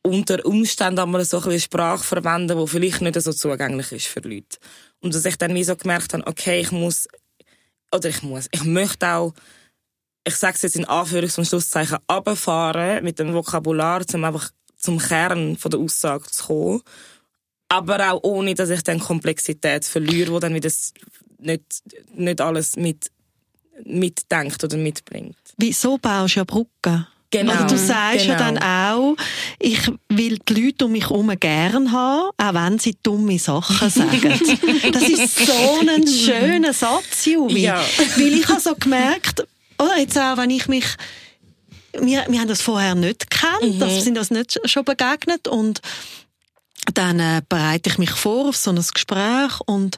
unter 0.01 0.45
Umständen 0.45 0.99
einmal 0.99 1.23
so 1.25 1.41
eine 1.41 1.59
Sprache 1.59 2.03
verwende, 2.03 2.55
die 2.55 2.67
vielleicht 2.67 3.01
nicht 3.01 3.21
so 3.21 3.33
zugänglich 3.33 3.91
ist 3.91 4.07
für 4.07 4.21
Leute. 4.21 4.57
Und 5.01 5.13
dass 5.13 5.25
ich 5.25 5.37
dann 5.37 5.55
wie 5.55 5.63
so 5.63 5.75
gemerkt 5.75 6.13
habe, 6.13 6.25
okay, 6.27 6.61
ich 6.61 6.71
muss, 6.71 7.07
oder 7.93 8.09
ich 8.09 8.21
muss, 8.23 8.47
ich 8.51 8.63
möchte 8.63 9.07
auch 9.07 9.33
ich 10.23 10.35
sage 10.35 10.55
es 10.55 10.61
jetzt 10.61 10.75
in 10.75 10.85
Anführungs- 10.85 11.37
und 11.37 11.45
Schlusszeichen, 11.45 11.97
runterfahren 12.11 13.03
mit 13.03 13.19
dem 13.19 13.33
Vokabular, 13.33 14.03
um 14.13 14.23
einfach 14.23 14.51
zum 14.77 14.99
Kern 14.99 15.57
von 15.57 15.71
der 15.71 15.79
Aussage 15.79 16.29
zu 16.29 16.45
kommen. 16.45 16.81
Aber 17.67 18.11
auch 18.11 18.23
ohne, 18.23 18.55
dass 18.55 18.69
ich 18.69 18.83
dann 18.83 18.99
Komplexität 18.99 19.85
verliere, 19.85 20.31
wo 20.31 20.39
dann 20.39 20.55
wieder 20.55 20.71
nicht, 21.39 21.63
nicht 22.15 22.41
alles 22.41 22.75
mit, 22.75 23.11
mitdenkt 23.83 24.63
oder 24.63 24.77
mitbringt. 24.77 25.37
Wieso 25.57 25.97
baust 25.97 26.35
du 26.35 26.39
ja 26.39 26.43
Brücken? 26.43 27.07
Genau. 27.31 27.53
Also 27.53 27.75
du 27.75 27.77
sagst 27.77 28.25
genau. 28.25 28.39
ja 28.39 28.51
dann 28.51 28.57
auch, 28.57 29.15
ich 29.59 29.91
will 30.09 30.39
die 30.39 30.53
Leute 30.53 30.85
um 30.85 30.93
mich 30.93 31.03
herum 31.03 31.31
gern 31.39 31.91
haben, 31.91 32.31
auch 32.35 32.53
wenn 32.53 32.79
sie 32.79 32.97
dumme 33.03 33.37
Sachen 33.37 33.89
sagen. 33.89 34.39
das 34.91 35.03
ist 35.03 35.45
so 35.45 35.79
ein 35.87 36.07
schöner 36.07 36.73
Satz, 36.73 37.25
Juvi. 37.25 37.61
Ja. 37.61 37.83
Weil 38.17 38.33
ich 38.33 38.47
habe 38.47 38.59
so 38.59 38.73
gemerkt, 38.73 39.43
oder 39.79 39.97
jetzt 39.97 40.17
auch, 40.17 40.37
wenn 40.37 40.49
ich 40.49 40.67
mich 40.67 40.85
wir, 41.93 42.25
wir 42.27 42.39
haben 42.39 42.47
das 42.47 42.61
vorher 42.61 42.95
nicht 42.95 43.29
gekannt, 43.29 43.75
mhm. 43.75 43.79
das 43.79 44.03
sind 44.03 44.17
uns 44.17 44.29
nicht 44.29 44.59
schon 44.65 44.85
begegnet 44.85 45.47
und 45.47 45.81
dann 46.93 47.19
äh, 47.19 47.41
bereite 47.47 47.89
ich 47.89 47.97
mich 47.97 48.11
vor 48.11 48.49
auf 48.49 48.57
so 48.57 48.71
ein 48.71 48.83
Gespräch 48.93 49.59
und 49.65 49.97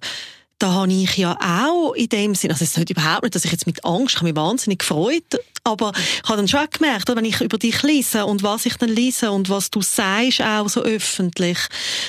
da 0.62 0.72
habe 0.72 0.94
ich 0.94 1.18
ja 1.18 1.38
auch 1.42 1.94
in 1.94 2.10
dem 2.10 2.36
Sinne, 2.36 2.54
also 2.54 2.64
es 2.64 2.72
ist 2.72 2.78
nicht 2.78 2.92
überhaupt 2.92 3.24
nicht, 3.24 3.34
dass 3.34 3.46
ich 3.46 3.52
jetzt 3.52 3.66
mit 3.66 3.84
Angst, 3.84 4.14
ich 4.14 4.16
habe 4.18 4.28
mich 4.28 4.36
wahnsinnig 4.36 4.80
gefreut, 4.80 5.40
aber 5.64 5.92
ich 5.96 6.30
habe 6.30 6.38
dann 6.38 6.48
schon 6.48 6.68
gemerkt, 6.72 7.08
wenn 7.08 7.26
ich 7.26 7.42
über 7.42 7.58
dich 7.58 7.82
lese 7.82 8.26
und 8.28 8.44
was 8.44 8.68
ich 8.68 8.76
dann 8.76 8.90
lese 8.90 9.32
und 9.32 9.50
was 9.50 9.72
du 9.72 9.82
sagst 9.82 10.42
auch 10.42 10.70
so 10.70 10.82
öffentlich, 10.82 11.58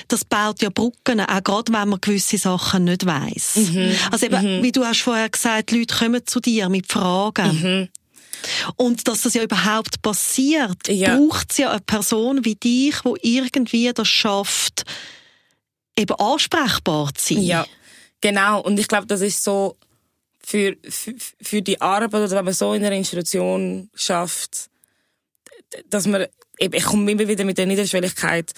das 0.09 0.27
baut 0.27 0.61
ja 0.61 0.69
Brücken, 0.69 1.21
auch 1.21 1.43
gerade 1.43 1.73
wenn 1.73 1.89
man 1.89 2.01
gewisse 2.01 2.37
Sachen 2.37 2.85
nicht 2.85 3.07
weiss. 3.07 3.57
Mhm. 3.57 3.95
Also 4.11 4.27
eben, 4.27 4.59
mhm. 4.59 4.63
wie 4.63 4.73
du 4.73 4.85
hast 4.85 5.01
vorher 5.01 5.31
gesagt, 5.31 5.71
Leute 5.71 5.95
kommen 5.95 6.21
zu 6.27 6.41
dir 6.41 6.69
mit 6.69 6.93
Fragen. 6.93 7.63
Mhm. 7.63 7.89
Und 8.77 9.09
dass 9.09 9.23
das 9.23 9.35
ja 9.35 9.43
überhaupt 9.43 10.03
passiert, 10.03 10.89
ja. 10.89 11.17
braucht 11.17 11.53
es 11.53 11.59
ja 11.59 11.71
eine 11.71 11.81
Person 11.81 12.45
wie 12.45 12.57
dich, 12.57 12.97
die 13.01 13.37
irgendwie 13.37 13.93
das 13.95 14.09
schafft, 14.09 14.85
eben 15.97 16.15
ansprechbar 16.17 17.15
zu 17.15 17.35
sein. 17.35 17.45
Ja. 17.45 17.67
Genau, 18.23 18.61
und 18.61 18.79
ich 18.79 18.89
glaube, 18.89 19.07
das 19.07 19.21
ist 19.21 19.43
so 19.43 19.77
für, 20.41 20.77
für, 20.89 21.15
für 21.41 21.61
die 21.61 21.81
Arbeit, 21.81 22.15
oder 22.15 22.31
wenn 22.31 22.45
man 22.45 22.55
so 22.55 22.73
in 22.73 22.85
einer 22.85 22.97
Institution 22.97 23.91
schafft, 23.95 24.71
dass 25.91 26.07
man, 26.07 26.27
ich 26.59 26.85
komme 26.85 27.11
immer 27.11 27.29
wieder 27.29 27.45
mit 27.45 27.59
der 27.59 27.67
Niederschwelligkeit, 27.67 28.53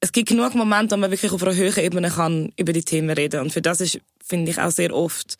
es 0.00 0.12
gibt 0.12 0.28
genug 0.28 0.54
Momente, 0.54 0.96
wo 0.96 1.00
man 1.00 1.10
wirklich 1.10 1.32
auf 1.32 1.42
einer 1.42 1.54
höheren 1.54 1.82
Ebene 1.82 2.10
kann 2.10 2.52
über 2.58 2.72
die 2.72 2.82
Themen 2.82 3.10
reden. 3.10 3.40
Und 3.40 3.52
für 3.52 3.62
das 3.62 3.80
ist, 3.80 4.00
finde 4.22 4.50
ich, 4.50 4.60
auch 4.60 4.70
sehr 4.70 4.92
oft 4.92 5.38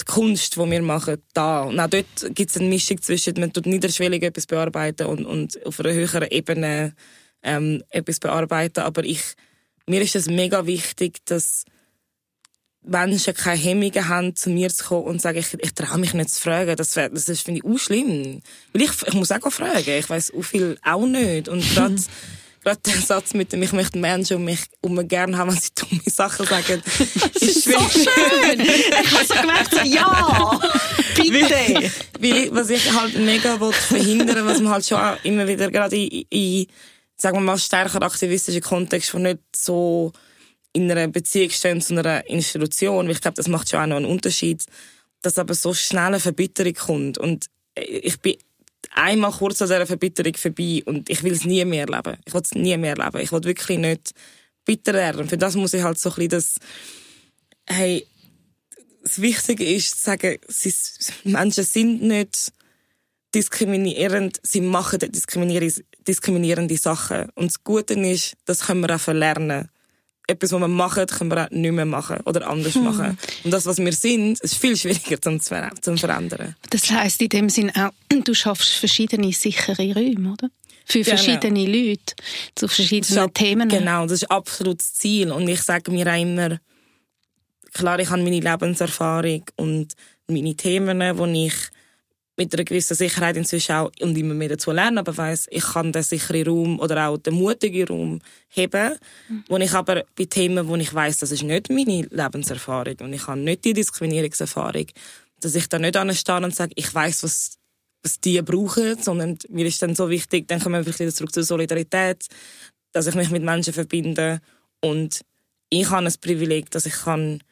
die 0.00 0.04
Kunst, 0.04 0.56
die 0.56 0.70
wir 0.70 0.82
machen, 0.82 1.22
da. 1.32 1.62
Und 1.62 1.80
auch 1.80 1.88
dort 1.88 2.06
gibt 2.34 2.50
es 2.50 2.58
eine 2.58 2.68
Mischung 2.68 3.00
zwischen, 3.00 3.34
man 3.38 3.52
tut 3.52 3.66
niederschwellig 3.66 4.22
etwas 4.22 4.46
bearbeiten 4.46 5.06
und, 5.06 5.24
und 5.24 5.64
auf 5.64 5.80
einer 5.80 5.94
höheren 5.94 6.28
Ebene 6.30 6.94
ähm, 7.42 7.82
etwas 7.88 8.18
bearbeiten, 8.20 8.80
aber 8.80 9.04
ich, 9.04 9.22
mir 9.86 10.02
ist 10.02 10.16
es 10.16 10.26
mega 10.26 10.66
wichtig, 10.66 11.24
dass 11.24 11.64
Menschen 12.86 13.34
keine 13.34 13.58
Hemmungen 13.58 14.08
haben, 14.08 14.36
zu 14.36 14.50
mir 14.50 14.70
zu 14.70 14.84
kommen 14.84 15.04
und 15.04 15.20
sagen, 15.20 15.38
ich, 15.38 15.54
ich 15.58 15.74
traue 15.74 15.98
mich 15.98 16.14
nicht 16.14 16.30
zu 16.30 16.40
fragen. 16.40 16.76
Das, 16.76 16.96
wär, 16.96 17.08
das 17.08 17.28
ist, 17.28 17.42
finde 17.42 17.60
ich, 17.60 17.64
auch 17.64 17.78
schlimm. 17.78 18.40
Weil 18.72 18.82
ich, 18.82 18.90
ich 19.06 19.14
muss 19.14 19.32
auch 19.32 19.50
fragen. 19.50 19.90
Ich 19.90 20.08
weiß 20.08 20.32
auch 20.34 20.42
viel 20.42 20.78
auch 20.82 21.06
nicht. 21.06 21.48
Und 21.48 21.62
gerade 21.74 21.96
gerade 22.66 22.80
der 22.84 23.00
Satz 23.00 23.32
mit 23.32 23.52
dem, 23.52 23.62
ich 23.62 23.72
möchte 23.72 23.98
Menschen 23.98 24.38
um 24.38 24.44
mich 24.44 24.60
um 24.80 24.94
mich 24.94 25.06
gerne 25.06 25.38
haben, 25.38 25.52
wenn 25.52 25.60
sie 25.60 25.70
dumme 25.74 26.02
Sachen 26.06 26.46
sagen, 26.46 26.82
ist 27.40 27.64
so 27.64 27.78
schön. 27.90 28.60
ich 28.60 29.12
habe 29.12 29.24
so 29.24 29.34
gemerkt, 29.34 29.84
ja, 29.84 30.60
bitte. 31.16 31.90
Weil, 32.18 32.54
was 32.54 32.70
ich 32.70 32.92
halt 32.92 33.16
mega 33.18 33.56
verhindern 33.70 34.44
was 34.46 34.60
man 34.60 34.72
halt 34.72 34.86
schon 34.86 35.00
immer 35.22 35.46
wieder 35.46 35.70
gerade 35.70 35.96
in, 35.96 36.24
in 36.28 36.66
sagen 37.16 37.36
wir 37.36 37.42
mal, 37.42 37.58
stärker 37.58 38.02
aktivistischen 38.02 38.60
Kontext, 38.60 39.14
wo 39.14 39.18
nicht 39.18 39.38
so 39.54 40.12
in 40.76 40.90
einer 40.90 41.08
Beziehung 41.08 41.48
stehen 41.48 41.80
zu 41.80 41.98
einer 41.98 42.28
Institution, 42.28 43.08
ich 43.08 43.22
glaube, 43.22 43.36
das 43.36 43.48
macht 43.48 43.70
schon 43.70 43.80
auch 43.80 43.86
noch 43.86 43.96
einen 43.96 44.04
Unterschied, 44.04 44.62
dass 45.22 45.38
aber 45.38 45.54
so 45.54 45.72
schnell 45.72 46.04
eine 46.04 46.20
Verbitterung 46.20 46.74
kommt. 46.74 47.18
Und 47.18 47.46
ich 47.74 48.20
bin 48.20 48.36
einmal 48.94 49.32
kurz 49.32 49.62
an 49.62 49.68
dieser 49.68 49.86
Verbitterung 49.86 50.34
vorbei 50.34 50.82
und 50.84 51.08
ich 51.08 51.22
will 51.22 51.32
es 51.32 51.46
nie 51.46 51.64
mehr 51.64 51.88
erleben. 51.88 52.18
Ich 52.26 52.34
will 52.34 52.42
es 52.42 52.54
nie 52.54 52.76
mehr 52.76 52.94
erleben. 52.94 53.22
Ich 53.22 53.32
will 53.32 53.42
wirklich 53.44 53.78
nicht 53.78 54.12
bitter 54.66 54.92
werden. 54.92 55.26
Für 55.26 55.38
das 55.38 55.56
muss 55.56 55.72
ich 55.72 55.82
halt 55.82 55.98
so 55.98 56.10
ein 56.10 56.14
bisschen 56.16 56.28
das, 56.30 56.54
hey, 57.66 58.06
das 59.02 59.22
Wichtige 59.22 59.64
ist 59.64 59.96
zu 59.96 60.04
sagen, 60.10 60.36
sie, 60.46 60.74
Menschen 61.24 61.64
sind 61.64 62.02
nicht 62.02 62.52
diskriminierend, 63.34 64.40
sie 64.42 64.60
machen 64.60 64.98
diskriminierende 65.00 66.76
Sachen. 66.76 67.30
Und 67.34 67.46
das 67.46 67.64
Gute 67.64 67.94
ist, 67.94 68.36
das 68.44 68.66
können 68.66 68.82
wir 68.82 68.94
auch 68.94 69.00
verlernen 69.00 69.70
etwas, 70.26 70.52
was 70.52 70.60
wir 70.60 70.68
machen, 70.68 71.06
können 71.06 71.30
wir 71.30 71.46
auch 71.46 71.50
nicht 71.50 71.72
mehr 71.72 71.84
machen 71.84 72.18
oder 72.24 72.48
anders 72.48 72.74
hm. 72.74 72.84
machen. 72.84 73.18
Und 73.44 73.50
das, 73.50 73.66
was 73.66 73.78
wir 73.78 73.92
sind, 73.92 74.40
ist 74.40 74.56
viel 74.56 74.76
schwieriger 74.76 75.20
zu 75.20 75.38
verändern. 75.38 76.56
Das 76.70 76.90
heisst 76.90 77.22
in 77.22 77.28
dem 77.28 77.48
Sinn 77.48 77.70
auch, 77.76 77.90
du 78.24 78.34
schaffst 78.34 78.70
verschiedene 78.70 79.32
sichere 79.32 79.94
Räume, 79.94 80.32
oder? 80.32 80.50
Für 80.84 81.00
genau. 81.00 81.16
verschiedene 81.16 81.66
Leute, 81.66 82.14
zu 82.54 82.68
verschiedenen 82.68 83.18
ab, 83.18 83.34
Themen. 83.34 83.68
Genau, 83.68 84.04
das 84.04 84.22
ist 84.22 84.30
absolut 84.30 84.78
das 84.78 84.94
Ziel. 84.94 85.32
Und 85.32 85.48
ich 85.48 85.60
sage 85.62 85.90
mir 85.90 86.06
auch 86.06 86.20
immer, 86.20 86.60
klar, 87.72 87.98
ich 87.98 88.08
habe 88.08 88.22
meine 88.22 88.38
Lebenserfahrung 88.38 89.44
und 89.56 89.94
meine 90.28 90.54
Themen, 90.54 91.00
die 91.00 91.46
ich 91.46 91.54
mit 92.36 92.52
einer 92.52 92.64
gewissen 92.64 92.94
Sicherheit 92.94 93.36
inzwischen 93.36 93.72
auch 93.72 93.90
und 94.00 94.16
immer 94.16 94.34
mehr 94.34 94.50
dazu 94.50 94.70
lernen, 94.70 94.98
aber 94.98 95.16
weiss, 95.16 95.46
ich 95.50 95.64
kann 95.64 95.92
den 95.92 96.02
sicheren 96.02 96.46
Raum 96.46 96.80
oder 96.80 97.08
auch 97.08 97.16
den 97.16 97.34
mutigen 97.34 97.88
Raum 97.88 98.20
heben, 98.48 98.94
mhm. 99.28 99.44
wo 99.48 99.56
ich 99.56 99.72
aber 99.72 100.04
bei 100.16 100.24
Themen, 100.26 100.68
wo 100.68 100.76
ich 100.76 100.92
weiß, 100.92 101.18
das 101.18 101.32
ist 101.32 101.42
nicht 101.42 101.70
meine 101.70 102.06
Lebenserfahrung 102.10 102.96
und 103.00 103.12
ich 103.12 103.26
habe 103.26 103.40
nicht 103.40 103.64
die 103.64 103.72
Diskriminierungserfahrung, 103.72 104.86
dass 105.40 105.54
ich 105.54 105.68
da 105.68 105.78
nicht 105.78 105.96
anstehe 105.96 106.36
und 106.36 106.54
sage, 106.54 106.72
ich 106.76 106.94
weiß, 106.94 107.22
was 107.22 107.58
was 108.02 108.20
die 108.20 108.40
brauchen, 108.40 109.02
sondern 109.02 109.36
mir 109.48 109.66
ist 109.66 109.82
dann 109.82 109.96
so 109.96 110.08
wichtig, 110.08 110.46
dann 110.46 110.60
kommen 110.60 110.86
wir 110.86 110.98
wieder 110.98 111.12
zurück 111.12 111.32
zur 111.32 111.42
Solidarität, 111.42 112.26
dass 112.92 113.08
ich 113.08 113.16
mich 113.16 113.30
mit 113.30 113.42
Menschen 113.42 113.72
verbinde 113.72 114.40
und 114.80 115.22
ich 115.70 115.90
habe 115.90 116.06
ein 116.06 116.14
Privileg, 116.20 116.70
dass 116.70 116.86
ich 116.86 116.92
kann 116.92 117.42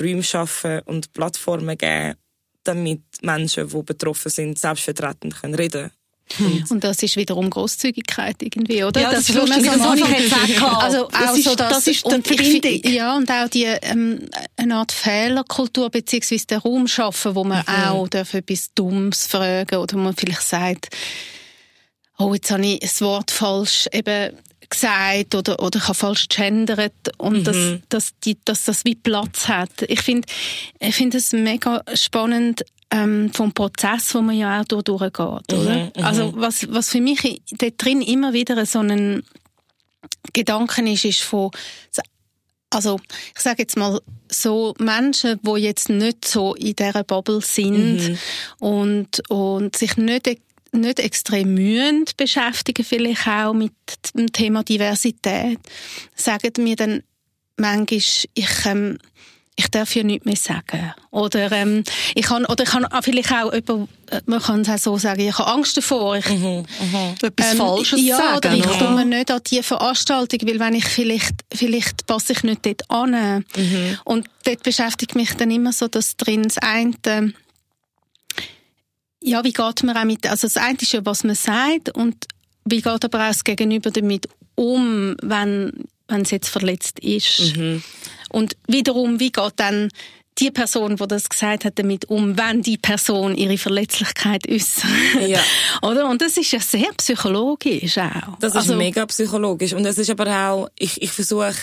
Räume 0.00 0.22
schaffen 0.22 0.82
und 0.84 1.12
Plattformen 1.12 1.76
geben 1.76 2.14
damit 2.64 3.02
Menschen, 3.22 3.68
die 3.68 3.82
betroffen 3.82 4.30
sind, 4.30 4.58
selbstvertretend 4.58 5.40
können 5.40 5.54
reden 5.54 5.90
und, 6.40 6.70
und 6.70 6.84
das 6.84 7.02
ist 7.02 7.16
wiederum 7.16 7.50
Großzügigkeit 7.50 8.36
irgendwie, 8.40 8.82
oder? 8.82 9.00
Ja, 9.00 9.10
das, 9.10 9.26
das 9.26 9.28
ist 9.28 9.34
lustig, 9.36 9.64
das 9.66 9.94
ich 9.94 10.08
jetzt 10.08 10.62
auch 10.62 10.82
Also 10.82 11.08
das 11.12 11.30
auch 11.30 11.36
ist, 11.36 11.44
so, 11.44 11.54
dass, 11.54 11.68
das 11.68 11.86
ist 11.86 12.06
die 12.06 12.10
Verbindung. 12.10 12.92
Ja, 12.92 13.16
und 13.16 13.30
auch 13.30 13.48
die, 13.48 13.64
ähm, 13.64 14.28
eine 14.56 14.76
Art 14.76 14.90
Fehlerkultur, 14.90 15.90
beziehungsweise 15.90 16.46
den 16.46 16.58
Raum 16.58 16.88
schaffen, 16.88 17.34
wo 17.34 17.44
man 17.44 17.62
mhm. 17.66 17.84
auch 17.88 18.08
darf 18.08 18.34
etwas 18.34 18.72
Dummes 18.74 19.26
fragen 19.26 19.76
oder 19.76 19.96
man 19.96 20.16
vielleicht 20.16 20.42
sagt, 20.42 20.88
oh, 22.18 22.32
jetzt 22.34 22.50
habe 22.50 22.66
ich 22.66 22.80
das 22.80 23.00
Wort 23.00 23.30
falsch 23.30 23.86
eben 23.92 24.36
gesagt 24.68 25.34
oder, 25.34 25.60
oder 25.60 25.78
ich 25.78 25.84
habe 25.84 25.94
falsch 25.94 26.28
gendert 26.28 26.92
und 27.18 27.38
mhm. 27.38 27.44
dass, 27.44 27.56
dass, 27.88 28.18
die, 28.20 28.38
dass 28.44 28.64
das 28.64 28.84
wie 28.84 28.94
Platz 28.94 29.48
hat. 29.48 29.82
Ich 29.88 30.02
finde 30.02 30.28
ich 30.80 30.94
finde 30.94 31.18
es 31.18 31.32
mega 31.32 31.82
spannend 31.94 32.64
ähm, 32.90 33.30
vom 33.32 33.52
Prozess, 33.52 34.14
wo 34.14 34.20
man 34.20 34.36
ja 34.36 34.60
auch 34.60 34.64
durch, 34.64 34.84
durchgeht. 34.84 35.18
Oder? 35.52 35.74
Mhm, 35.74 35.92
mhm, 35.96 36.04
also 36.04 36.32
was, 36.36 36.70
was 36.72 36.90
für 36.90 37.00
mich 37.00 37.42
dort 37.52 37.74
drin 37.78 38.02
immer 38.02 38.32
wieder 38.32 38.64
so 38.66 38.80
ein 38.80 39.22
Gedanken 40.32 40.86
ist, 40.86 41.04
ist 41.04 41.22
von 41.22 41.50
also 42.70 42.98
ich 43.34 43.40
sage 43.40 43.62
jetzt 43.62 43.76
mal 43.76 44.00
so 44.30 44.74
Menschen, 44.78 45.38
die 45.42 45.60
jetzt 45.60 45.88
nicht 45.88 46.24
so 46.24 46.54
in 46.54 46.74
dieser 46.74 47.04
Bubble 47.04 47.40
sind 47.40 48.08
mhm. 48.08 48.18
und, 48.58 49.30
und 49.30 49.76
sich 49.76 49.96
nicht 49.96 50.26
nicht 50.74 51.00
extrem 51.00 51.54
mühen 51.54 52.04
beschäftigen, 52.16 52.84
vielleicht 52.84 53.26
auch 53.26 53.52
mit 53.52 53.72
dem 54.14 54.32
Thema 54.32 54.62
Diversität, 54.62 55.58
sagen 56.14 56.52
mir 56.62 56.76
dann 56.76 57.02
manchmal, 57.56 57.86
ich, 57.90 58.28
ähm, 58.66 58.98
ich 59.56 59.68
darf 59.68 59.94
ja 59.94 60.02
nichts 60.02 60.26
mehr 60.26 60.36
sagen. 60.36 60.92
Oder, 61.10 61.52
ähm, 61.52 61.84
ich 62.14 62.26
kann, 62.26 62.44
oder 62.44 62.64
ich 62.64 62.70
kann 62.70 62.86
vielleicht 63.02 63.32
auch 63.32 63.52
jemand, 63.52 63.88
äh, 64.10 64.20
man 64.26 64.42
kann 64.42 64.62
es 64.62 64.68
auch 64.68 64.78
so 64.78 64.98
sagen, 64.98 65.20
ich 65.20 65.38
habe 65.38 65.48
Angst 65.48 65.76
davor. 65.76 66.16
Ich, 66.16 66.28
mhm, 66.28 66.64
mhm. 66.80 67.14
Etwas 67.22 67.52
ähm, 67.52 67.58
Falsches 67.58 68.00
ja, 68.02 68.16
sagen. 68.16 68.60
Oder 68.60 68.72
ich 68.72 68.78
komme 68.78 69.04
nicht 69.04 69.30
an 69.30 69.40
diese 69.48 69.62
Veranstaltung, 69.62 70.40
weil 70.48 70.58
wenn 70.58 70.74
ich 70.74 70.86
vielleicht, 70.86 71.34
vielleicht 71.54 72.06
passe 72.06 72.32
ich 72.32 72.42
nicht 72.42 72.66
dort 72.66 72.90
an. 72.90 73.44
Mhm. 73.56 73.98
Und 74.04 74.26
dort 74.44 74.62
beschäftigt 74.64 75.14
mich 75.14 75.34
dann 75.34 75.52
immer 75.52 75.72
so, 75.72 75.86
dass 75.86 76.16
drin 76.16 76.42
das 76.42 76.58
eine, 76.58 77.32
ja, 79.24 79.42
wie 79.42 79.52
geht 79.52 79.82
man 79.82 79.96
auch 79.96 80.04
mit, 80.04 80.28
also 80.28 80.46
das 80.46 80.56
eine 80.56 80.78
ist 80.80 80.92
ja, 80.92 81.04
was 81.04 81.24
man 81.24 81.34
sagt 81.34 81.94
und 81.94 82.26
wie 82.66 82.82
geht 82.82 83.04
aber 83.04 83.24
auch 83.24 83.28
das 83.28 83.42
Gegenüber 83.42 83.90
damit 83.90 84.28
um, 84.54 85.16
wenn, 85.22 85.72
wenn 86.08 86.22
es 86.22 86.30
jetzt 86.30 86.48
verletzt 86.48 87.00
ist. 87.00 87.56
Mhm. 87.56 87.82
Und 88.30 88.56
wiederum, 88.68 89.20
wie 89.20 89.32
geht 89.32 89.54
dann 89.56 89.88
die 90.38 90.50
Person, 90.50 90.96
die 90.96 91.06
das 91.06 91.28
gesagt 91.28 91.64
hat, 91.64 91.78
damit 91.78 92.06
um, 92.06 92.36
wenn 92.36 92.60
die 92.60 92.76
Person 92.76 93.34
ihre 93.36 93.56
Verletzlichkeit 93.56 94.48
äußert. 94.48 94.90
Ja. 95.26 95.40
Oder? 95.82 96.08
Und 96.08 96.20
das 96.20 96.36
ist 96.36 96.52
ja 96.52 96.60
sehr 96.60 96.92
psychologisch 96.96 97.98
auch. 97.98 98.38
Das 98.40 98.52
ist 98.52 98.56
also, 98.56 98.76
mega 98.76 99.06
psychologisch. 99.06 99.72
Und 99.72 99.86
es 99.86 99.96
ist 99.96 100.10
aber 100.10 100.50
auch, 100.50 100.68
ich, 100.78 101.00
ich 101.00 101.12
versuche, 101.12 101.54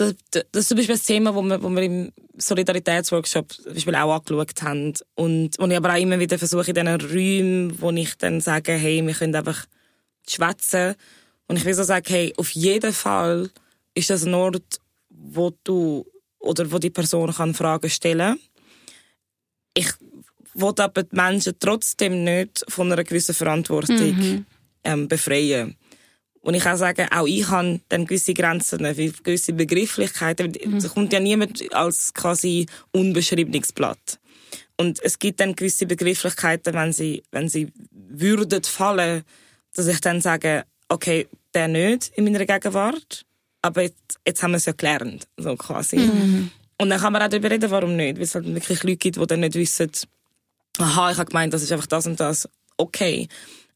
das, 0.00 0.14
das 0.30 0.62
ist 0.62 0.68
zum 0.68 0.76
Beispiel 0.76 0.94
ein 0.94 1.02
Thema, 1.02 1.34
wo 1.34 1.42
wir, 1.42 1.62
wo 1.62 1.68
wir 1.68 1.82
im 1.82 2.12
Solidaritätsworkshop 2.36 3.52
zum 3.52 3.74
Beispiel 3.74 3.94
auch 3.94 4.14
angeschaut 4.14 4.62
haben. 4.62 4.94
Und 5.14 5.50
wo 5.58 5.66
ich 5.66 5.76
aber 5.76 5.92
auch 5.92 6.00
immer 6.00 6.18
wieder 6.18 6.38
versuche, 6.38 6.70
in 6.70 6.74
diesen 6.74 7.00
Räumen, 7.00 7.80
wo 7.80 7.90
ich 7.90 8.16
dann 8.16 8.40
sage, 8.40 8.72
hey, 8.72 9.06
wir 9.06 9.14
können 9.14 9.34
einfach 9.34 9.66
schwätzen. 10.28 10.94
Und 11.46 11.56
ich 11.56 11.64
will 11.64 11.74
so 11.74 11.82
sagen, 11.82 12.06
hey, 12.08 12.32
auf 12.36 12.50
jeden 12.50 12.92
Fall 12.92 13.50
ist 13.94 14.10
das 14.10 14.24
ein 14.24 14.34
Ort, 14.34 14.80
wo 15.08 15.52
du 15.64 16.06
oder 16.38 16.72
wo 16.72 16.78
die 16.78 16.90
Person 16.90 17.32
kann 17.32 17.54
Fragen 17.54 17.90
stellen 17.90 18.38
kann. 18.38 18.40
Ich 19.74 19.88
will 20.54 20.72
aber 20.78 21.02
die 21.02 21.14
Menschen 21.16 21.54
trotzdem 21.58 22.24
nicht 22.24 22.64
von 22.68 22.90
einer 22.90 23.04
gewissen 23.04 23.34
Verantwortung 23.34 24.16
mhm. 24.16 24.46
ähm, 24.84 25.08
befreien. 25.08 25.76
Und 26.42 26.54
ich 26.54 26.62
kann 26.62 26.76
sagen, 26.76 27.06
auch 27.10 27.26
ich 27.26 27.48
habe 27.48 27.80
dann 27.88 28.06
gewisse 28.06 28.32
Grenzen, 28.34 28.78
gewisse 28.78 29.52
Begrifflichkeiten. 29.52 30.52
Mhm. 30.64 30.76
Es 30.76 30.88
kommt 30.88 31.12
ja 31.12 31.20
niemand 31.20 31.62
als 31.74 32.14
quasi 32.14 32.66
unbeschriebenes 32.92 33.72
Blatt. 33.72 34.18
Und 34.78 34.98
es 35.02 35.18
gibt 35.18 35.40
dann 35.40 35.54
gewisse 35.54 35.84
Begrifflichkeiten, 35.84 36.72
wenn 36.72 36.92
sie, 36.92 37.22
wenn 37.30 37.48
sie 37.48 37.70
würden 37.90 38.62
fallen, 38.64 39.24
dass 39.74 39.86
ich 39.86 40.00
dann 40.00 40.22
sage, 40.22 40.64
okay, 40.88 41.28
der 41.52 41.68
nicht 41.68 42.12
in 42.16 42.24
meiner 42.24 42.46
Gegenwart, 42.46 43.26
aber 43.60 43.82
jetzt, 43.82 44.18
jetzt 44.26 44.42
haben 44.42 44.52
wir 44.52 44.56
es 44.56 44.64
ja 44.64 44.72
gelernt, 44.72 45.26
so 45.36 45.54
quasi. 45.56 45.98
Mhm. 45.98 46.50
Und 46.78 46.88
dann 46.88 47.00
kann 47.00 47.12
man 47.12 47.20
auch 47.22 47.28
darüber 47.28 47.50
reden, 47.50 47.70
warum 47.70 47.94
nicht, 47.94 48.16
weil 48.16 48.22
es 48.22 48.34
halt 48.34 48.46
wirklich 48.46 48.82
Leute 48.82 48.96
gibt, 48.96 49.16
die 49.16 49.26
dann 49.26 49.40
nicht 49.40 49.54
wissen, 49.54 49.90
aha, 50.78 51.10
ich 51.10 51.18
habe 51.18 51.28
gemeint, 51.28 51.52
das 51.52 51.62
ist 51.62 51.72
einfach 51.72 51.86
das 51.86 52.06
und 52.06 52.18
das. 52.18 52.48
Okay. 52.78 53.28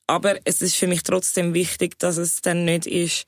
Aber 0.06 0.38
es 0.44 0.60
ist 0.60 0.76
für 0.76 0.86
mich 0.86 1.02
trotzdem 1.02 1.54
wichtig, 1.54 1.98
dass 1.98 2.16
es 2.16 2.40
dann 2.40 2.64
nicht 2.64 2.86
ist, 2.86 3.26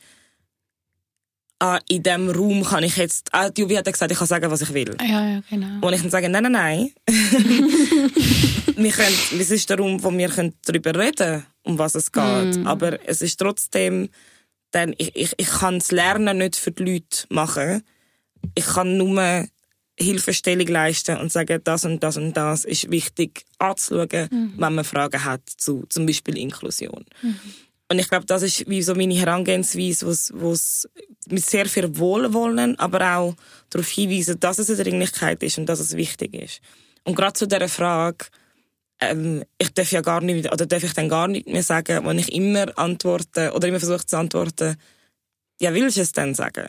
ah, 1.58 1.78
in 1.88 2.02
diesem 2.02 2.28
Raum 2.30 2.64
kann 2.64 2.84
ich 2.84 2.96
jetzt, 2.96 3.32
ah, 3.32 3.50
Jubi 3.56 3.74
hat 3.74 3.86
gesagt, 3.86 4.12
ich 4.12 4.18
kann 4.18 4.26
sagen, 4.26 4.50
was 4.50 4.62
ich 4.62 4.72
will. 4.74 4.96
Ja, 5.00 5.28
ja, 5.28 5.42
genau. 5.48 5.86
Und 5.86 5.92
ich 5.92 6.00
kann 6.00 6.10
sagen, 6.10 6.30
nein, 6.30 6.42
nein, 6.44 6.52
nein. 6.52 6.90
wir 8.76 8.92
können, 8.92 9.16
es 9.38 9.50
ist 9.50 9.70
der 9.70 9.78
Raum, 9.78 10.02
wo 10.02 10.12
wir 10.12 10.52
darüber 10.64 10.94
reden 10.94 11.16
können, 11.16 11.46
um 11.62 11.78
was 11.78 11.94
es 11.94 12.12
geht. 12.12 12.56
Mm. 12.56 12.66
Aber 12.66 12.98
es 13.08 13.22
ist 13.22 13.38
trotzdem, 13.38 14.10
dann, 14.70 14.94
ich, 14.98 15.16
ich, 15.16 15.32
ich 15.36 15.48
kann 15.48 15.78
das 15.78 15.92
Lernen 15.92 16.38
nicht 16.38 16.56
für 16.56 16.72
die 16.72 16.84
Leute 16.84 17.26
machen. 17.30 17.82
Ich 18.54 18.66
kann 18.66 18.96
nur 18.96 19.46
Hilfestellung 19.98 20.66
leisten 20.66 21.16
und 21.18 21.32
sagen, 21.32 21.60
das 21.64 21.84
und 21.84 22.02
das 22.02 22.16
und 22.16 22.34
das 22.34 22.64
ist 22.64 22.90
wichtig 22.90 23.44
anzuschauen, 23.58 24.28
mhm. 24.30 24.52
wenn 24.56 24.74
man 24.74 24.84
Fragen 24.84 25.24
hat 25.24 25.42
zu 25.56 25.84
zum 25.88 26.06
Beispiel 26.06 26.36
Inklusion. 26.36 27.04
Mhm. 27.22 27.38
Und 27.88 27.98
ich 28.00 28.08
glaube, 28.08 28.26
das 28.26 28.42
ist 28.42 28.68
wie 28.68 28.82
so 28.82 28.94
meine 28.94 29.14
Herangehensweise, 29.14 30.06
wo 30.34 30.52
es 30.52 30.88
mit 31.28 31.44
sehr 31.44 31.66
viel 31.66 31.96
Wohlwollen, 31.96 32.78
aber 32.78 33.16
auch 33.16 33.34
darauf 33.70 33.88
hinweisen, 33.88 34.40
dass 34.40 34.58
es 34.58 34.68
eine 34.68 34.82
Dringlichkeit 34.82 35.42
ist 35.42 35.58
und 35.58 35.66
dass 35.66 35.80
es 35.80 35.96
wichtig 35.96 36.34
ist. 36.34 36.60
Und 37.04 37.14
gerade 37.14 37.34
zu 37.34 37.46
dieser 37.46 37.68
Frage, 37.68 38.26
ähm, 39.00 39.44
ich 39.58 39.72
darf 39.72 39.92
ja 39.92 40.00
gar 40.00 40.20
nicht, 40.20 40.52
oder 40.52 40.66
darf 40.66 40.82
ich 40.82 40.94
dann 40.94 41.08
gar 41.08 41.28
nicht 41.28 41.46
mehr 41.46 41.62
sagen, 41.62 42.04
wenn 42.04 42.18
ich 42.18 42.32
immer 42.32 42.76
antworte, 42.76 43.52
oder 43.52 43.68
immer 43.68 43.78
versuche 43.78 44.04
zu 44.04 44.18
antworten, 44.18 44.76
ja, 45.60 45.72
willst 45.72 45.96
du 45.96 46.00
es 46.00 46.12
dann 46.12 46.34
sagen? 46.34 46.68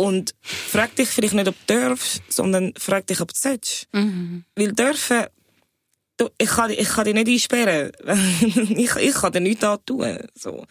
Und 0.00 0.34
frag 0.40 0.96
dich 0.96 1.10
vielleicht 1.10 1.34
nicht, 1.34 1.46
ob 1.46 1.54
du 1.66 1.74
darfst, 1.74 2.22
sondern 2.30 2.72
frag 2.78 3.06
dich, 3.06 3.20
ob 3.20 3.34
du 3.34 3.38
sollst. 3.38 3.86
Mhm. 3.92 4.44
Weil 4.56 4.72
dürfen, 4.72 5.26
du, 6.16 6.30
ich, 6.38 6.48
kann, 6.48 6.70
ich 6.70 6.88
kann 6.88 7.04
dich 7.04 7.12
nicht 7.12 7.28
einsperren. 7.28 7.92
ich, 8.78 8.96
ich 8.96 9.14
kann 9.14 9.32
dir 9.32 9.40
nichts 9.40 9.66
tun. 9.84 10.16
So. 10.34 10.64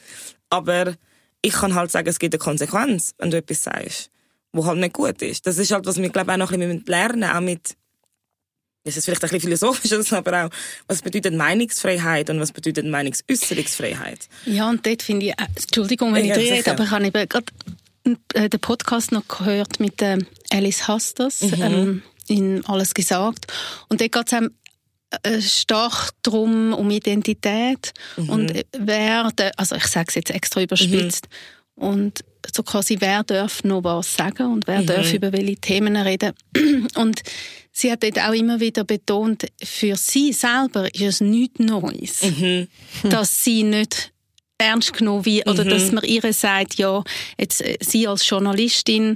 Aber 0.49 0.95
ich 1.43 1.53
kann 1.53 1.75
halt 1.75 1.91
sagen, 1.91 2.09
es 2.09 2.17
gibt 2.17 2.33
eine 2.33 2.39
Konsequenz, 2.39 3.13
wenn 3.19 3.29
du 3.29 3.37
etwas 3.37 3.61
sagst, 3.61 4.09
wo 4.51 4.65
halt 4.65 4.79
nicht 4.79 4.93
gut 4.93 5.21
ist. 5.21 5.45
Das 5.45 5.59
ist 5.59 5.69
halt, 5.69 5.85
was 5.85 5.97
wir, 5.97 6.09
glaube 6.09 6.31
ich, 6.31 6.33
auch 6.33 6.39
noch 6.39 6.51
ein 6.51 6.59
bisschen 6.59 6.85
lernen 6.87 7.25
auch 7.25 7.39
mit, 7.39 7.77
das 8.83 8.97
ist 8.97 9.05
vielleicht 9.05 9.23
ein 9.23 9.29
bisschen 9.29 9.41
philosophisch, 9.41 10.11
aber 10.11 10.45
auch, 10.45 10.49
was 10.87 11.03
bedeutet 11.03 11.35
Meinungsfreiheit 11.35 12.31
und 12.31 12.39
was 12.39 12.51
bedeutet 12.51 12.87
Meinungsäußerungsfreiheit? 12.87 14.27
Ja, 14.47 14.67
und 14.71 14.83
dort 14.83 15.03
finde 15.03 15.27
ich, 15.27 15.33
äh, 15.33 15.45
Entschuldigung, 15.55 16.15
wenn 16.15 16.25
ja, 16.25 16.35
ich 16.35 16.51
rede, 16.51 16.71
aber 16.71 16.85
ich 16.85 16.89
habe 16.89 17.05
eben 17.05 17.29
gerade 17.29 17.45
den 18.35 18.59
Podcast 18.59 19.11
noch 19.11 19.27
gehört 19.27 19.79
mit 19.79 20.01
äh, 20.01 20.17
Alice 20.51 20.87
Hasters, 20.87 21.41
mhm. 21.41 21.61
ähm, 21.61 22.03
in 22.27 22.65
Alles 22.65 22.93
gesagt. 22.93 23.47
Und 23.87 24.01
dort 24.01 24.11
geht 24.11 24.33
es 24.33 24.49
äh, 25.23 25.41
stark 25.41 26.11
darum, 26.21 26.73
um 26.73 26.89
Identität 26.91 27.93
mhm. 28.15 28.29
und 28.29 28.51
äh, 28.55 28.63
wer, 28.77 29.31
also 29.57 29.75
ich 29.75 29.87
sage 29.87 30.05
es 30.09 30.15
jetzt 30.15 30.31
extra 30.31 30.61
überspitzt, 30.61 31.27
mhm. 31.75 31.83
und 31.83 32.23
so 32.55 32.63
quasi, 32.63 32.97
wer 32.99 33.23
darf 33.23 33.63
noch 33.63 33.83
was 33.83 34.15
sagen 34.15 34.53
und 34.53 34.67
wer 34.67 34.81
mhm. 34.81 34.85
darf 34.85 35.13
über 35.13 35.31
welche 35.31 35.57
Themen 35.57 35.95
reden. 35.95 36.33
Und 36.95 37.21
sie 37.71 37.91
hat 37.91 38.03
dort 38.03 38.19
auch 38.19 38.33
immer 38.33 38.59
wieder 38.59 38.83
betont, 38.83 39.45
für 39.61 39.95
sie 39.95 40.33
selber 40.33 40.93
ist 40.93 41.01
es 41.01 41.21
nichts 41.21 41.59
Neues, 41.59 42.21
mhm. 42.23 42.67
dass 43.03 43.43
sie 43.43 43.63
nicht 43.63 44.13
ernst 44.59 44.93
genommen 44.93 45.25
wie, 45.25 45.43
oder 45.45 45.65
mhm. 45.65 45.69
dass 45.69 45.91
man 45.91 46.03
ihr 46.03 46.33
sagt, 46.33 46.75
ja, 46.75 47.03
jetzt 47.37 47.61
äh, 47.61 47.77
sie 47.81 48.07
als 48.07 48.27
Journalistin, 48.29 49.15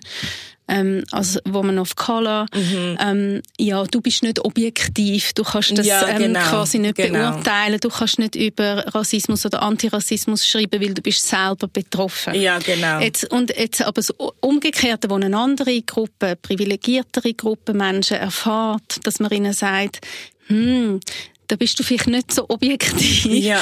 ähm, 0.69 1.03
also 1.11 1.39
Woman 1.45 1.77
of 1.77 1.95
Color, 1.95 2.45
mhm. 2.55 2.97
ähm, 2.99 3.41
ja, 3.59 3.83
du 3.83 3.99
bist 3.99 4.23
nicht 4.23 4.39
objektiv, 4.39 5.33
du 5.33 5.43
kannst 5.43 5.77
das 5.77 5.85
ja, 5.85 6.07
ähm, 6.07 6.17
genau, 6.17 6.39
ähm, 6.39 6.45
quasi 6.45 6.79
nicht 6.79 6.95
genau. 6.95 7.31
beurteilen, 7.31 7.79
du 7.81 7.89
kannst 7.89 8.19
nicht 8.19 8.35
über 8.35 8.85
Rassismus 8.87 9.45
oder 9.45 9.61
Antirassismus 9.61 10.47
schreiben, 10.47 10.81
weil 10.81 10.93
du 10.93 11.01
bist 11.01 11.27
selber 11.27 11.67
betroffen. 11.67 12.35
Ja, 12.35 12.59
genau. 12.59 12.99
Jetzt, 12.99 13.29
und 13.31 13.55
jetzt 13.55 13.81
aber 13.81 13.93
das 13.93 14.11
Umgekehrte, 14.39 15.09
wo 15.09 15.15
eine 15.15 15.37
andere 15.37 15.81
Gruppe, 15.81 16.37
privilegiertere 16.41 17.33
Gruppe 17.33 17.73
Menschen 17.73 18.17
erfahrt, 18.17 19.05
dass 19.05 19.19
man 19.19 19.31
ihnen 19.31 19.53
sagt, 19.53 19.99
hm, 20.47 21.01
da 21.47 21.57
bist 21.57 21.77
du 21.77 21.83
vielleicht 21.83 22.07
nicht 22.07 22.33
so 22.33 22.45
objektiv. 22.47 23.25
Ja. 23.25 23.61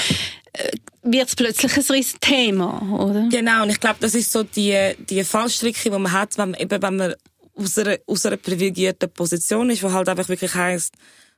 Wird 1.04 1.30
es 1.30 1.36
plötzlich 1.36 1.78
ein 1.78 2.20
Thema, 2.20 2.82
oder? 3.00 3.28
Genau, 3.30 3.64
und 3.64 3.72
ich 3.72 3.80
glaube, 3.80 3.98
das 4.00 4.14
ist 4.14 4.32
so 4.32 4.44
die, 4.44 4.96
die 5.10 5.24
Fallstricke, 5.24 5.90
die 5.90 5.98
man 5.98 6.12
hat, 6.12 6.38
wenn 6.38 6.52
man, 6.52 6.60
eben, 6.60 6.82
wenn 6.82 6.96
man 6.96 7.16
aus 7.56 7.78
einer, 7.78 7.98
aus 8.06 8.26
einer 8.26 8.38
privilegierten 8.38 9.12
Position 9.12 9.70
ist, 9.72 9.82
wo 9.82 9.92
halt 9.92 10.10
einfach 10.10 10.30
wirklich 10.30 10.54
heisst, 10.54 10.94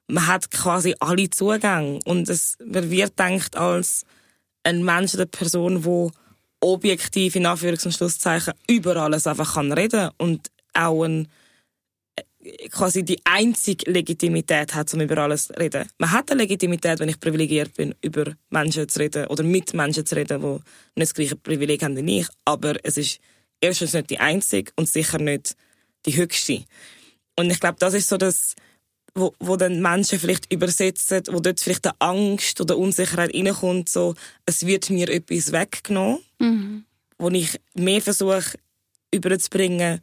man 0.08 0.28
hat 0.28 0.52
quasi 0.52 0.96
alle 1.00 1.30
Zugänge 1.30 2.00
und 2.06 2.28
es, 2.28 2.58
man 2.66 2.92
wird 2.92 3.18
denkt 3.18 3.56
als 3.56 4.04
ein 4.64 4.84
Mensch 4.84 5.14
oder 5.14 5.26
Person, 5.26 5.84
die 5.84 6.12
objektiv 6.60 7.36
in 7.36 7.46
Anführungs- 7.46 7.86
und 7.86 7.94
Schlusszeichen 7.94 8.54
über 8.70 8.98
alles 8.98 9.28
einfach 9.28 9.56
kann 9.56 9.72
reden 9.72 10.10
und 10.18 10.50
auch 10.74 11.04
ein 11.04 11.28
quasi 12.72 13.04
die 13.04 13.20
einzige 13.24 13.90
Legitimität 13.90 14.74
hat, 14.76 14.94
um 14.94 15.02
über 15.02 15.18
alles 15.20 15.48
zu 15.48 15.54
reden. 15.54 15.88
Man 15.98 16.12
hat 16.12 16.32
eine 16.32 16.42
Legitimität, 16.42 17.00
wenn 17.00 17.10
ich 17.10 17.20
privilegiert 17.20 17.74
bin, 17.76 17.96
über 18.02 18.34
Menschen 18.50 18.88
zu 18.88 19.00
reden 19.00 19.28
oder 19.28 19.44
mit 19.44 19.74
Menschen 19.74 20.06
zu 20.06 20.16
reden, 20.16 20.42
die 20.42 20.48
nicht 20.48 21.10
das 21.10 21.14
gleiche 21.14 21.36
Privileg 21.36 21.84
haben 21.84 21.96
wie 21.96 22.20
ich. 22.20 22.28
Aber 22.46 22.76
es 22.84 22.98
ist 22.98 23.20
erstens 23.62 23.94
nicht 23.94 24.10
die 24.10 24.20
einzige 24.20 24.72
und 24.76 24.90
sicher 24.90 25.20
nicht 25.20 25.56
die 26.06 26.16
höchste. 26.16 26.64
Und 27.36 27.50
ich 27.50 27.60
glaube, 27.60 27.78
das 27.80 27.94
ist 27.94 28.10
so 28.10 28.18
das, 28.18 28.56
wo, 29.16 29.34
wo 29.40 29.56
dann 29.56 29.82
Menschen 29.82 30.20
vielleicht 30.20 30.52
übersetzen, 30.52 31.24
wo 31.32 31.40
dort 31.40 31.60
vielleicht 31.60 31.86
eine 31.86 31.96
Angst 32.00 32.60
oder 32.62 32.78
Unsicherheit 32.78 33.34
reinkommt, 33.34 33.90
so, 33.90 34.16
es 34.46 34.66
wird 34.66 34.90
mir 34.90 35.10
etwas 35.10 35.52
weggenommen, 35.52 36.20
mhm. 36.40 36.86
wo 37.18 37.30
ich 37.30 37.60
mehr 37.76 38.02
versuche 38.02 38.58
überzubringen, 39.12 40.02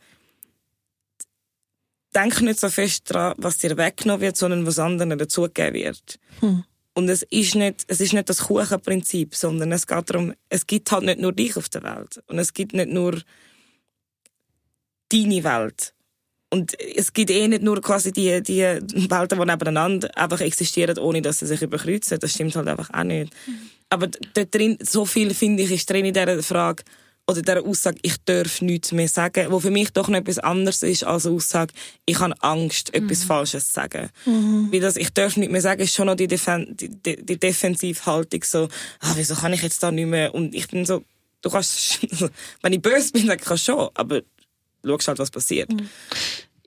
denk 2.15 2.41
nicht 2.41 2.61
so 2.61 2.69
fest 2.69 3.11
daran, 3.11 3.35
was 3.39 3.59
dir 3.59 3.77
weggenommen 3.77 4.21
wird, 4.21 4.37
sondern 4.37 4.67
was 4.67 4.79
anderen 4.79 5.19
dazugegeben 5.19 5.75
wird. 5.75 6.19
Hm. 6.41 6.65
Und 6.95 7.09
es 7.09 7.23
ist 7.23 7.55
nicht, 7.55 7.85
es 7.87 8.01
ist 8.01 8.13
nicht 8.13 8.29
das 8.29 8.45
Kuchenprinzip, 8.45 9.35
sondern 9.35 9.73
es 9.73 9.87
geht 9.87 10.11
darum, 10.11 10.35
es 10.49 10.67
gibt 10.67 10.91
halt 10.91 11.05
nicht 11.05 11.21
nur 11.21 11.33
dich 11.33 11.57
auf 11.57 11.69
der 11.69 11.83
Welt. 11.83 12.21
Und 12.27 12.39
es 12.39 12.53
gibt 12.53 12.75
nicht 12.75 12.91
nur 12.91 13.21
deine 15.11 15.45
Welt. 15.45 15.95
Und 16.53 16.79
es 16.81 17.13
gibt 17.13 17.31
eh 17.31 17.47
nicht 17.47 17.63
nur 17.63 17.81
quasi 17.81 18.11
die, 18.11 18.43
die 18.43 18.61
Welten, 18.63 19.39
die 19.39 19.47
nebeneinander 19.47 20.11
einfach 20.17 20.41
existieren, 20.41 20.99
ohne 20.99 21.23
dass 21.23 21.39
sie 21.39 21.47
sich 21.47 21.63
überkreuzen. 21.63 22.19
Das 22.19 22.33
stimmt 22.33 22.57
halt 22.57 22.67
einfach 22.67 22.91
auch 22.93 23.05
nicht. 23.05 23.33
Mhm. 23.47 23.71
Aber 23.89 24.09
dort 24.09 24.55
drin, 24.55 24.77
so 24.83 25.05
viel 25.05 25.33
finde 25.33 25.63
ich, 25.63 25.71
ist 25.71 25.89
drin 25.89 26.05
in 26.05 26.13
dieser 26.13 26.43
Frage, 26.43 26.83
oder 27.31 27.43
dieser 27.43 27.65
Aussage, 27.65 27.99
ich 28.03 28.17
darf 28.25 28.61
nichts 28.61 28.93
mehr 28.93 29.09
sagen, 29.09 29.47
wo 29.51 29.61
für 29.61 29.71
mich 29.71 29.91
doch 29.91 30.09
noch 30.09 30.19
etwas 30.19 30.39
anderes 30.39 30.83
ist 30.83 31.05
als 31.05 31.27
eine 31.27 31.37
Aussage, 31.37 31.73
ich 32.05 32.19
habe 32.19 32.35
Angst, 32.43 32.93
mhm. 32.93 33.05
etwas 33.05 33.25
Falsches 33.25 33.69
zu 33.69 33.75
sagen. 33.75 34.11
Mhm. 34.27 34.69
Weil 34.73 34.81
das, 34.81 34.97
ich 34.97 35.11
darf 35.11 35.37
nichts 35.37 35.53
mehr 35.53 35.61
sagen, 35.61 35.83
ist 35.83 35.95
schon 35.95 36.07
noch 36.07 36.17
die, 36.17 36.27
Defen 36.27 36.77
die, 36.77 36.89
die, 36.89 37.25
die 37.25 37.39
Defensivhaltung, 37.39 38.43
so, 38.43 38.69
ah, 39.01 39.13
wieso 39.15 39.35
kann 39.35 39.53
ich 39.53 39.63
jetzt 39.63 39.83
da 39.83 39.91
nicht 39.91 40.07
mehr, 40.07 40.35
und 40.35 40.55
ich 40.55 40.67
bin 40.69 40.85
so, 40.85 41.05
du 41.43 41.51
kannst, 41.51 42.01
wenn 42.63 42.73
ich 42.73 42.83
böse 42.83 43.13
bin, 43.13 43.29
dann 43.29 43.39
kannst 43.39 43.69
du 43.69 43.73
schon, 43.73 43.91
aber 43.95 44.23
schaust 44.85 45.09
halt, 45.09 45.19
was 45.19 45.31
passiert. 45.31 45.73
Mhm. 45.73 45.89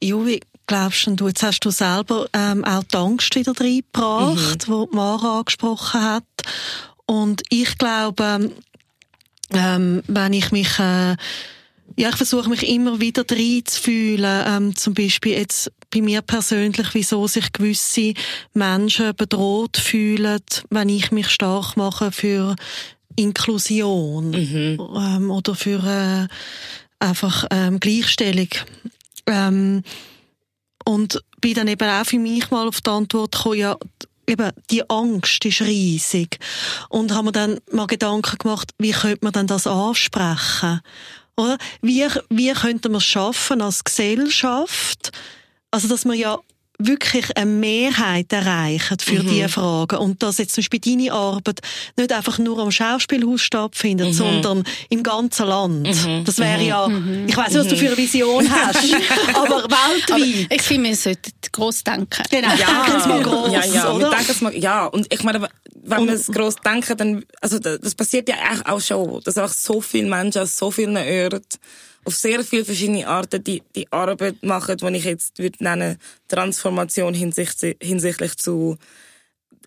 Juvi, 0.02 0.42
glaubst 0.68 1.08
du, 1.08 1.28
jetzt 1.28 1.44
hast 1.44 1.60
du 1.62 1.72
selber 1.72 2.28
ähm, 2.34 2.64
auch 2.66 2.84
die 2.84 2.98
Angst 2.98 3.36
wieder 3.36 3.54
reingebracht, 3.58 4.68
mhm. 4.68 4.88
die 4.92 4.96
Mara 4.96 5.40
angesprochen 5.40 6.02
hat. 6.02 6.24
Und 7.06 7.42
ich 7.50 7.78
glaube, 7.78 8.52
ähm, 9.56 10.04
wenn 10.08 10.34
ich 10.34 10.52
mich 10.52 10.80
äh, 10.80 11.16
ja, 11.96 12.10
ich 12.10 12.16
versuche 12.16 12.50
mich 12.50 12.68
immer 12.68 13.00
wieder 13.00 13.24
reinzufühlen. 13.30 14.44
Ähm, 14.48 14.76
zum 14.76 14.94
Beispiel 14.94 15.34
jetzt 15.34 15.72
bei 15.92 16.02
mir 16.02 16.22
persönlich, 16.22 16.88
wieso 16.94 17.28
sich 17.28 17.52
gewisse 17.54 18.14
Menschen 18.54 19.16
bedroht 19.16 19.78
fühlen, 19.78 20.42
wenn 20.70 20.90
ich 20.90 21.12
mich 21.12 21.30
stark 21.30 21.78
mache 21.78 22.12
für 22.12 22.56
Inklusion 23.16 24.32
mhm. 24.32 24.80
ähm, 24.96 25.32
oder 25.32 25.54
für 25.54 25.84
äh, 25.84 26.28
einfach 27.04 27.46
ähm, 27.52 27.80
Gleichstellung. 27.80 28.50
Ähm, 29.28 29.84
und 30.86 31.22
bin 31.40 31.54
dann 31.54 31.68
eben 31.68 31.90
auch 31.90 32.06
für 32.06 32.20
mich 32.20 32.50
mal 32.50 32.68
auf 32.68 32.82
die 32.82 32.90
Antwort 32.90 33.32
gekommen, 33.34 33.60
ja, 33.60 33.78
eben, 34.28 34.52
die 34.70 34.90
Angst 34.90 35.46
ist 35.46 35.62
riesig. 35.62 36.40
Und 36.90 37.14
haben 37.14 37.26
wir 37.26 37.32
dann 37.32 37.60
mal 37.72 37.88
Gedanken 37.88 38.38
gemacht, 38.38 38.72
wie 38.78 38.92
könnte 38.92 39.24
man 39.24 39.34
denn 39.34 39.48
das 39.48 39.68
ansprechen? 39.68 40.82
Oder? 41.36 41.58
Wie, 41.82 42.06
wie 42.30 42.54
könnte 42.54 42.90
man 42.90 42.98
es 42.98 43.06
schaffen 43.06 43.62
als 43.62 43.84
Gesellschaft? 43.84 45.12
Also, 45.72 45.88
dass 45.88 46.06
man 46.06 46.18
ja 46.18 46.40
wirklich 46.80 47.36
eine 47.38 47.46
Mehrheit 47.46 48.34
erreichen 48.34 48.98
für 49.00 49.22
mhm. 49.24 49.28
diese 49.28 49.50
Fragen. 49.50 49.98
Und 49.98 50.24
dass 50.24 50.38
jetzt 50.38 50.56
zum 50.56 50.62
Beispiel 50.62 50.80
deine 50.80 51.14
Arbeit 51.14 51.60
nicht 51.98 52.12
einfach 52.12 52.40
nur 52.40 52.60
am 52.60 52.72
Schauspielhaus 52.72 53.42
stattfindet, 53.42 54.08
mhm. 54.08 54.14
sondern 54.14 54.64
im 54.90 55.04
ganzen 55.04 55.48
Land. 55.48 56.06
Mhm. 56.06 56.26
Das 56.26 56.40
wäre 56.40 56.64
ja, 56.64 56.88
mhm. 56.88 57.28
ich 57.28 57.38
weiß 57.38 57.54
nicht, 57.54 57.60
was 57.60 57.68
du 57.68 57.78
für 57.78 57.88
eine 57.88 57.98
Vision 57.98 58.50
hast, 58.50 58.80
aber 59.34 59.64
weltweit. 59.64 60.12
Aber 60.12 60.56
ich 60.56 60.62
finde, 60.62 60.90
wir 60.90 60.96
sollten 60.96 61.32
gross 61.52 61.84
denken. 61.84 62.24
Genau, 62.30 62.54
ja. 62.56 62.86
denken 62.86 63.10
mal 63.10 63.24
gross, 63.24 63.52
ja, 63.52 63.66
ja. 63.66 63.92
oder? 63.92 64.12
Wir 64.12 64.36
mal, 64.42 64.58
ja, 64.58 64.86
und 64.88 65.14
ich 65.14 65.24
meine, 65.24 65.48
wenn 65.84 66.08
wir 66.08 66.14
es 66.14 66.28
gross 66.28 66.56
denken, 66.56 66.98
dann, 66.98 67.26
also 67.42 67.60
das 67.60 67.96
passiert 67.96 68.30
ja 68.30 68.36
eigentlich 68.36 68.66
auch 68.66 68.82
schon, 68.82 69.22
dass 69.24 69.38
auch 69.38 69.50
so 69.50 69.82
viele 69.82 70.10
Menschen 70.10 70.42
aus 70.42 70.58
so 70.58 70.72
vielen 70.72 70.98
Orten 70.98 71.42
auf 72.06 72.16
sehr 72.16 72.44
viele 72.44 72.66
verschiedene 72.66 73.08
Arten 73.08 73.44
die, 73.44 73.64
die 73.76 73.92
Arbeit 73.92 74.44
machen, 74.44 74.78
die 74.78 74.98
ich 74.98 75.06
jetzt 75.06 75.40
würde 75.40 75.64
nennen 75.64 75.98
Transformation 76.28 77.14
hinsichtlich, 77.14 77.78
hinsichtlich 77.82 78.38
zu 78.38 78.78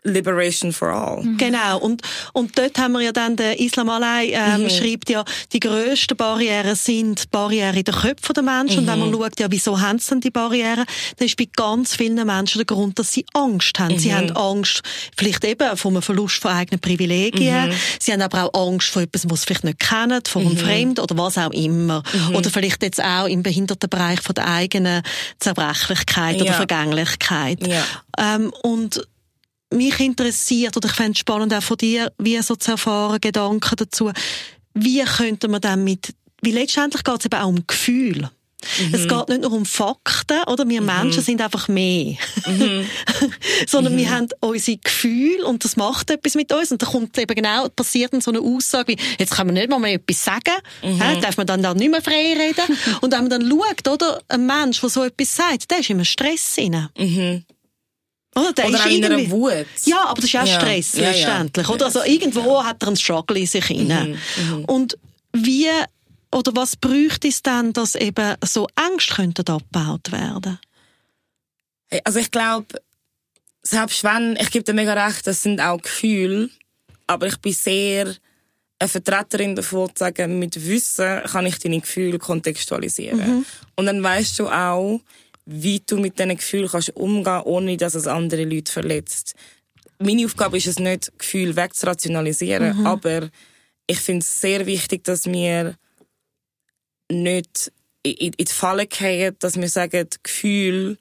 Liberation 0.06 0.72
for 0.72 0.88
All. 0.88 1.22
Mhm. 1.22 1.36
Genau. 1.36 1.78
Und, 1.78 2.02
und 2.32 2.56
dort 2.58 2.78
haben 2.78 2.92
wir 2.92 3.00
ja 3.00 3.12
dann, 3.12 3.36
der 3.36 3.58
Islam 3.58 3.88
allein 3.88 4.28
ähm, 4.32 4.62
mhm. 4.62 4.70
schreibt 4.70 5.10
ja, 5.10 5.24
die 5.52 5.60
grössten 5.60 6.16
Barrieren 6.16 6.74
sind 6.76 7.30
Barrieren 7.30 7.76
in 7.76 7.84
den 7.84 7.94
Köpfen 7.94 8.34
der 8.34 8.42
Menschen. 8.42 8.84
Mhm. 8.84 8.88
Und 8.88 8.92
wenn 8.92 8.98
man 8.98 9.12
schaut, 9.12 9.40
ja, 9.40 9.46
wieso 9.50 9.80
haben 9.80 9.98
sie 9.98 10.10
denn 10.10 10.20
die 10.20 10.30
Barrieren, 10.30 10.84
dann 11.16 11.26
ist 11.26 11.36
bei 11.36 11.48
ganz 11.54 11.94
vielen 11.96 12.24
Menschen 12.26 12.58
der 12.58 12.66
Grund, 12.66 12.98
dass 12.98 13.12
sie 13.12 13.26
Angst 13.34 13.78
haben. 13.78 13.94
Mhm. 13.94 13.98
Sie 13.98 14.14
haben 14.14 14.30
Angst, 14.36 14.82
vielleicht 15.16 15.44
eben 15.44 15.76
vom 15.76 16.00
Verlust 16.02 16.40
von 16.40 16.52
eigenen 16.52 16.80
Privilegien. 16.80 17.68
Mhm. 17.68 17.74
Sie 18.00 18.12
haben 18.12 18.22
aber 18.22 18.44
auch 18.44 18.68
Angst 18.68 18.88
vor 18.88 19.02
etwas, 19.02 19.28
was 19.28 19.40
sie 19.40 19.46
vielleicht 19.46 19.64
nicht 19.64 19.80
kennen, 19.80 20.20
vor 20.26 20.42
einem 20.42 20.52
mhm. 20.52 20.58
Fremd 20.58 21.00
oder 21.00 21.16
was 21.18 21.38
auch 21.38 21.52
immer. 21.52 22.02
Oder 22.34 22.50
vielleicht 22.50 22.82
jetzt 22.82 23.02
auch 23.02 23.26
im 23.26 23.42
Behindertenbereich 23.42 24.20
von 24.20 24.34
der 24.34 24.46
eigenen 24.46 25.02
Zerbrechlichkeit 25.40 26.36
ja. 26.36 26.42
oder 26.42 26.52
Vergänglichkeit. 26.54 27.66
Ja. 27.66 27.84
Ähm, 28.18 28.52
und 28.62 29.06
mich 29.72 30.00
interessiert, 30.00 30.76
oder 30.76 30.88
ich 30.88 30.94
fände 30.94 31.12
es 31.12 31.18
spannend 31.18 31.52
auch 31.52 31.62
von 31.62 31.76
dir, 31.76 32.12
wie 32.18 32.40
so 32.42 32.56
zu 32.56 32.72
erfahren, 32.72 33.20
Gedanken 33.20 33.76
dazu, 33.76 34.12
wie 34.74 35.02
könnte 35.02 35.48
man 35.48 35.60
dann 35.60 35.84
mit, 35.84 36.14
weil 36.42 36.52
letztendlich 36.52 37.02
geht 37.02 37.18
es 37.18 37.24
eben 37.26 37.40
auch 37.40 37.48
um 37.48 37.66
Gefühl. 37.66 38.30
Mhm. 38.80 38.94
Es 38.94 39.06
geht 39.06 39.28
nicht 39.28 39.42
nur 39.42 39.52
um 39.52 39.66
Fakten, 39.66 40.42
oder? 40.46 40.68
Wir 40.68 40.80
mhm. 40.80 40.86
Menschen 40.86 41.22
sind 41.22 41.40
einfach 41.40 41.68
mehr. 41.68 42.16
Mhm. 42.46 42.86
Sondern 43.66 43.96
wir 43.96 44.06
mhm. 44.06 44.10
haben 44.10 44.28
unsere 44.40 44.78
Gefühle 44.78 45.44
und 45.46 45.64
das 45.64 45.76
macht 45.76 46.10
etwas 46.10 46.34
mit 46.34 46.52
uns. 46.52 46.72
Und 46.72 46.82
da 46.82 46.86
kommt 46.86 47.16
eben 47.18 47.34
genau, 47.34 47.68
passiert 47.68 48.12
dann 48.12 48.20
so 48.20 48.30
eine 48.30 48.40
Aussage 48.40 48.92
wie, 48.92 48.98
jetzt 49.18 49.34
kann 49.34 49.46
man 49.46 49.54
nicht 49.54 49.68
mal 49.68 49.78
mehr 49.78 49.94
etwas 49.94 50.24
sagen. 50.24 50.56
Mhm. 50.82 50.98
Ja, 50.98 51.14
darf 51.16 51.36
man 51.36 51.46
dann, 51.46 51.62
dann 51.62 51.76
nicht 51.76 51.90
mehr 51.90 52.02
frei 52.02 52.34
reden. 52.36 52.76
und 53.00 53.12
wenn 53.12 53.28
man 53.28 53.30
dann 53.30 53.48
schaut, 53.48 53.88
oder? 53.88 54.22
Ein 54.28 54.46
Mensch, 54.46 54.80
der 54.80 54.90
so 54.90 55.04
etwas 55.04 55.36
sagt, 55.36 55.70
der 55.70 55.80
ist 55.80 55.90
immer 55.90 56.04
Stress 56.04 56.54
drin. 56.56 56.88
Oder, 58.36 58.52
der 58.52 58.68
oder 58.68 58.78
ist 58.78 58.86
in 58.86 59.04
einer 59.04 59.30
Wut. 59.30 59.66
Ja, 59.84 60.04
aber 60.06 60.20
das 60.20 60.24
ist 60.24 60.36
auch 60.36 60.46
ja. 60.46 60.60
Stress 60.60 60.92
ja, 60.94 61.10
letztendlich. 61.10 61.66
Ja. 61.66 61.74
Oder? 61.74 61.86
Also 61.86 62.04
irgendwo 62.04 62.62
hat 62.62 62.82
er 62.82 62.88
einen 62.88 62.96
Struggle 62.96 63.38
in 63.38 63.46
sich 63.46 63.64
hinein. 63.64 64.18
Mhm. 64.36 64.58
Mhm. 64.58 64.64
Und 64.66 64.98
wie 65.32 65.68
oder 66.32 66.54
was 66.54 66.76
bräuchte 66.76 67.28
es 67.28 67.42
dann, 67.42 67.72
dass 67.72 67.94
eben 67.94 68.34
so 68.44 68.68
Ängste 68.76 69.14
könnten 69.14 69.48
abgebaut 69.48 70.12
werden? 70.12 70.58
Also 72.04 72.18
ich 72.18 72.30
glaube, 72.30 72.66
selbst 73.62 74.04
wenn, 74.04 74.36
ich 74.36 74.50
gebe 74.50 74.64
dir 74.64 74.74
mega 74.74 74.92
recht, 74.92 75.26
das 75.26 75.42
sind 75.42 75.60
auch 75.60 75.80
Gefühle, 75.80 76.50
aber 77.06 77.28
ich 77.28 77.38
bin 77.38 77.52
sehr 77.52 78.14
eine 78.78 78.88
Vertreterin 78.88 79.56
davon 79.56 79.88
zu 79.88 80.04
sagen, 80.04 80.38
mit 80.38 80.66
Wissen 80.66 81.22
kann 81.24 81.46
ich 81.46 81.58
deine 81.58 81.80
Gefühle 81.80 82.18
kontextualisieren. 82.18 83.38
Mhm. 83.38 83.46
Und 83.76 83.86
dann 83.86 84.02
weißt 84.02 84.38
du 84.38 84.48
auch, 84.48 85.00
wie 85.46 85.80
du 85.80 85.96
mit 85.98 86.18
diesen 86.18 86.36
Gefühlen 86.36 86.68
kannst 86.68 86.94
umgehen 86.96 87.42
ohne 87.42 87.76
dass 87.76 87.94
es 87.94 88.06
andere 88.06 88.44
Leute 88.44 88.70
verletzt. 88.70 89.34
Meine 89.98 90.26
Aufgabe 90.26 90.58
ist 90.58 90.66
es 90.66 90.78
nicht, 90.78 91.12
Gefühle 91.18 91.56
wegzurationalisieren, 91.56 92.80
mhm. 92.80 92.86
aber 92.86 93.30
ich 93.86 93.98
finde 93.98 94.24
es 94.24 94.40
sehr 94.40 94.66
wichtig, 94.66 95.04
dass 95.04 95.24
wir 95.26 95.76
nicht 97.10 97.72
in, 98.02 98.32
die 98.32 98.46
Falle 98.46 98.86
gehen, 98.86 99.36
dass 99.38 99.56
wir 99.56 99.68
sagen, 99.68 100.08
Gefühle 100.22 100.98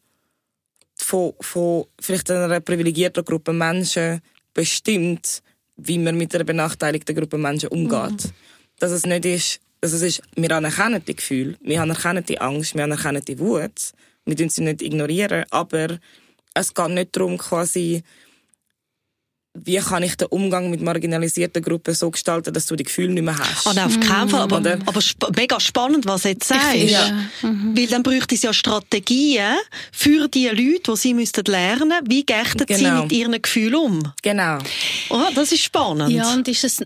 von, 0.96 1.34
von 1.42 1.86
vielleicht 2.00 2.30
einer 2.32 2.60
privilegierten 2.60 3.26
Gruppe 3.26 3.52
Menschen 3.52 4.22
bestimmt, 4.54 5.42
wie 5.76 5.98
man 5.98 6.18
mit 6.18 6.34
einer 6.34 6.44
benachteiligten 6.44 7.16
Gruppe 7.16 7.38
Menschen 7.38 7.70
umgeht. 7.70 8.26
Mhm. 8.26 8.32
Dass 8.80 8.92
es 8.92 9.06
nicht 9.06 9.26
ist, 9.26 9.60
dass 9.82 9.94
es 9.94 10.02
ist, 10.02 10.22
wir 10.36 10.52
anerkennen 10.52 11.04
die 11.06 11.16
Gefühle, 11.16 11.58
wir 11.62 11.82
anerkennen 11.82 12.26
die 12.26 12.40
Angst, 12.40 12.76
wir 12.76 12.84
anerkennen 12.84 13.24
die 13.26 13.40
Wut, 13.40 13.94
wir 14.26 14.36
dürfen 14.36 14.50
sie 14.50 14.64
nicht 14.64 14.82
ignorieren, 14.82 15.46
aber 15.52 16.00
es 16.54 16.74
geht 16.74 16.90
nicht 16.90 17.16
darum, 17.16 17.38
quasi, 17.38 18.02
wie 19.54 19.78
kann 19.78 20.04
ich 20.04 20.16
den 20.16 20.28
Umgang 20.30 20.70
mit 20.70 20.82
marginalisierten 20.82 21.62
Gruppen 21.62 21.94
so 21.94 22.10
gestalten, 22.10 22.54
dass 22.54 22.66
du 22.66 22.76
die 22.76 22.86
Gefühle 22.86 23.14
nicht 23.14 23.24
mehr 23.24 23.38
hast. 23.38 23.68
Oh 23.68 23.74
nein, 23.74 23.86
auf 23.86 24.00
keinen 24.00 24.30
Fall. 24.30 24.42
Aber, 24.42 24.58
Oder? 24.58 24.80
aber 24.86 25.00
sp 25.04 25.30
mega 25.36 25.60
spannend, 25.60 26.06
was 26.06 26.24
du 26.24 26.30
jetzt 26.30 26.48
sagst. 26.48 26.76
Ja. 26.76 27.12
Mhm. 27.42 27.78
Weil 27.78 27.88
dann 27.88 28.04
bräuchte 28.04 28.36
es 28.36 28.42
ja 28.42 28.54
Strategien 28.54 29.56
für 29.92 30.28
die 30.28 30.48
Leute, 30.48 30.92
die 30.92 30.98
sie 30.98 31.14
müssten 31.14 31.46
lernen, 31.46 31.94
wie 32.06 32.26
gehen 32.26 32.46
genau. 32.66 32.78
sie 32.78 33.04
mit 33.04 33.12
ihren 33.12 33.42
Gefühlen 33.42 33.76
um. 33.76 34.14
Genau. 34.22 34.60
Oh, 35.10 35.24
das 35.36 35.52
ist 35.52 35.64
spannend. 35.64 36.12
Ja, 36.12 36.34
und 36.34 36.48
ist 36.48 36.64
es, 36.64 36.86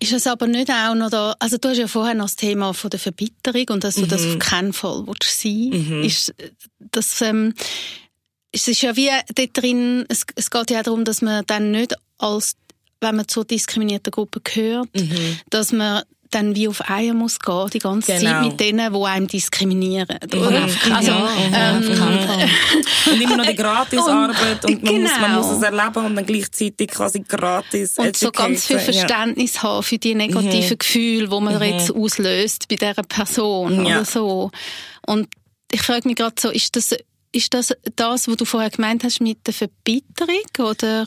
ist 0.00 0.12
es 0.12 0.26
aber 0.26 0.46
nicht 0.46 0.70
auch 0.70 0.94
noch 0.94 1.10
da, 1.10 1.34
also 1.38 1.58
du 1.58 1.68
hast 1.68 1.78
ja 1.78 1.88
vorher 1.88 2.14
noch 2.14 2.26
das 2.26 2.36
Thema 2.36 2.74
von 2.74 2.90
der 2.90 3.00
Verbitterung 3.00 3.66
und 3.70 3.84
dass 3.84 3.96
du 3.96 4.02
mhm. 4.02 4.08
das 4.08 4.26
auf 4.26 4.38
keinen 4.38 4.72
Fall 4.72 5.06
willst 5.06 5.40
sein 5.40 5.70
mhm. 5.70 6.02
ist 6.02 6.34
das, 6.78 7.20
ähm, 7.20 7.54
es 8.52 8.68
ist 8.68 8.82
ja 8.82 8.96
wie 8.96 9.10
dort 9.34 9.56
drin, 9.56 10.04
es, 10.08 10.24
es 10.34 10.50
geht 10.50 10.70
ja 10.70 10.80
auch 10.80 10.84
darum, 10.84 11.04
dass 11.04 11.22
man 11.22 11.44
dann 11.46 11.70
nicht 11.70 11.94
als, 12.18 12.56
wenn 13.00 13.16
man 13.16 13.28
zur 13.28 13.44
diskriminierten 13.44 14.10
Gruppe 14.10 14.40
gehört, 14.40 14.88
mhm. 14.94 15.38
dass 15.50 15.72
man 15.72 16.02
dann 16.30 16.54
wie 16.54 16.68
auf 16.68 16.88
Eier 16.88 17.14
muss 17.14 17.38
gehen, 17.38 17.70
die 17.72 17.78
ganze 17.78 18.12
genau. 18.12 18.30
Zeit 18.30 18.42
mit 18.42 18.60
denen, 18.60 18.92
die 18.92 19.02
einem 19.02 19.26
diskriminieren. 19.26 20.18
Oder? 20.32 20.66
Mhm. 20.66 20.92
Also, 20.92 21.10
ja, 21.10 21.28
ähm, 21.52 21.84
und 23.12 23.20
immer 23.20 23.36
noch 23.36 23.46
die 23.46 23.54
Gratisarbeit 23.56 24.64
und, 24.64 24.74
und 24.74 24.82
man, 24.82 24.94
genau. 24.94 25.08
muss, 25.08 25.20
man 25.20 25.34
muss 25.36 25.50
es 25.50 25.62
erleben 25.62 26.06
und 26.06 26.16
dann 26.16 26.26
gleichzeitig 26.26 26.88
quasi 26.88 27.20
gratis 27.20 27.98
Und 27.98 28.16
so 28.16 28.30
ganz 28.30 28.66
viel 28.66 28.78
Verständnis 28.78 29.54
ja. 29.54 29.62
haben 29.62 29.82
für 29.82 29.98
die 29.98 30.14
negativen 30.14 30.70
mhm. 30.70 30.78
Gefühle, 30.78 31.28
die 31.28 31.40
man 31.40 31.54
mhm. 31.54 31.62
jetzt 31.62 31.94
auslöst 31.94 32.68
bei 32.68 32.76
dieser 32.76 33.02
Person 33.02 33.86
oder 33.86 34.04
so. 34.04 34.50
Und 35.06 35.28
ich 35.70 35.82
frage 35.82 36.08
mich 36.08 36.16
gerade 36.16 36.34
so, 36.38 36.50
ist 36.50 36.76
das, 36.76 36.94
ist 37.32 37.54
das 37.54 37.72
das, 37.94 38.28
was 38.28 38.36
du 38.36 38.44
vorher 38.44 38.70
gemeint 38.70 39.04
hast 39.04 39.20
mit 39.20 39.46
der 39.46 39.54
Verbitterung, 39.54 40.70
oder? 40.70 41.06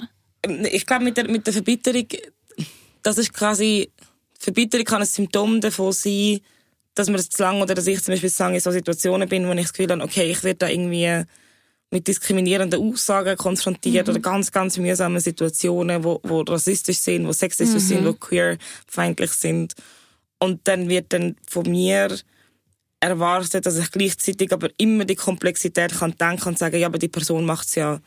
Ich 0.72 0.86
glaube, 0.86 1.04
mit 1.04 1.18
der, 1.18 1.30
mit 1.30 1.46
der 1.46 1.54
Verbitterung, 1.54 2.08
das 3.04 3.18
ist 3.18 3.34
quasi 3.34 3.92
Verbitterung 4.40 4.86
kann 4.86 5.02
ein 5.02 5.08
Symptom 5.08 5.62
davon 5.62 5.92
sein, 5.92 6.40
dass 6.96 7.10
man 7.10 7.20
zu 7.20 7.42
lange 7.42 7.62
oder 7.62 7.76
dass 7.76 7.88
ich 7.88 8.02
zum 8.02 8.14
Beispiel 8.14 8.30
sagen, 8.30 8.56
in 8.56 8.62
so 8.62 8.72
Situationen 8.72 9.30
bin, 9.30 9.48
wo 9.48 9.52
ich 9.52 9.62
das 9.62 9.74
Gefühl 9.74 9.92
habe, 9.92 10.04
okay, 10.04 10.32
ich 10.32 10.44
werde 10.44 10.60
da 10.60 10.70
irgendwie 10.70 11.24
mit 11.92 12.08
diskriminierenden 12.08 12.82
Aussagen 12.82 13.36
konfrontiert 13.36 14.08
mhm. 14.08 14.12
oder 14.12 14.22
ganz, 14.22 14.52
ganz 14.52 14.78
mühsame 14.78 15.20
Situationen, 15.20 16.04
wo, 16.04 16.20
wo 16.24 16.42
rassistisch 16.42 17.00
sind, 17.00 17.28
wo 17.28 17.32
sexistisch 17.32 17.84
mhm. 17.84 17.88
sind, 17.88 18.06
wo 18.06 18.14
queerfeindlich 18.14 19.32
sind. 19.32 19.74
Und 20.40 20.68
dann 20.68 20.88
wird 20.88 21.12
dann 21.14 21.36
von 21.48 21.70
mir 21.70 22.16
erwartet, 23.00 23.66
dass 23.66 23.78
ich 23.78 23.92
gleichzeitig 23.92 24.52
aber 24.54 24.70
immer 24.78 25.06
die 25.06 25.16
Komplexität 25.16 25.98
kann 25.98 26.16
denken 26.18 26.50
und 26.50 26.60
sagen, 26.60 26.78
ja, 26.78 26.88
aber 26.88 27.00
die 27.00 27.08
Person 27.08 27.46
macht 27.46 27.68
es 27.68 27.76
ja 27.76 28.00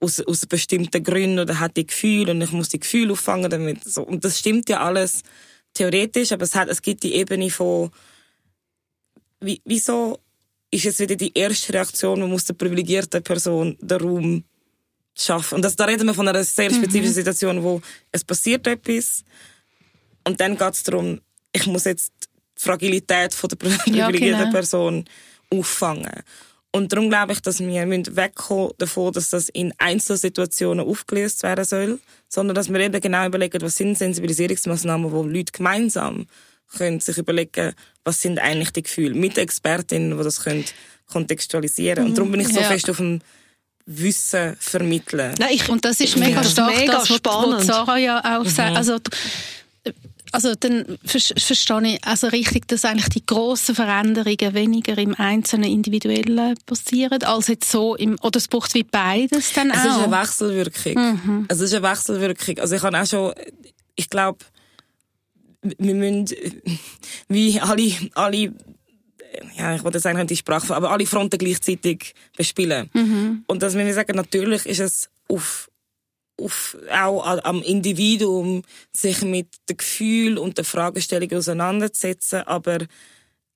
aus, 0.00 0.20
aus 0.20 0.46
bestimmten 0.46 1.02
Gründen 1.02 1.38
oder 1.38 1.60
hat 1.60 1.76
die 1.76 1.86
Gefühle 1.86 2.32
und 2.32 2.42
ich 2.42 2.52
muss 2.52 2.68
die 2.68 2.80
Gefühle 2.80 3.12
auffangen 3.12 3.50
damit. 3.50 3.84
So. 3.84 4.02
Und 4.02 4.24
das 4.24 4.38
stimmt 4.38 4.68
ja 4.68 4.80
alles 4.80 5.22
theoretisch, 5.72 6.32
aber 6.32 6.44
es, 6.44 6.54
hat, 6.54 6.68
es 6.68 6.82
gibt 6.82 7.02
die 7.02 7.14
Ebene 7.14 7.50
von, 7.50 7.90
wie, 9.40 9.60
wieso 9.64 10.18
ist 10.70 10.84
jetzt 10.84 11.00
wieder 11.00 11.16
die 11.16 11.32
erste 11.36 11.72
Reaktion, 11.72 12.20
man 12.20 12.30
muss 12.30 12.44
der 12.44 12.54
privilegierten 12.54 13.22
Person 13.22 13.76
den 13.80 14.00
Raum 14.00 14.44
schaffen. 15.16 15.56
Und 15.56 15.62
das, 15.62 15.76
da 15.76 15.84
reden 15.84 16.06
wir 16.06 16.14
von 16.14 16.26
einer 16.26 16.42
sehr 16.44 16.70
mhm. 16.70 16.76
spezifischen 16.76 17.10
mhm. 17.10 17.14
Situation, 17.14 17.62
wo 17.62 17.80
es 18.10 18.24
passiert 18.24 18.66
etwas 18.66 19.24
und 20.24 20.40
dann 20.40 20.56
geht 20.56 20.74
es 20.74 20.82
darum, 20.82 21.20
ich 21.52 21.66
muss 21.66 21.84
jetzt 21.84 22.12
die 22.58 22.62
Fragilität 22.62 23.34
von 23.34 23.48
der 23.48 23.56
privilegierten 23.56 24.24
ja, 24.24 24.38
genau. 24.38 24.50
Person 24.50 25.04
auffangen. 25.50 26.22
Und 26.74 26.92
darum 26.92 27.08
glaube 27.08 27.32
ich, 27.32 27.40
dass 27.40 27.60
wir 27.60 27.88
wegkommen 28.16 28.72
davon, 28.78 29.12
dass 29.12 29.30
das 29.30 29.48
in 29.48 29.72
Einzelsituationen 29.78 30.84
aufgelöst 30.84 31.44
werden 31.44 31.64
soll, 31.64 32.00
sondern 32.28 32.56
dass 32.56 32.68
wir 32.68 32.80
eben 32.80 33.00
genau 33.00 33.26
überlegen, 33.26 33.62
was 33.62 33.76
sind 33.76 33.96
Sensibilisierungsmaßnahmen, 33.96 35.12
wo 35.12 35.22
Leute 35.22 35.52
gemeinsam 35.52 36.26
können 36.76 36.98
sich 36.98 37.16
überlegen, 37.16 37.74
was 38.02 38.20
sind 38.20 38.40
eigentlich 38.40 38.72
die 38.72 38.82
Gefühle 38.82 39.14
mit 39.14 39.38
Expertinnen, 39.38 40.18
die 40.18 40.24
das 40.24 40.42
können 40.42 40.64
kontextualisieren. 41.06 42.06
Und 42.06 42.18
darum 42.18 42.32
bin 42.32 42.40
ich 42.40 42.48
so 42.48 42.58
ja. 42.58 42.66
fest 42.66 42.90
auf 42.90 42.96
dem 42.96 43.20
Wissen 43.86 44.56
vermitteln. 44.58 45.32
Nein, 45.38 45.50
ich, 45.52 45.68
und 45.68 45.84
das 45.84 46.00
ist 46.00 46.16
mega 46.16 46.42
stark, 46.42 46.76
mega 46.76 46.94
das, 46.94 47.06
spannend. 47.06 47.58
was 47.58 47.66
Sarah 47.66 47.98
ja 47.98 48.18
auch 48.18 48.46
sagt. 48.46 48.72
Mhm. 48.72 48.76
Also, 48.76 48.98
also 50.34 50.54
dann 50.58 50.98
verstehe 51.04 51.82
ich 51.84 52.04
also 52.04 52.26
richtig, 52.26 52.66
dass 52.66 52.84
eigentlich 52.84 53.08
die 53.10 53.24
grossen 53.24 53.76
Veränderungen 53.76 54.54
weniger 54.54 54.98
im 54.98 55.14
einzelnen 55.14 55.70
Individuellen 55.70 56.56
passieren, 56.66 57.22
als 57.22 57.46
jetzt 57.46 57.70
so 57.70 57.94
im, 57.94 58.18
oder 58.20 58.38
es 58.38 58.48
braucht 58.48 58.74
wie 58.74 58.82
beides 58.82 59.52
dann 59.52 59.70
auch. 59.70 59.76
Es 59.76 59.84
ist 59.84 59.90
eine 59.92 60.12
Wechselwirkung. 60.12 60.94
Mhm. 60.94 61.46
Es 61.48 61.60
ist 61.60 61.72
eine 61.72 61.88
Wechselwirkung. 61.88 62.58
Also 62.58 62.74
ich 62.74 62.82
habe 62.82 63.00
auch 63.00 63.06
schon, 63.06 63.32
ich 63.94 64.10
glaube, 64.10 64.38
wir 65.62 65.94
müssen, 65.94 66.26
wie 67.28 67.60
alle, 67.60 67.92
alle 68.14 68.52
ja, 69.56 69.74
ich 69.76 69.84
wollte 69.84 70.00
sagen, 70.00 70.26
die 70.26 70.36
Sprache, 70.36 70.74
aber 70.74 70.90
alle 70.90 71.06
Fronten 71.06 71.38
gleichzeitig 71.38 72.14
bespielen. 72.36 72.90
Mhm. 72.92 73.44
Und 73.46 73.62
dass 73.62 73.76
wir 73.76 73.94
sagen, 73.94 74.16
natürlich 74.16 74.66
ist 74.66 74.80
es 74.80 75.10
auf 75.28 75.70
auf, 76.40 76.76
auch 76.90 77.24
am 77.44 77.62
Individuum 77.62 78.62
sich 78.92 79.22
mit 79.22 79.48
den 79.68 79.76
Gefühlen 79.76 80.38
und 80.38 80.58
den 80.58 80.64
Fragestellungen 80.64 81.38
auseinanderzusetzen, 81.38 82.42
aber 82.42 82.78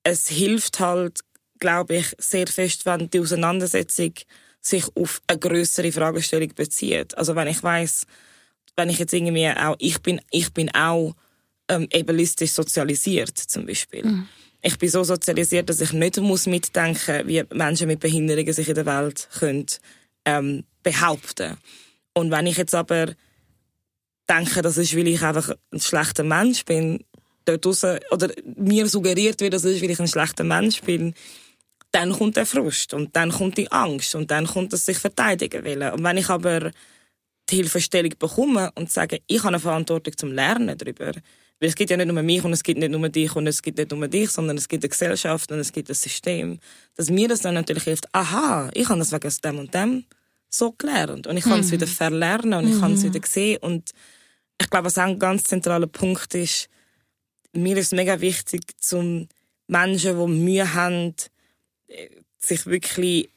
es 0.03 0.27
hilft 0.29 0.79
halt, 0.79 1.19
glaube 1.59 1.97
ich, 1.97 2.15
sehr 2.17 2.47
fest, 2.47 2.85
wenn 2.85 3.09
die 3.09 3.19
Auseinandersetzung 3.19 4.13
sich 4.61 4.85
auf 4.95 5.21
eine 5.27 5.39
größere 5.39 5.91
Fragestellung 5.91 6.53
bezieht. 6.55 7.17
Also 7.17 7.35
wenn 7.35 7.47
ich 7.47 7.61
weiß, 7.61 8.05
wenn 8.75 8.89
ich 8.89 8.99
jetzt 8.99 9.13
irgendwie 9.13 9.49
auch, 9.49 9.75
ich 9.79 10.01
bin, 10.01 10.21
ich 10.31 10.53
bin 10.53 10.73
auch 10.73 11.15
ähm, 11.67 11.87
ableistisch 11.93 12.51
sozialisiert 12.51 13.37
zum 13.37 13.65
Beispiel. 13.65 14.05
Mhm. 14.05 14.27
Ich 14.61 14.77
bin 14.77 14.89
so 14.89 15.03
sozialisiert, 15.03 15.69
dass 15.69 15.79
ich 15.79 15.93
nicht 15.93 16.17
muss 16.17 16.45
mitdenken, 16.45 17.27
wie 17.27 17.43
Menschen 17.53 17.87
mit 17.87 18.01
Behinderungen 18.01 18.53
sich 18.53 18.67
in 18.67 18.75
der 18.75 18.85
Welt 18.85 19.29
können 19.39 19.67
ähm, 20.25 20.65
behaupten. 20.83 21.57
Und 22.13 22.31
wenn 22.31 22.47
ich 22.47 22.57
jetzt 22.57 22.75
aber 22.75 23.13
denke, 24.29 24.61
das 24.61 24.77
ist, 24.77 24.95
weil 24.95 25.07
ich 25.07 25.21
einfach 25.21 25.51
ein 25.71 25.79
schlechter 25.79 26.23
Mensch 26.23 26.65
bin, 26.65 27.03
dort 27.45 27.65
raus, 27.65 27.83
oder 28.11 28.29
mir 28.57 28.87
suggeriert 28.87 29.41
wird, 29.41 29.53
das 29.53 29.65
ist, 29.65 29.81
weil 29.81 29.91
ich 29.91 29.99
ein 29.99 30.07
schlechter 30.07 30.43
Mensch 30.43 30.81
bin, 30.81 31.13
dann 31.91 32.13
kommt 32.13 32.37
der 32.37 32.45
Frust 32.45 32.93
und 32.93 33.15
dann 33.15 33.31
kommt 33.31 33.57
die 33.57 33.71
Angst 33.71 34.13
und 34.13 34.29
dann 34.29 34.45
kommt 34.45 34.73
das 34.73 34.85
sich 34.85 34.97
verteidigen 34.97 35.65
wollen. 35.65 35.91
Und 35.93 36.03
wenn 36.03 36.17
ich 36.17 36.29
aber 36.29 36.71
die 37.49 37.55
Hilfestellung 37.55 38.13
bekomme 38.19 38.71
und 38.75 38.91
sage, 38.91 39.21
ich 39.25 39.39
habe 39.39 39.49
eine 39.49 39.59
Verantwortung 39.59 40.15
zum 40.15 40.31
Lernen 40.31 40.77
darüber, 40.77 41.13
weil 41.59 41.69
es 41.69 41.75
gibt 41.75 41.89
ja 41.89 41.97
nicht 41.97 42.07
nur 42.07 42.21
mich 42.21 42.43
und 42.43 42.53
es 42.53 42.63
gibt 42.63 42.79
nicht 42.79 42.91
nur 42.91 43.09
dich 43.09 43.35
und 43.35 43.47
es 43.47 43.61
gibt 43.61 43.79
nicht 43.79 43.91
nur 43.91 44.07
dich, 44.07 44.29
sondern 44.29 44.57
es 44.57 44.67
gibt 44.67 44.83
eine 44.83 44.89
Gesellschaft 44.89 45.51
und 45.51 45.59
es 45.59 45.71
gibt 45.71 45.89
ein 45.89 45.95
System, 45.95 46.59
dass 46.95 47.09
mir 47.09 47.27
das 47.27 47.41
dann 47.41 47.55
natürlich 47.55 47.83
hilft, 47.83 48.13
aha, 48.13 48.69
ich 48.73 48.87
habe 48.87 48.99
das 48.99 49.11
wegen 49.11 49.33
dem 49.43 49.59
und 49.59 49.73
dem 49.73 50.05
so 50.49 50.71
gelernt 50.71 51.27
und 51.27 51.37
ich 51.37 51.43
kann 51.43 51.59
es 51.59 51.67
mhm. 51.67 51.71
wieder 51.73 51.87
verlernen 51.87 52.53
und 52.53 52.73
ich 52.73 52.79
kann 52.79 52.93
es 52.93 53.03
mhm. 53.03 53.13
wieder 53.13 53.27
sehen 53.27 53.59
und 53.61 53.91
ich 54.61 54.69
glaube, 54.69 54.85
was 54.85 54.97
auch 54.97 55.03
ein 55.03 55.19
ganz 55.19 55.43
zentraler 55.43 55.87
Punkt 55.87 56.33
ist, 56.35 56.69
mir 57.53 57.77
ist 57.77 57.93
mega 57.93 58.19
wichtig, 58.19 58.61
zum 58.79 59.27
Menschen, 59.67 60.19
die 60.19 60.27
Mühe 60.27 60.73
haben, 60.73 61.15
äh, 61.87 62.09
sich 62.37 62.65
wirklich, 62.65 63.29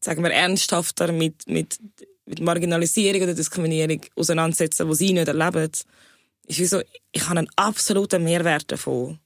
sagen 0.00 0.22
wir, 0.22 0.32
ernsthafter 0.32 1.12
mit, 1.12 1.46
mit, 1.46 1.78
mit 2.26 2.40
Marginalisierung 2.40 3.22
oder 3.22 3.34
Diskriminierung 3.34 4.00
auseinandersetzen, 4.16 4.88
die 4.88 4.94
sie 4.94 5.12
nicht 5.12 5.28
erleben, 5.28 5.70
ist 6.46 6.58
wie 6.58 6.64
so, 6.64 6.80
ich 7.12 7.28
habe 7.28 7.40
einen 7.40 7.50
absoluten 7.56 8.24
Mehrwert 8.24 8.70
davon, 8.70 9.18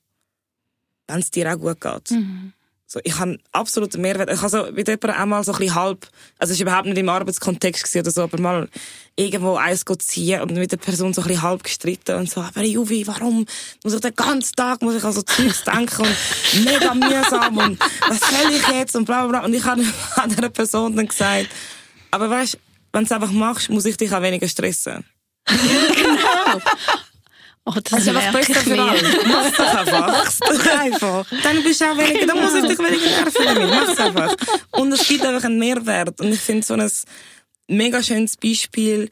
wenn 1.06 1.20
es 1.20 1.30
dir 1.30 1.52
auch 1.52 1.58
gut 1.58 1.80
geht. 1.80 2.10
Mhm. 2.10 2.52
So, 2.88 3.00
ich 3.02 3.18
habe 3.18 3.36
absoluten 3.50 4.00
Mehrwert. 4.00 4.30
Ich 4.30 4.38
habe 4.38 4.48
so 4.48 4.70
mit 4.70 4.86
jemandem 4.86 5.10
einmal 5.10 5.42
so 5.42 5.52
ein 5.52 5.58
bisschen 5.58 5.74
halb, 5.74 6.06
also 6.38 6.52
es 6.52 6.60
war 6.60 6.66
überhaupt 6.66 6.86
nicht 6.86 6.98
im 6.98 7.08
Arbeitskontext 7.08 7.96
oder 7.96 8.10
so, 8.12 8.22
aber 8.22 8.40
mal 8.40 8.68
irgendwo 9.16 9.56
eins 9.56 9.84
ziehen 9.98 10.40
und 10.40 10.52
mit 10.52 10.70
der 10.70 10.76
Person 10.76 11.12
so 11.12 11.22
ein 11.22 11.26
bisschen 11.26 11.42
halb 11.42 11.64
gestritten 11.64 12.14
und 12.14 12.30
so, 12.30 12.42
aber 12.42 12.62
Juvi, 12.62 13.04
warum 13.08 13.44
muss 13.82 13.94
ich 13.94 14.00
den 14.00 14.14
ganzen 14.14 14.54
Tag, 14.54 14.82
muss 14.82 14.94
ich 14.94 15.02
an 15.02 15.12
so 15.12 15.22
Zeugs 15.22 15.64
denken 15.64 16.02
und 16.02 16.64
mega 16.64 16.94
mühsam 16.94 17.58
und 17.58 17.80
was 17.80 18.20
soll 18.20 18.52
ich 18.52 18.68
jetzt 18.68 18.94
und 18.94 19.04
bla 19.04 19.26
bla 19.26 19.40
bla. 19.40 19.46
Und 19.46 19.54
ich 19.54 19.64
habe 19.64 19.82
dieser 20.28 20.50
Person 20.50 20.94
dann 20.94 21.08
gesagt, 21.08 21.48
aber 22.12 22.30
weißt, 22.30 22.56
wenn 22.92 23.02
du 23.02 23.06
es 23.06 23.12
einfach 23.12 23.32
machst, 23.32 23.68
muss 23.68 23.84
ich 23.84 23.96
dich 23.96 24.12
auch 24.14 24.22
weniger 24.22 24.46
stressen. 24.46 25.04
genau. 25.46 26.60
Oh, 27.68 27.72
also 27.90 28.14
was 28.14 28.32
Besseres 28.32 28.62
für 28.62 28.80
alle. 28.90 29.02
Mach's 29.26 29.56
doch 29.56 29.74
einfach. 29.74 30.06
Mach's 30.06 30.38
doch 30.38 30.66
einfach. 30.66 31.26
Dann 31.42 31.64
bist 31.64 31.80
du 31.80 31.84
auch 31.84 31.98
weniger, 31.98 32.26
dann 32.26 32.40
muss 32.40 32.54
ich 32.54 32.64
dich 32.64 32.78
weniger 32.78 33.10
nerven 33.10 33.44
damit. 33.44 33.70
Mach's 33.70 33.98
einfach. 34.06 34.36
Und 34.70 34.92
es 34.92 35.08
gibt 35.08 35.26
einfach 35.26 35.42
einen 35.44 35.58
Mehrwert. 35.58 36.20
Und 36.20 36.32
ich 36.32 36.40
finde 36.40 36.64
so 36.64 36.74
ein 36.74 36.88
mega 37.66 38.00
schönes 38.02 38.36
Beispiel, 38.36 39.10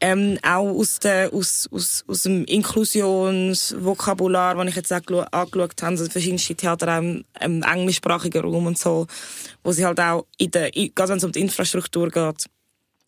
ähm, 0.00 0.38
auch 0.42 0.68
aus, 0.68 0.98
der, 1.00 1.32
aus, 1.32 1.68
aus, 1.72 2.04
aus 2.06 2.22
dem 2.22 2.44
Inklusionsvokabular, 2.44 4.54
das 4.56 4.68
ich 4.68 4.76
jetzt 4.76 4.92
auch 4.92 5.00
angeschaut 5.32 5.82
habe, 5.82 5.92
also 5.92 6.04
verschiedenste 6.06 6.54
Theater 6.54 6.94
auch 6.94 6.98
im, 6.98 7.24
im 7.40 7.62
englischsprachigen 7.62 8.42
Raum 8.42 8.66
und 8.66 8.78
so, 8.78 9.06
wo 9.64 9.72
sie 9.72 9.86
halt 9.86 10.00
auch 10.00 10.26
in 10.36 10.50
der, 10.50 10.70
gerade 10.70 11.10
wenn 11.10 11.18
es 11.18 11.24
um 11.24 11.32
die 11.32 11.40
Infrastruktur 11.40 12.10
geht, 12.10 12.46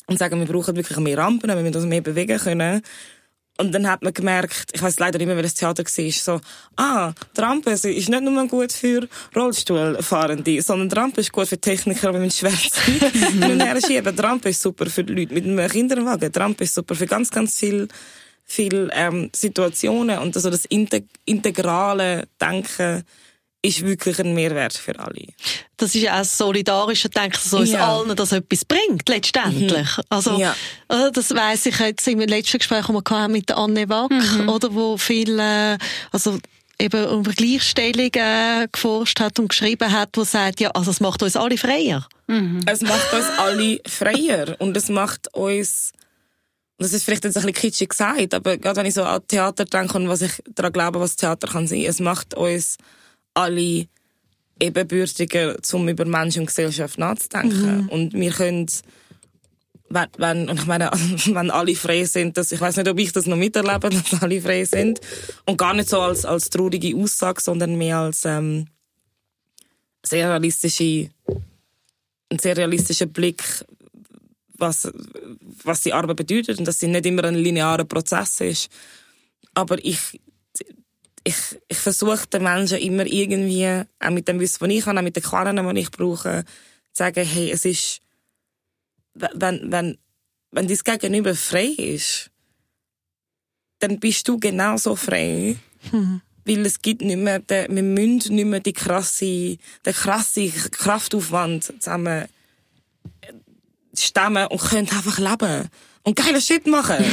und 0.06 0.18
sagen, 0.18 0.40
wir 0.40 0.46
brauchen 0.46 0.74
wirklich 0.74 0.98
mehr 0.98 1.18
Rampen, 1.18 1.48
wir 1.48 1.56
müssen 1.56 1.76
uns 1.76 1.86
mehr 1.86 2.00
bewegen 2.00 2.38
können. 2.38 2.82
Und 3.60 3.72
dann 3.72 3.88
hat 3.88 4.02
man 4.02 4.14
gemerkt, 4.14 4.70
ich 4.72 4.80
weiß 4.80 4.98
leider 4.98 5.18
nicht 5.18 5.26
mehr, 5.26 5.42
das 5.42 5.54
Theater 5.54 5.84
war, 5.84 6.12
so, 6.12 6.40
ah, 6.76 7.12
die 7.36 7.40
Rampe 7.40 7.70
ist 7.70 7.84
nicht 7.84 8.08
nur 8.08 8.46
gut 8.48 8.72
für 8.72 9.06
Rollstuhlfahrende, 9.36 10.62
sondern 10.62 10.88
die 10.88 10.94
Rampe 10.94 11.20
ist 11.20 11.30
gut 11.30 11.46
für 11.46 11.60
Techniker, 11.60 12.10
die 12.12 12.18
mit 12.18 12.32
Schwerzeug 12.32 13.12
hin 13.12 13.60
und 13.60 13.86
schieben. 13.86 14.16
Die 14.16 14.22
Rampe 14.22 14.48
ist 14.48 14.62
super 14.62 14.86
für 14.86 15.04
die 15.04 15.12
Leute 15.12 15.34
mit 15.34 15.44
einem 15.44 15.68
Kinderwagen. 15.68 16.32
Die 16.32 16.38
Rampe 16.38 16.64
ist 16.64 16.74
super 16.74 16.94
für 16.94 17.06
ganz, 17.06 17.30
ganz 17.30 17.58
viele 17.58 17.88
viele 18.46 18.88
ähm, 18.92 19.30
Situationen 19.32 20.18
und 20.18 20.34
also 20.34 20.50
das 20.50 20.64
integ 20.64 21.04
integrale 21.24 22.26
Denken 22.40 23.04
ist 23.62 23.84
wirklich 23.84 24.18
ein 24.18 24.34
Mehrwert 24.34 24.72
für 24.74 24.98
alle. 24.98 25.26
Das 25.76 25.94
ist 25.94 26.08
auch 26.08 26.18
das 26.18 26.38
solidarische 26.38 27.08
Denken, 27.10 27.32
dass 27.42 27.52
uns 27.52 27.70
Ja. 27.72 27.88
allen 27.94 28.16
das 28.16 28.32
etwas 28.32 28.64
bringt, 28.64 29.08
letztendlich. 29.08 29.88
Also, 30.08 30.38
Ja. 30.38 30.54
das 30.88 31.30
weiss 31.34 31.66
ich 31.66 31.78
jetzt 31.78 32.06
im 32.08 32.20
letzten 32.20 32.58
Gespräch, 32.58 32.86
das 32.86 32.88
wir 32.88 33.02
hatten 33.10 33.32
mit 33.32 33.48
der 33.48 33.58
Anne 33.58 33.88
Wack, 33.88 34.10
oder, 34.48 34.74
wo 34.74 34.96
viel, 34.96 35.38
äh, 35.38 35.76
also, 36.10 36.38
eben 36.80 37.20
über 37.20 37.32
Gleichstellung 37.32 38.10
äh, 38.14 38.66
geforscht 38.72 39.20
hat 39.20 39.38
und 39.38 39.48
geschrieben 39.48 39.92
hat, 39.92 40.16
wo 40.16 40.24
sagt, 40.24 40.60
ja, 40.60 40.70
also 40.70 40.90
es 40.90 41.00
macht 41.00 41.22
uns 41.22 41.36
alle 41.36 41.58
freier. 41.58 42.08
Es 42.64 42.80
macht 42.80 43.12
uns 43.12 43.26
alle 43.38 43.80
freier 43.86 44.56
und 44.60 44.76
es 44.76 44.88
macht 44.88 45.34
uns 45.34 45.92
das 46.78 46.94
ist 46.94 47.04
vielleicht 47.04 47.24
jetzt 47.24 47.36
ein 47.36 47.42
bisschen 47.42 47.60
kitschig 47.60 47.90
gesagt, 47.90 48.32
aber 48.32 48.56
gerade 48.56 48.76
wenn 48.76 48.86
ich 48.86 48.94
so 48.94 49.02
an 49.04 49.20
Theater 49.28 49.66
denke 49.66 49.98
und 49.98 50.08
was 50.08 50.22
ich 50.22 50.32
daran 50.54 50.72
glaube, 50.72 50.98
was 50.98 51.14
Theater 51.16 51.46
kann 51.46 51.66
sein, 51.66 51.82
es 51.82 52.00
macht 52.00 52.32
uns 52.32 52.78
alle 53.42 53.86
ebenbürtiger, 54.60 55.56
um 55.72 55.88
über 55.88 56.04
Menschen 56.04 56.40
und 56.40 56.46
Gesellschaft 56.46 56.98
nachzudenken. 56.98 57.88
Und 57.88 58.12
wir 58.12 58.30
können, 58.30 58.66
wenn, 59.88 60.08
wenn, 60.18 60.48
und 60.50 60.60
ich 60.60 60.66
meine, 60.66 60.90
wenn 61.26 61.50
alle 61.50 61.74
frei 61.74 62.04
sind, 62.04 62.36
dass, 62.36 62.52
ich 62.52 62.60
weiß 62.60 62.76
nicht, 62.76 62.88
ob 62.88 62.98
ich 62.98 63.12
das 63.12 63.26
noch 63.26 63.36
miterlebe, 63.36 63.90
dass 63.90 64.22
alle 64.22 64.40
frei 64.40 64.64
sind. 64.64 65.00
Und 65.46 65.56
gar 65.56 65.74
nicht 65.74 65.88
so 65.88 66.00
als, 66.00 66.24
als 66.24 66.50
traurige 66.50 66.96
Aussage, 66.96 67.40
sondern 67.40 67.76
mehr 67.76 67.98
als, 67.98 68.24
ähm, 68.24 68.66
sehr 70.04 70.28
realistische, 70.28 71.10
ein 72.30 72.38
sehr 72.38 72.56
realistischer 72.56 73.06
Blick, 73.06 73.42
was, 74.56 74.90
was 75.64 75.82
die 75.82 75.92
Arbeit 75.92 76.16
bedeutet 76.16 76.58
und 76.58 76.66
dass 76.66 76.78
sie 76.78 76.88
nicht 76.88 77.06
immer 77.06 77.24
ein 77.24 77.34
linearer 77.34 77.84
Prozess 77.84 78.40
ist. 78.40 78.70
Aber 79.54 79.82
ich, 79.84 80.20
ich, 81.30 81.60
ich 81.68 81.78
versuche 81.78 82.26
den 82.26 82.42
Menschen 82.42 82.78
immer 82.78 83.06
irgendwie, 83.06 83.84
auch 83.98 84.10
mit 84.10 84.28
dem 84.28 84.40
Wissen, 84.40 84.60
was 84.60 84.68
ich 84.68 84.86
habe, 84.86 84.98
auch 84.98 85.02
mit 85.02 85.16
den 85.16 85.22
Quellen, 85.22 85.74
die 85.74 85.80
ich 85.80 85.90
brauche, 85.90 86.44
zu 86.92 87.04
sagen, 87.04 87.24
hey, 87.24 87.50
es 87.50 87.64
ist, 87.64 88.02
wenn, 89.14 89.72
wenn, 89.72 89.98
wenn 90.50 90.66
dein 90.66 90.78
Gegenüber 90.84 91.34
frei 91.34 91.66
ist, 91.66 92.30
dann 93.78 94.00
bist 94.00 94.28
du 94.28 94.38
genauso 94.38 94.96
frei. 94.96 95.56
Weil 96.44 96.66
es 96.66 96.80
gibt 96.80 97.02
nicht 97.02 97.18
mehr, 97.18 97.38
den, 97.38 97.76
wir 97.76 97.82
müssen 97.82 98.34
nicht 98.34 98.46
mehr 98.46 98.60
die 98.60 98.72
krasse, 98.72 99.58
den 99.86 99.94
krasse 99.94 100.48
Kraftaufwand 100.48 101.64
zusammen 101.64 102.24
stemmen 103.94 104.46
und 104.46 104.60
können 104.60 104.88
einfach 104.88 105.18
leben. 105.18 105.68
Und 106.02 106.16
geile 106.16 106.40
Shit 106.40 106.66
machen. 106.66 106.96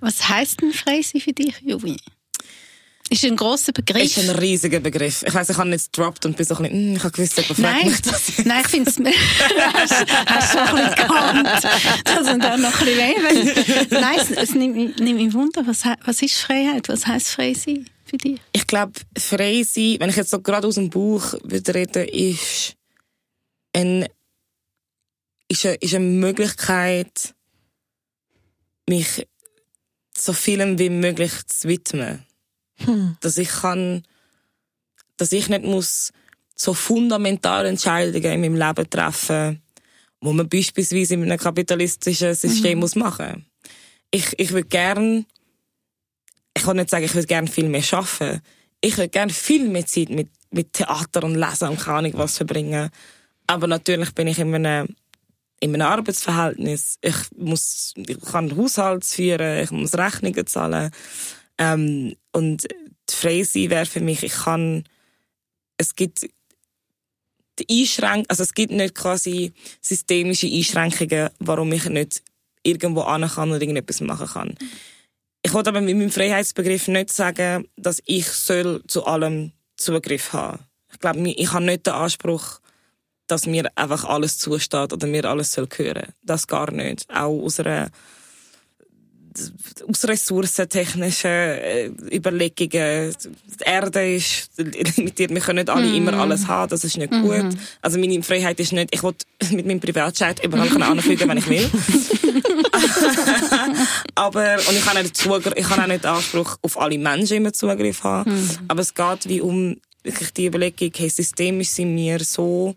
Was 0.00 0.28
heisst 0.28 0.60
denn 0.62 0.72
frei 0.72 1.02
sein 1.02 1.20
für 1.20 1.32
dich, 1.32 1.54
Juvi? 1.64 1.96
Ist 3.12 3.24
ein 3.24 3.34
grosser 3.34 3.72
Begriff. 3.72 4.04
ist 4.04 4.18
ein 4.20 4.30
riesiger 4.36 4.78
Begriff. 4.78 5.24
Ich 5.26 5.34
weiss, 5.34 5.50
ich 5.50 5.56
habe 5.56 5.68
jetzt 5.70 5.92
gedroppt 5.92 6.26
und 6.26 6.36
bin 6.36 6.46
so 6.46 6.54
ein 6.54 6.62
bisschen, 6.62 6.92
mm, 6.92 6.96
ich 6.96 7.02
habe 7.02 7.10
gewusst, 7.10 7.36
jemand 7.38 7.60
fragt 7.60 7.76
Nein, 7.76 7.86
mich 7.90 8.02
das. 8.02 8.44
nein, 8.44 8.60
ich 8.62 8.68
finde 8.68 8.90
es, 8.90 8.98
hast, 9.74 10.06
hast 10.26 10.52
schon 10.52 10.78
ein 10.78 10.94
bisschen 10.94 11.08
geahnt, 11.08 11.64
dass 12.04 12.26
man 12.26 12.38
da 12.38 12.56
noch 12.56 12.80
ein 12.80 12.86
bisschen 12.86 13.88
will. 13.88 14.00
Nein, 14.00 14.16
es, 14.20 14.30
es 14.30 14.54
nimmt, 14.54 15.00
nimmt 15.00 15.18
mich 15.18 15.34
Wunder, 15.34 15.66
was, 15.66 15.82
was 16.04 16.22
ist 16.22 16.36
Freiheit? 16.36 16.88
Was 16.88 17.04
heisst 17.04 17.30
frei 17.30 17.52
sein 17.52 17.84
für 18.04 18.16
dich? 18.16 18.38
Ich 18.52 18.68
glaube, 18.68 18.92
frei 19.18 19.64
sein, 19.64 19.96
wenn 19.98 20.10
ich 20.10 20.16
jetzt 20.16 20.30
so 20.30 20.40
gerade 20.40 20.68
aus 20.68 20.76
dem 20.76 20.88
Buch 20.88 21.34
würde 21.42 21.74
reden, 21.74 22.06
ist 22.06 22.76
ein, 23.72 24.06
ist 25.48 25.66
eine, 25.66 25.74
ist 25.74 25.94
eine 25.96 26.04
Möglichkeit, 26.04 27.34
mich 28.88 29.26
so 30.20 30.32
vielem 30.32 30.78
wie 30.78 30.90
möglich 30.90 31.32
zu 31.46 31.68
widmen. 31.68 32.24
Dass 33.20 33.36
ich 33.38 33.48
kann, 33.48 34.04
dass 35.16 35.32
ich 35.32 35.48
nicht 35.48 35.64
muss 35.64 36.12
so 36.54 36.74
fundamentale 36.74 37.68
Entscheidungen 37.68 38.32
in 38.32 38.40
meinem 38.40 38.56
Leben 38.56 38.88
treffen, 38.88 39.62
wo 40.20 40.32
man 40.32 40.48
beispielsweise 40.48 41.14
in 41.14 41.22
einem 41.22 41.38
kapitalistischen 41.38 42.34
System 42.34 42.80
muss 42.80 42.96
machen. 42.96 43.46
Ich, 44.10 44.38
ich 44.38 44.52
würde 44.52 44.68
gern 44.68 45.26
ich 46.56 46.62
kann 46.64 46.76
nicht 46.76 46.90
sagen, 46.90 47.04
ich 47.04 47.14
würde 47.14 47.26
gerne 47.26 47.48
viel 47.48 47.68
mehr 47.68 47.82
arbeiten. 47.92 48.42
Ich 48.80 48.96
würde 48.96 49.08
gerne 49.08 49.32
viel 49.32 49.68
mehr 49.68 49.86
Zeit 49.86 50.10
mit, 50.10 50.28
mit 50.50 50.72
Theater 50.72 51.24
und 51.24 51.34
Lesen 51.34 51.68
und 51.68 51.80
keine 51.80 51.98
Ahnung 51.98 52.12
was 52.16 52.36
verbringen. 52.36 52.90
Aber 53.46 53.66
natürlich 53.66 54.14
bin 54.14 54.26
ich 54.26 54.38
in 54.38 54.54
einem, 54.54 54.94
in 55.60 55.74
einem 55.74 55.86
Arbeitsverhältnis. 55.86 56.98
Ich 57.02 57.16
muss, 57.36 57.94
ich 57.96 58.20
kann 58.20 58.56
Haushalt 58.56 59.04
führen, 59.04 59.62
ich 59.62 59.70
muss 59.70 59.94
Rechnungen 59.94 60.46
zahlen. 60.46 60.90
Ähm, 61.58 62.16
und 62.32 62.66
die 63.08 63.44
sein 63.44 63.70
wäre 63.70 63.86
für 63.86 64.00
mich, 64.00 64.22
ich 64.22 64.32
kann, 64.32 64.84
es 65.76 65.94
gibt 65.94 66.26
die 67.58 67.82
Einschränk 67.82 68.24
also 68.28 68.42
es 68.42 68.54
gibt 68.54 68.72
nicht 68.72 68.94
quasi 68.94 69.52
systemische 69.82 70.46
Einschränkungen, 70.46 71.28
warum 71.38 71.72
ich 71.72 71.84
nicht 71.86 72.22
irgendwo 72.62 73.02
an 73.02 73.28
kann 73.28 73.50
oder 73.50 73.60
irgendetwas 73.60 74.00
machen 74.00 74.26
kann. 74.26 74.54
Ich 75.42 75.52
wollte 75.52 75.70
aber 75.70 75.80
mit 75.80 75.96
meinem 75.96 76.10
Freiheitsbegriff 76.10 76.88
nicht 76.88 77.12
sagen, 77.12 77.66
dass 77.76 78.02
ich 78.06 78.26
soll 78.26 78.82
zu 78.86 79.04
allem 79.04 79.52
Zugriff 79.76 80.32
haben. 80.32 80.64
Ich 80.92 80.98
glaube, 80.98 81.28
ich 81.28 81.52
habe 81.52 81.64
nicht 81.64 81.86
den 81.86 81.94
Anspruch, 81.94 82.59
dass 83.30 83.46
mir 83.46 83.70
einfach 83.74 84.04
alles 84.04 84.38
zusteht 84.38 84.92
oder 84.92 85.06
mir 85.06 85.24
alles 85.24 85.52
soll 85.52 85.66
gehören. 85.66 86.12
Das 86.22 86.46
gar 86.46 86.70
nicht. 86.70 87.08
Auch 87.10 87.42
aus 87.42 87.60
einer 87.60 87.90
aus 89.88 90.04
ressourcentechnischen 90.04 91.30
äh, 91.30 91.90
Überlegungen. 92.12 93.14
Die 93.14 93.64
Erde 93.64 94.14
ist 94.16 94.50
limitiert. 94.96 95.30
Wir 95.30 95.40
können 95.40 95.58
nicht 95.58 95.70
alle 95.70 95.94
immer 95.94 96.14
alles 96.14 96.48
haben. 96.48 96.70
Das 96.70 96.84
ist 96.84 96.96
nicht 96.96 97.12
gut. 97.12 97.56
Also 97.80 97.98
meine 97.98 98.22
Freiheit 98.22 98.58
ist 98.60 98.72
nicht, 98.72 98.92
ich 98.92 99.02
will 99.02 99.14
mit 99.52 99.66
meinem 99.66 99.80
Privatjet 99.80 100.44
überall 100.44 100.82
anfliegen, 100.82 101.28
wenn 101.28 101.38
ich 101.38 101.48
will. 101.48 101.70
Aber, 104.14 104.56
und 104.68 104.76
ich 104.76 104.86
habe, 104.86 105.02
nicht 105.02 105.16
Zugriff, 105.16 105.54
ich 105.56 105.68
habe 105.68 105.82
auch 105.82 105.86
nicht 105.86 106.06
Anspruch, 106.06 106.56
auf 106.62 106.80
alle 106.80 106.98
Menschen 106.98 107.36
immer 107.38 107.52
Zugriff 107.52 108.02
haben. 108.02 108.50
Aber 108.68 108.80
es 108.80 108.94
geht 108.94 109.28
wie 109.28 109.40
um 109.40 109.76
wirklich 110.02 110.32
die 110.32 110.46
Überlegung, 110.46 110.90
hey, 110.96 111.08
systemisch 111.08 111.68
sind 111.68 111.96
wir 111.96 112.20
so 112.20 112.74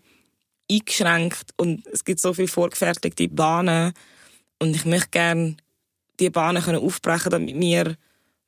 eingeschränkt 0.74 1.52
und 1.58 1.86
es 1.88 2.04
gibt 2.04 2.20
so 2.20 2.34
viele 2.34 2.48
vorgefertigte 2.48 3.28
Bahnen 3.28 3.94
und 4.60 4.76
ich 4.76 4.86
möchte 4.86 5.10
gerne 5.10 5.58
die 6.20 6.30
Bahnen 6.30 6.64
können 6.64 6.84
aufbrechen, 6.84 7.32
damit 7.32 7.60
wir 7.60 7.96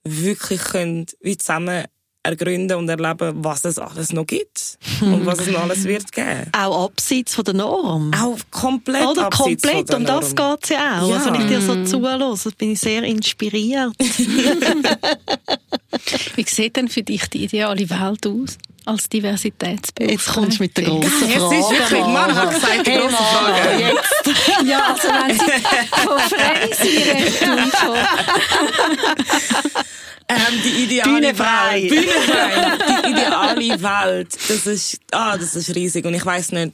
wirklich 0.04 0.62
können, 0.62 1.06
wie 1.22 1.38
zusammen 1.38 1.86
ergründen 2.26 2.78
und 2.78 2.90
erleben, 2.90 3.44
was 3.44 3.64
es 3.66 3.78
alles 3.78 4.12
noch 4.12 4.26
gibt 4.26 4.80
und 5.02 5.26
was 5.26 5.40
es 5.40 5.48
noch 5.48 5.62
alles 5.62 5.84
wird 5.84 6.12
geben. 6.12 6.48
Auch 6.54 6.86
abseits 6.86 7.36
von 7.36 7.46
der 7.46 7.54
Norm. 7.54 8.12
Auch 8.14 8.38
komplett 8.50 9.06
Oder 9.06 9.28
abseits 9.28 9.64
von 9.64 9.72
komplett, 9.72 9.90
der 9.90 9.98
um 9.98 10.06
das 10.06 10.34
Norm. 10.34 10.56
geht's 10.56 10.70
ja 10.70 11.02
auch. 11.02 11.10
Ja. 11.10 11.18
Also, 11.18 11.34
wenn 11.34 11.42
ich 11.42 11.48
dir 11.48 11.62
so 11.62 11.84
zuhöre, 11.84 12.36
bin 12.58 12.72
ich 12.72 12.80
sehr 12.80 13.04
inspiriert. 13.04 13.94
Wie 16.36 16.44
sieht 16.44 16.76
denn 16.76 16.88
für 16.88 17.04
dich 17.04 17.30
die 17.30 17.44
ideale 17.44 17.88
Welt 17.90 18.26
aus 18.26 18.58
als 18.86 19.10
Diversitätsberuf? 19.10 20.12
Jetzt 20.12 20.28
kommst 20.28 20.60
du 20.60 20.64
mit 20.64 20.78
der 20.78 20.86
grossen 20.86 21.06
Es 21.24 21.30
ist 21.30 21.38
Frage. 21.38 21.78
wirklich, 21.78 22.06
Mann 22.06 22.36
hat 22.36 22.54
gesagt, 22.54 22.88
die 22.88 22.92
Hey, 22.92 23.00
grosse 23.00 23.16
Frage. 23.16 23.80
jetzt. 23.80 24.68
Ja, 24.68 24.94
also 24.94 25.08
wenn 25.08 25.38
sie 25.38 25.52
von 26.04 26.20
frei 26.20 26.72
von... 27.72 27.98
Ähm, 30.28 30.62
die 30.64 30.84
ideale. 30.84 31.38
Welt. 31.38 31.90
Bühnenfrei. 31.90 32.78
Die 33.04 33.10
ideale 33.12 33.82
Welt. 33.84 34.34
Das 34.48 34.66
ist, 34.66 35.00
ah, 35.12 35.38
das 35.38 35.56
ist 35.56 35.76
riesig. 35.76 36.04
Und 36.06 36.16
ich 36.16 36.26
weiß 36.26 36.52
nicht, 36.54 36.74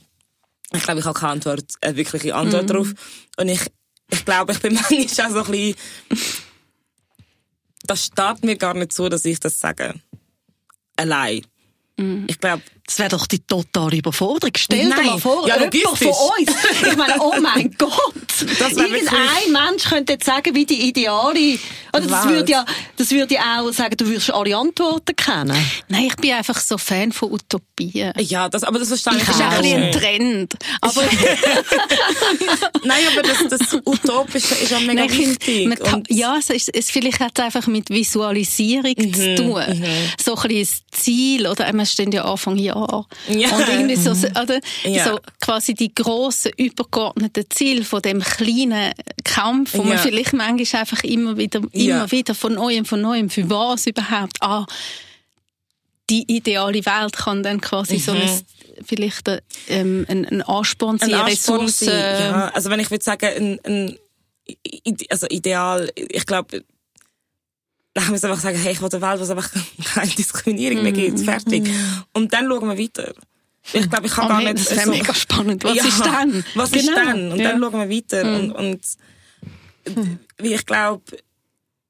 ich 0.73 0.83
glaube, 0.83 1.01
ich 1.01 1.05
habe 1.05 1.19
keine 1.19 1.33
Antwort, 1.33 1.65
eine 1.81 1.95
wirkliche 1.97 2.33
Antwort 2.33 2.69
darauf. 2.69 2.93
Und 3.37 3.49
ich, 3.49 3.59
ich 4.09 4.23
glaube, 4.23 4.53
ich 4.53 4.59
bin 4.59 4.73
manchmal 4.89 5.27
auch 5.27 5.31
so 5.33 5.43
ein 5.43 5.51
bisschen, 5.51 5.75
das 7.87 8.05
steht 8.05 8.43
mir 8.45 8.55
gar 8.55 8.73
nicht 8.73 8.93
zu, 8.93 9.09
dass 9.09 9.25
ich 9.25 9.39
das 9.41 9.59
sage. 9.59 9.95
Allein. 10.95 11.41
Ich 12.27 12.39
glaube, 12.39 12.63
Das 12.91 12.99
wäre 12.99 13.07
doch 13.09 13.25
die 13.25 13.39
totale 13.39 13.95
Überforderung. 13.95 14.51
Stell 14.57 14.79
dir 14.83 14.89
Nein. 14.89 15.05
mal 15.05 15.17
vor, 15.17 15.47
Ja, 15.47 15.55
jemand 15.55 15.73
logistisch. 15.75 16.07
von 16.09 16.29
uns. 16.37 16.51
Ich 16.91 16.97
meine, 16.97 17.21
oh 17.21 17.33
mein 17.39 17.71
Gott. 17.77 17.91
Das 18.59 18.71
Irgendein 18.73 19.51
Mensch 19.51 19.83
könnte 19.87 20.13
jetzt 20.13 20.25
sagen, 20.25 20.53
wie 20.55 20.65
die 20.65 20.89
ideale, 20.89 21.57
oder 21.93 22.07
das 22.07 22.27
würde 22.27 22.51
ja, 22.51 22.65
das 22.97 23.11
würde 23.11 23.35
ja 23.35 23.61
auch 23.61 23.71
sagen, 23.71 23.95
du 23.95 24.07
würdest 24.07 24.33
alle 24.33 24.57
Antworten 24.57 25.15
kennen. 25.15 25.55
Nein, 25.87 26.05
ich 26.07 26.15
bin 26.17 26.33
einfach 26.33 26.59
so 26.59 26.77
Fan 26.77 27.13
von 27.13 27.31
Utopien. 27.31 28.11
ja, 28.17 28.49
das, 28.49 28.63
aber 28.65 28.79
das 28.79 28.89
verstehe 28.89 29.13
ich 29.17 29.23
Das 29.25 29.35
ist 29.35 29.41
auch 29.41 29.51
ein 29.51 29.61
bisschen 29.61 29.83
ein. 29.83 29.91
Trend. 29.93 30.53
Aber 30.81 31.01
Nein, 32.83 33.03
aber 33.11 33.21
das, 33.21 33.47
das 33.59 33.73
Utopische 33.85 34.55
ist 34.55 34.73
auch 34.73 34.79
mega 34.81 34.93
Nein, 34.93 35.05
ich 35.05 35.11
finde, 35.15 35.31
wichtig. 35.47 35.67
man 35.67 35.77
kann- 35.79 36.03
ja, 36.09 36.37
es 36.37 36.49
ist, 36.49 36.69
es 36.75 36.89
vielleicht 36.91 37.19
hat 37.19 37.37
es 37.37 37.45
einfach 37.45 37.67
mit 37.67 37.89
Visualisierung 37.89 38.95
Mhm, 38.97 39.13
zu 39.13 39.35
tun. 39.35 39.85
So 40.21 40.35
ein 40.35 40.47
bisschen 40.49 40.81
das 40.91 40.99
Ziel, 41.03 41.47
oder 41.47 41.65
einmal 41.65 41.85
stehen 41.85 42.11
ja 42.11 42.25
Anfang 42.25 42.57
Jahr 42.57 42.80
Jahr. 42.89 43.07
Ja. 43.29 43.55
Und 43.55 43.67
irgendwie 43.69 43.95
so, 43.95 44.11
oder, 44.11 44.59
Ja. 44.83 45.05
so 45.05 45.19
quasi 45.39 45.73
die 45.73 45.93
grossen, 45.93 46.51
übergeordneten 46.57 47.45
Ziele 47.49 47.83
von 47.83 48.01
dem 48.01 48.21
kleinen 48.21 48.93
Kampf, 49.23 49.73
wo 49.75 49.83
man 49.83 49.93
Ja. 49.93 49.97
vielleicht 49.99 50.33
manchmal 50.33 50.81
einfach 50.81 51.03
immer 51.03 51.37
wieder, 51.37 51.61
immer 51.71 52.09
wieder 52.11 52.35
von 52.35 52.53
neuem, 52.55 52.85
von 52.85 53.01
neuem, 53.01 53.29
für 53.29 53.49
was 53.49 53.87
überhaupt, 53.87 54.37
ah, 54.41 54.65
die 56.09 56.23
ideale 56.27 56.85
Welt 56.85 57.13
kann 57.15 57.41
dann 57.43 57.61
quasi 57.61 57.97
so 57.97 58.11
ein, 58.11 58.41
vielleicht 58.85 59.27
äh, 59.29 59.41
ähm, 59.69 60.05
ein, 60.09 60.25
ein 60.25 60.41
Ansporn 60.41 60.97
sein, 60.99 61.09
Mhm. 61.09 61.15
ein 61.15 61.25
Ressourcen. 61.25 61.87
Ja, 61.87 62.49
also 62.53 62.69
wenn 62.69 62.79
ich 62.81 62.91
würde 62.91 63.03
sagen, 63.03 63.59
ein, 63.63 63.97
ein, 64.83 64.97
also 65.09 65.27
ideal, 65.29 65.89
ich 65.95 66.25
glaube, 66.25 66.63
ich 67.93 68.09
muss 68.09 68.23
einfach 68.23 68.39
sagen, 68.39 68.57
hey, 68.57 68.71
ich 68.73 68.81
will 68.81 68.89
eine 68.91 69.01
Welt, 69.01 69.19
wo 69.19 69.23
es 69.23 69.29
einfach 69.29 69.49
keine 69.93 70.11
Diskriminierung 70.11 70.83
mehr 70.83 70.91
Mhm. 70.91 70.95
gibt, 70.95 71.19
fertig. 71.21 71.69
Und 72.13 72.31
dann 72.33 72.47
schauen 72.47 72.67
wir 72.69 72.77
weiter. 72.77 73.13
Ich 73.73 73.89
glaube, 73.89 74.07
ich 74.07 74.11
kann 74.13 74.25
Oh 74.25 74.29
gar 74.29 74.41
nicht 74.41 74.71
das 74.71 74.83
so- 74.83 74.89
mega 74.89 75.13
spannend. 75.13 75.63
Was 75.63 75.75
Ja, 75.75 75.83
ist 75.85 75.99
dann? 76.05 76.43
Was 76.55 76.71
ist 76.71 76.87
Genau. 76.87 76.95
dann? 77.05 77.31
Und 77.33 77.39
Ja. 77.39 77.51
dann 77.51 77.61
schauen 77.61 77.89
wir 77.89 77.95
weiter. 77.95 78.23
Und, 78.39 78.51
und 78.53 78.81
wie 80.39 80.53
ich 80.53 80.65
glaube, 80.65 81.03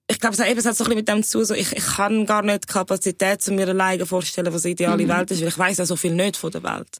ich 0.08 0.20
glaube, 0.20 0.34
es 0.34 0.42
hat 0.42 0.50
eben 0.50 0.60
es 0.60 0.66
hat 0.66 0.76
so 0.76 0.84
ein 0.84 0.88
bisschen 0.90 0.98
mit 0.98 1.08
dem 1.08 1.24
zu 1.24 1.44
so, 1.46 1.54
ich, 1.54 1.72
ich 1.72 1.86
kann 1.86 2.26
gar 2.26 2.42
nicht 2.42 2.64
die 2.68 2.74
Kapazität 2.74 3.42
zu 3.42 3.54
mir 3.54 3.70
alleine 3.70 4.06
vorstellen, 4.06 4.54
was 4.54 4.66
eine 4.66 4.74
ideale 4.74 5.08
Welt 5.08 5.32
ist, 5.32 5.40
weil 5.42 5.48
ich 5.48 5.58
weiß 5.58 5.78
ja 5.78 5.86
so 5.86 5.96
viel 5.96 6.14
nicht 6.14 6.36
von 6.36 6.52
der 6.52 6.64
Welt. 6.64 7.00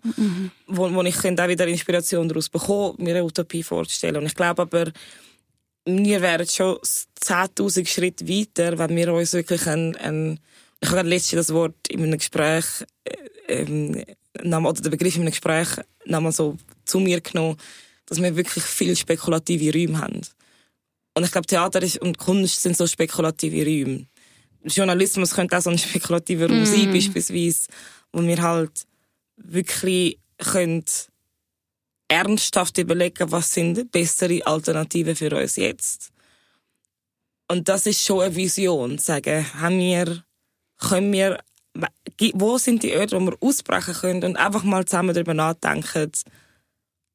Wo, 0.68 0.94
wo 0.94 1.02
ich 1.04 1.16
könnte 1.18 1.44
auch 1.44 1.50
wieder 1.50 1.68
Inspiration 1.68 2.30
daraus 2.30 2.48
bekommen, 2.48 2.96
mir 3.00 3.16
eine 3.16 3.26
Utopie 3.26 3.64
vorzustellen. 3.64 4.16
Und 4.18 4.28
ich 4.28 4.36
glaube 4.36 4.62
aber, 4.62 4.92
wir 5.86 6.22
wären 6.22 6.48
schon 6.48 6.78
10.000 6.78 7.88
Schritte 7.88 8.28
weiter, 8.28 8.78
wenn 8.78 8.96
wir 8.96 9.14
uns 9.14 9.34
wirklich 9.34 9.66
ein, 9.68 9.96
ein 9.98 10.40
ich 10.84 10.90
habe 10.90 11.08
letztens 11.08 11.48
das 11.48 11.56
Wort 11.56 11.76
in 11.90 12.04
einem 12.04 12.18
Gespräch, 12.18 12.66
äh, 13.04 13.64
ähm, 13.64 14.04
oder 14.66 14.82
den 14.82 14.92
Begriff 14.92 15.16
in 15.16 15.22
einem 15.22 15.32
Gespräch 15.32 15.68
nochmal 16.06 16.32
so 16.32 16.58
zu 16.86 17.00
mir 17.00 17.22
genommen, 17.22 17.58
dass 18.06 18.22
wir 18.22 18.36
wirklich 18.36 18.64
viel 18.64 18.96
spekulative 18.96 19.78
Räume 19.78 20.00
haben. 20.00 20.22
Und 21.14 21.24
ich 21.24 21.32
glaube, 21.32 21.48
Theater 21.48 21.82
ist, 21.82 22.00
und 22.00 22.18
Kunst 22.18 22.62
sind 22.62 22.78
so 22.78 22.88
spekulative 22.88 23.64
Räume. 23.66 24.08
Journalismus 24.64 25.32
könnte 25.32 25.58
auch 25.58 25.62
so 25.62 25.70
ein 25.70 25.78
spekulativer 25.78 26.48
Raum 26.48 26.66
sein, 26.66 26.92
beispielsweise, 26.92 27.68
wo 28.12 28.22
wir 28.22 28.42
halt 28.42 28.86
wirklich 29.38 30.20
können 30.38 30.86
ernsthaft 32.12 32.78
überlegen, 32.78 33.32
was 33.32 33.54
sind 33.54 33.90
bessere 33.90 34.46
Alternativen 34.46 35.16
für 35.16 35.34
uns 35.34 35.56
jetzt. 35.56 36.12
Und 37.48 37.70
das 37.70 37.86
ist 37.86 38.06
schon 38.06 38.22
eine 38.22 38.36
Vision, 38.36 38.98
sagen, 38.98 39.46
haben 39.62 39.80
wir, 39.80 40.24
können 40.78 41.14
wir, 41.14 41.40
wo 42.34 42.58
sind 42.58 42.84
die 42.84 42.96
Orte, 42.98 43.16
wo 43.16 43.26
wir 43.26 43.38
ausbrechen 43.40 43.94
können 43.94 44.24
und 44.26 44.36
einfach 44.36 44.64
mal 44.64 44.84
zusammen 44.84 45.14
darüber 45.14 45.34
nachdenken, 45.34 46.12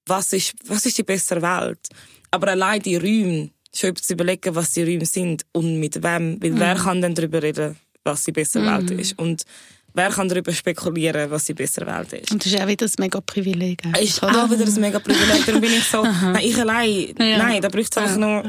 was 0.06 0.32
ist, 0.32 0.54
was 0.66 0.86
ist 0.86 0.96
die 0.96 1.02
bessere 1.02 1.42
Welt? 1.42 1.88
Aber 2.30 2.48
allein 2.48 2.80
die 2.80 2.96
Räume, 2.96 3.50
schon 3.74 3.96
zu 3.96 4.14
überlegen, 4.14 4.54
was 4.54 4.72
die 4.72 4.82
Räume 4.82 5.04
sind 5.04 5.44
und 5.52 5.78
mit 5.78 6.02
wem, 6.02 6.42
weil 6.42 6.58
wer 6.58 6.76
kann 6.76 7.02
denn 7.02 7.14
darüber 7.14 7.42
reden, 7.42 7.76
was 8.02 8.24
die 8.24 8.32
bessere 8.32 8.64
Welt 8.64 8.90
ist? 8.92 9.18
Und 9.18 9.44
wer 9.96 10.10
kann 10.10 10.28
darüber 10.28 10.52
spekulieren, 10.52 11.30
was 11.30 11.44
die 11.46 11.54
bessere 11.54 11.86
Welt 11.86 12.12
ist? 12.12 12.30
Und 12.32 12.44
das 12.44 12.52
ist 12.52 12.60
auch 12.60 12.66
wieder 12.66 12.86
ein 12.86 12.92
mega 12.98 13.20
Privileg. 13.20 13.82
ist 14.00 14.22
oder? 14.22 14.44
auch 14.44 14.50
wieder 14.50 14.64
ein 14.64 14.80
mega 14.80 14.98
Privileg. 15.00 15.44
Darum 15.46 15.60
bin 15.60 15.72
ich 15.72 15.84
so, 15.84 16.02
nein, 16.22 16.38
ich 16.42 16.56
allein, 16.60 17.14
Ja. 17.18 17.38
nein, 17.38 17.60
da 17.62 17.68
braucht 17.68 17.90
es 17.90 17.96
einfach 17.96 18.16
noch 18.16 18.44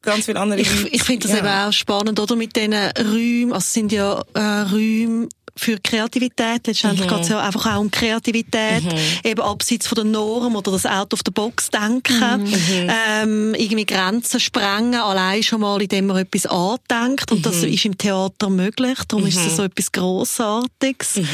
ganz 0.00 0.24
viele 0.24 0.40
andere. 0.40 0.60
Ich, 0.60 0.92
ich 0.94 1.02
finde 1.02 1.28
das 1.28 1.32
Ja. 1.36 1.38
eben 1.38 1.48
auch 1.68 1.72
spannend, 1.72 2.18
oder? 2.18 2.36
Mit 2.36 2.56
diesen 2.56 2.72
Räumen, 2.74 3.52
also 3.52 3.58
es 3.64 3.72
sind 3.72 3.92
ja 3.92 4.22
äh, 4.34 4.40
Räume 4.70 5.28
für 5.56 5.78
Kreativität. 5.82 6.66
Letztendlich 6.66 7.06
Mhm. 7.06 7.14
geht 7.14 7.20
es 7.22 7.28
ja 7.28 7.40
einfach 7.40 7.74
auch 7.74 7.80
um 7.80 7.90
Kreativität. 7.90 8.82
Eben 9.22 9.40
abseits 9.42 9.86
von 9.86 9.96
der 9.96 10.04
Norm 10.04 10.56
oder 10.56 10.72
das 10.72 10.86
Out 10.86 11.12
of 11.12 11.20
the 11.24 11.30
Box 11.30 11.68
denken. 11.70 12.44
Mhm. 12.44 12.90
Ähm, 12.90 13.54
irgendwie 13.54 13.84
Grenzen 13.86 14.40
sprengen, 14.40 14.94
allein 14.94 15.42
schon 15.42 15.60
mal, 15.60 15.80
indem 15.82 16.06
man 16.06 16.16
etwas 16.18 16.46
andenkt. 16.46 17.30
Und 17.32 17.38
Mhm. 17.38 17.42
das 17.42 17.56
ist 17.62 17.84
im 17.84 17.96
Theater 17.98 18.48
möglich. 18.50 18.98
Darum 19.08 19.26
ist 19.26 19.38
es 19.38 19.56
so 19.56 19.62
etwas 19.64 19.92
Grossartiges. 19.92 21.16
Mhm. 21.16 21.28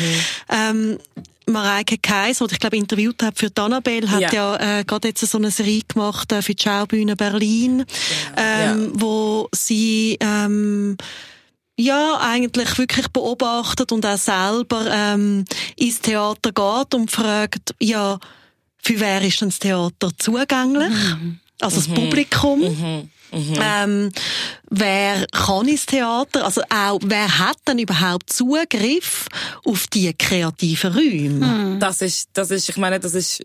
Ähm, 0.51 0.99
Mareike 1.47 1.97
Kaiser, 1.97 2.47
die 2.47 2.55
ich 2.55 2.61
glaube 2.61 2.77
interviewt 2.77 3.23
habe 3.23 3.35
für 3.35 3.49
die 3.49 3.59
Annabelle, 3.61 4.11
hat 4.11 4.21
ja, 4.21 4.33
Ja. 4.33 4.81
äh, 4.81 4.85
gerade 4.85 5.09
jetzt 5.09 5.27
so 5.27 5.39
eine 5.39 5.51
Serie 5.51 5.81
gemacht 5.89 6.31
äh, 6.31 6.43
für 6.43 6.55
die 6.55 6.63
Schaubühne 6.63 7.17
Berlin, 7.17 7.87
ähm, 8.37 8.91
wo 8.93 9.49
sie 9.55 10.19
ähm, 10.21 10.99
ja 11.79 12.19
eigentlich 12.21 12.77
wirklich 12.77 13.09
beobachtet 13.09 13.93
und 13.93 14.05
auch 14.05 14.19
selber 14.19 14.87
ähm, 14.91 15.45
ins 15.77 16.01
Theater 16.01 16.53
geht 16.53 16.95
und 16.95 17.11
fragt, 17.11 17.75
ja, 17.81 18.19
für 18.83 19.01
wer 19.01 19.23
ist 19.23 19.41
denn 19.41 19.49
das 19.49 19.59
Theater 19.59 20.11
zugänglich? 20.19 20.93
Also 21.61 21.77
das 21.77 21.89
Publikum. 21.89 23.09
Ähm, 23.33 24.11
wer 24.71 25.27
kann 25.27 25.69
ins 25.69 25.87
Theater? 25.87 26.45
Also 26.45 26.63
auch, 26.71 26.99
wer 27.05 27.39
hat 27.39 27.59
denn 27.67 27.79
überhaupt 27.79 28.33
Zugriff 28.33 29.27
auf 29.65 29.87
die 29.89 30.13
kreativen 30.15 30.93
Räume? 30.93 31.77
Das 31.79 32.01
ist, 32.01 32.31
das 32.33 32.51
ist, 32.51 32.69
ich 32.69 32.77
meine, 32.77 32.99
das 32.99 33.15
ist 33.15 33.45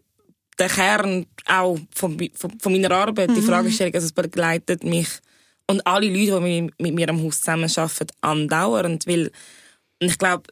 der 0.57 0.69
Kern 0.69 1.25
auch 1.47 1.77
von, 1.93 2.17
von, 2.33 2.59
von 2.59 2.71
meiner 2.71 2.91
Arbeit, 2.91 3.31
die 3.35 3.41
Fragestellung, 3.41 3.93
also 3.93 4.05
es 4.05 4.13
begleitet 4.13 4.83
mich 4.83 5.07
und 5.73 5.87
alle 5.87 6.07
Leute, 6.07 6.39
die 6.45 6.69
mit, 6.77 6.93
mir 6.93 7.09
am 7.09 7.23
Haus 7.23 7.39
zusammenarbeiten, 7.39 8.07
andauernd, 8.21 9.07
weil, 9.07 9.31
und 9.99 10.07
ich 10.07 10.19
glaube, 10.19 10.43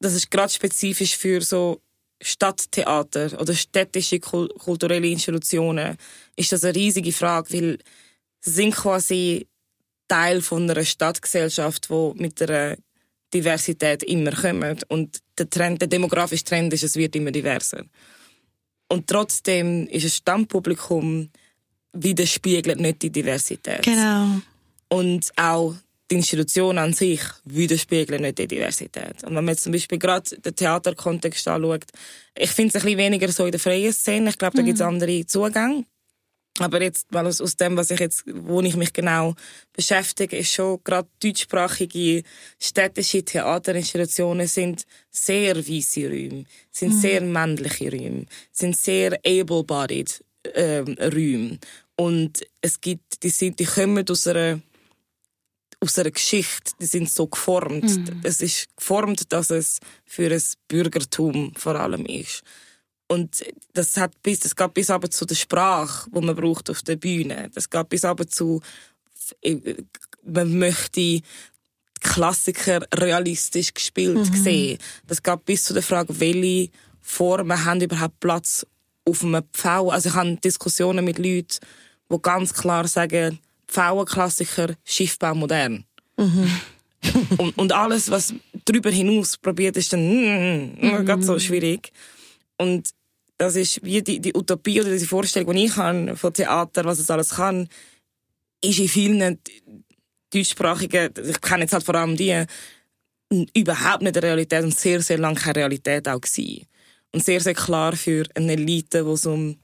das 0.00 0.14
ist 0.14 0.30
gerade 0.30 0.50
spezifisch 0.50 1.16
für 1.18 1.42
so 1.42 1.82
Stadttheater 2.22 3.38
oder 3.38 3.54
städtische 3.54 4.18
kul 4.18 4.48
kulturelle 4.48 5.06
Institutionen, 5.06 5.96
ist 6.34 6.52
das 6.52 6.64
eine 6.64 6.74
riesige 6.74 7.12
Frage, 7.12 7.52
weil 7.52 7.78
sie 8.40 8.50
sind 8.52 8.74
quasi 8.74 9.46
Teil 10.08 10.40
von 10.40 10.70
einer 10.70 10.84
Stadtgesellschaft, 10.84 11.90
wo 11.90 12.14
mit 12.16 12.40
der 12.40 12.78
Diversität 13.34 14.02
immer 14.02 14.32
kommt 14.32 14.84
und 14.88 15.18
der 15.38 15.50
Trend, 15.50 15.82
der 15.82 15.88
demografische 15.88 16.44
Trend 16.44 16.72
ist, 16.72 16.84
es 16.84 16.96
wird 16.96 17.14
immer 17.16 17.32
diverser. 17.32 17.84
Und 18.88 19.06
trotzdem 19.06 19.86
ist 19.88 20.04
ein 20.04 20.10
Stammpublikum 20.10 21.30
widerspiegelt 21.92 22.80
nicht 22.80 23.02
die 23.02 23.10
Diversität. 23.10 23.82
Genau. 23.82 24.40
Und 24.88 25.30
auch 25.36 25.74
die 26.10 26.16
Institution 26.16 26.78
an 26.78 26.92
sich 26.92 27.20
widerspiegeln 27.44 28.22
nicht 28.22 28.38
die 28.38 28.48
Diversität. 28.48 29.22
Und 29.22 29.28
wenn 29.36 29.44
man 29.44 29.48
jetzt 29.48 29.62
zum 29.62 29.72
Beispiel 29.72 29.98
gerade 29.98 30.36
den 30.38 30.56
Theaterkontext 30.56 31.46
anschaut, 31.46 31.84
ich 32.36 32.50
finde 32.50 32.70
es 32.70 32.74
ein 32.76 32.82
bisschen 32.82 32.98
weniger 32.98 33.30
so 33.30 33.44
in 33.44 33.52
der 33.52 33.60
freien 33.60 33.92
Szene. 33.92 34.30
Ich 34.30 34.38
glaube, 34.38 34.56
da 34.56 34.62
gibt 34.62 34.76
es 34.76 34.82
andere 34.82 35.24
Zugänge. 35.26 35.84
Aber 36.58 36.82
jetzt, 36.82 37.06
weil 37.10 37.26
aus, 37.26 37.40
aus 37.40 37.56
dem, 37.56 37.76
was 37.76 37.90
ich 37.90 38.00
jetzt, 38.00 38.24
wo 38.26 38.60
ich 38.60 38.76
mich 38.76 38.92
genau 38.92 39.34
beschäftige, 39.72 40.36
ist 40.36 40.52
schon 40.52 40.80
gerade 40.84 41.08
deutschsprachige 41.22 42.22
städtische 42.58 43.24
Theaterinstitutionen 43.24 44.46
sind 44.46 44.84
sehr 45.10 45.56
weisse 45.56 46.08
Räume, 46.08 46.44
sind 46.70 46.92
sehr 46.92 47.22
männliche 47.22 47.90
Räume, 47.90 48.26
sind 48.52 48.76
sehr 48.76 49.18
able-bodied 49.24 50.22
ähm, 50.54 50.96
Räume. 51.00 51.58
Und 51.96 52.40
es 52.60 52.80
gibt, 52.80 53.22
die 53.22 53.30
sind, 53.30 53.58
die 53.58 53.66
kommen 53.66 54.08
aus 54.08 54.26
einer 54.26 54.60
aus 55.82 55.98
einer 55.98 56.10
Geschichte, 56.10 56.72
die 56.78 56.86
sind 56.86 57.10
so 57.10 57.26
geformt. 57.26 57.88
Es 58.22 58.42
ist 58.42 58.68
geformt, 58.76 59.32
dass 59.32 59.48
es 59.48 59.80
für 60.04 60.30
ein 60.30 60.42
Bürgertum 60.68 61.54
vor 61.56 61.74
allem 61.74 62.04
ist. 62.04 62.42
Und 63.08 63.44
das 63.72 63.96
hat 63.96 64.22
bis, 64.22 64.40
das 64.40 64.54
geht 64.54 64.74
bis 64.74 64.90
aber 64.90 65.10
zu 65.10 65.24
der 65.24 65.34
Sprache, 65.34 66.08
wo 66.12 66.20
man 66.20 66.36
braucht 66.36 66.70
auf 66.70 66.82
der 66.82 66.96
Bühne. 66.96 67.50
Das 67.54 67.68
geht 67.68 67.88
bis 67.88 68.04
aber 68.04 68.26
zu, 68.26 68.60
äh, 69.40 69.56
man 70.22 70.58
möchte 70.58 71.22
Klassiker 72.00 72.86
realistisch 72.94 73.74
gespielt 73.74 74.32
sehen. 74.32 74.78
Das 75.06 75.22
geht 75.22 75.44
bis 75.44 75.64
zu 75.64 75.74
der 75.74 75.82
Frage, 75.82 76.20
welche 76.20 76.70
Formen 77.00 77.64
haben 77.64 77.80
überhaupt 77.80 78.20
Platz 78.20 78.64
auf 79.04 79.24
einem 79.24 79.42
Pfau. 79.52 79.90
Also 79.90 80.10
ich 80.10 80.14
habe 80.14 80.36
Diskussionen 80.36 81.04
mit 81.04 81.18
Leuten, 81.18 81.58
die 82.10 82.22
ganz 82.22 82.52
klar 82.52 82.86
sagen, 82.88 83.38
Pfauenklassiker, 83.66 84.74
Schiffbau 84.84 85.34
modern. 85.34 85.84
und, 87.38 87.56
und 87.56 87.72
alles, 87.72 88.10
was 88.10 88.34
darüber 88.64 88.90
hinaus 88.90 89.38
probiert, 89.38 89.76
ist 89.76 89.92
dann 89.92 90.06
mm, 90.06 90.76
mm, 90.80 91.06
ganz 91.06 91.26
so 91.26 91.38
schwierig. 91.38 91.92
Und 92.58 92.90
das 93.38 93.56
ist 93.56 93.82
wie 93.82 94.02
die, 94.02 94.20
die 94.20 94.34
Utopie 94.34 94.80
oder 94.80 94.96
die 94.96 95.06
Vorstellung, 95.06 95.54
die 95.54 95.64
ich 95.64 95.76
habe 95.76 96.14
von 96.16 96.32
Theater, 96.32 96.84
was 96.84 96.98
es 96.98 97.10
alles 97.10 97.30
kann, 97.30 97.68
ist 98.62 98.78
in 98.78 98.88
vielen 98.88 99.38
deutschsprachigen, 100.30 101.10
ich 101.26 101.40
kenne 101.40 101.62
jetzt 101.62 101.72
halt 101.72 101.84
vor 101.84 101.94
allem 101.94 102.16
die, 102.16 102.44
überhaupt 103.54 104.02
nicht 104.02 104.16
eine 104.16 104.26
Realität 104.26 104.64
und 104.64 104.78
sehr, 104.78 105.00
sehr 105.00 105.18
lange 105.18 105.38
keine 105.38 105.56
Realität 105.56 106.08
auch 106.08 106.20
gewesen. 106.20 106.66
Und 107.12 107.24
sehr, 107.24 107.40
sehr 107.40 107.54
klar 107.54 107.96
für 107.96 108.24
eine 108.34 108.52
Elite, 108.52 109.04
wo 109.04 109.14
es 109.14 109.26
um 109.26 109.56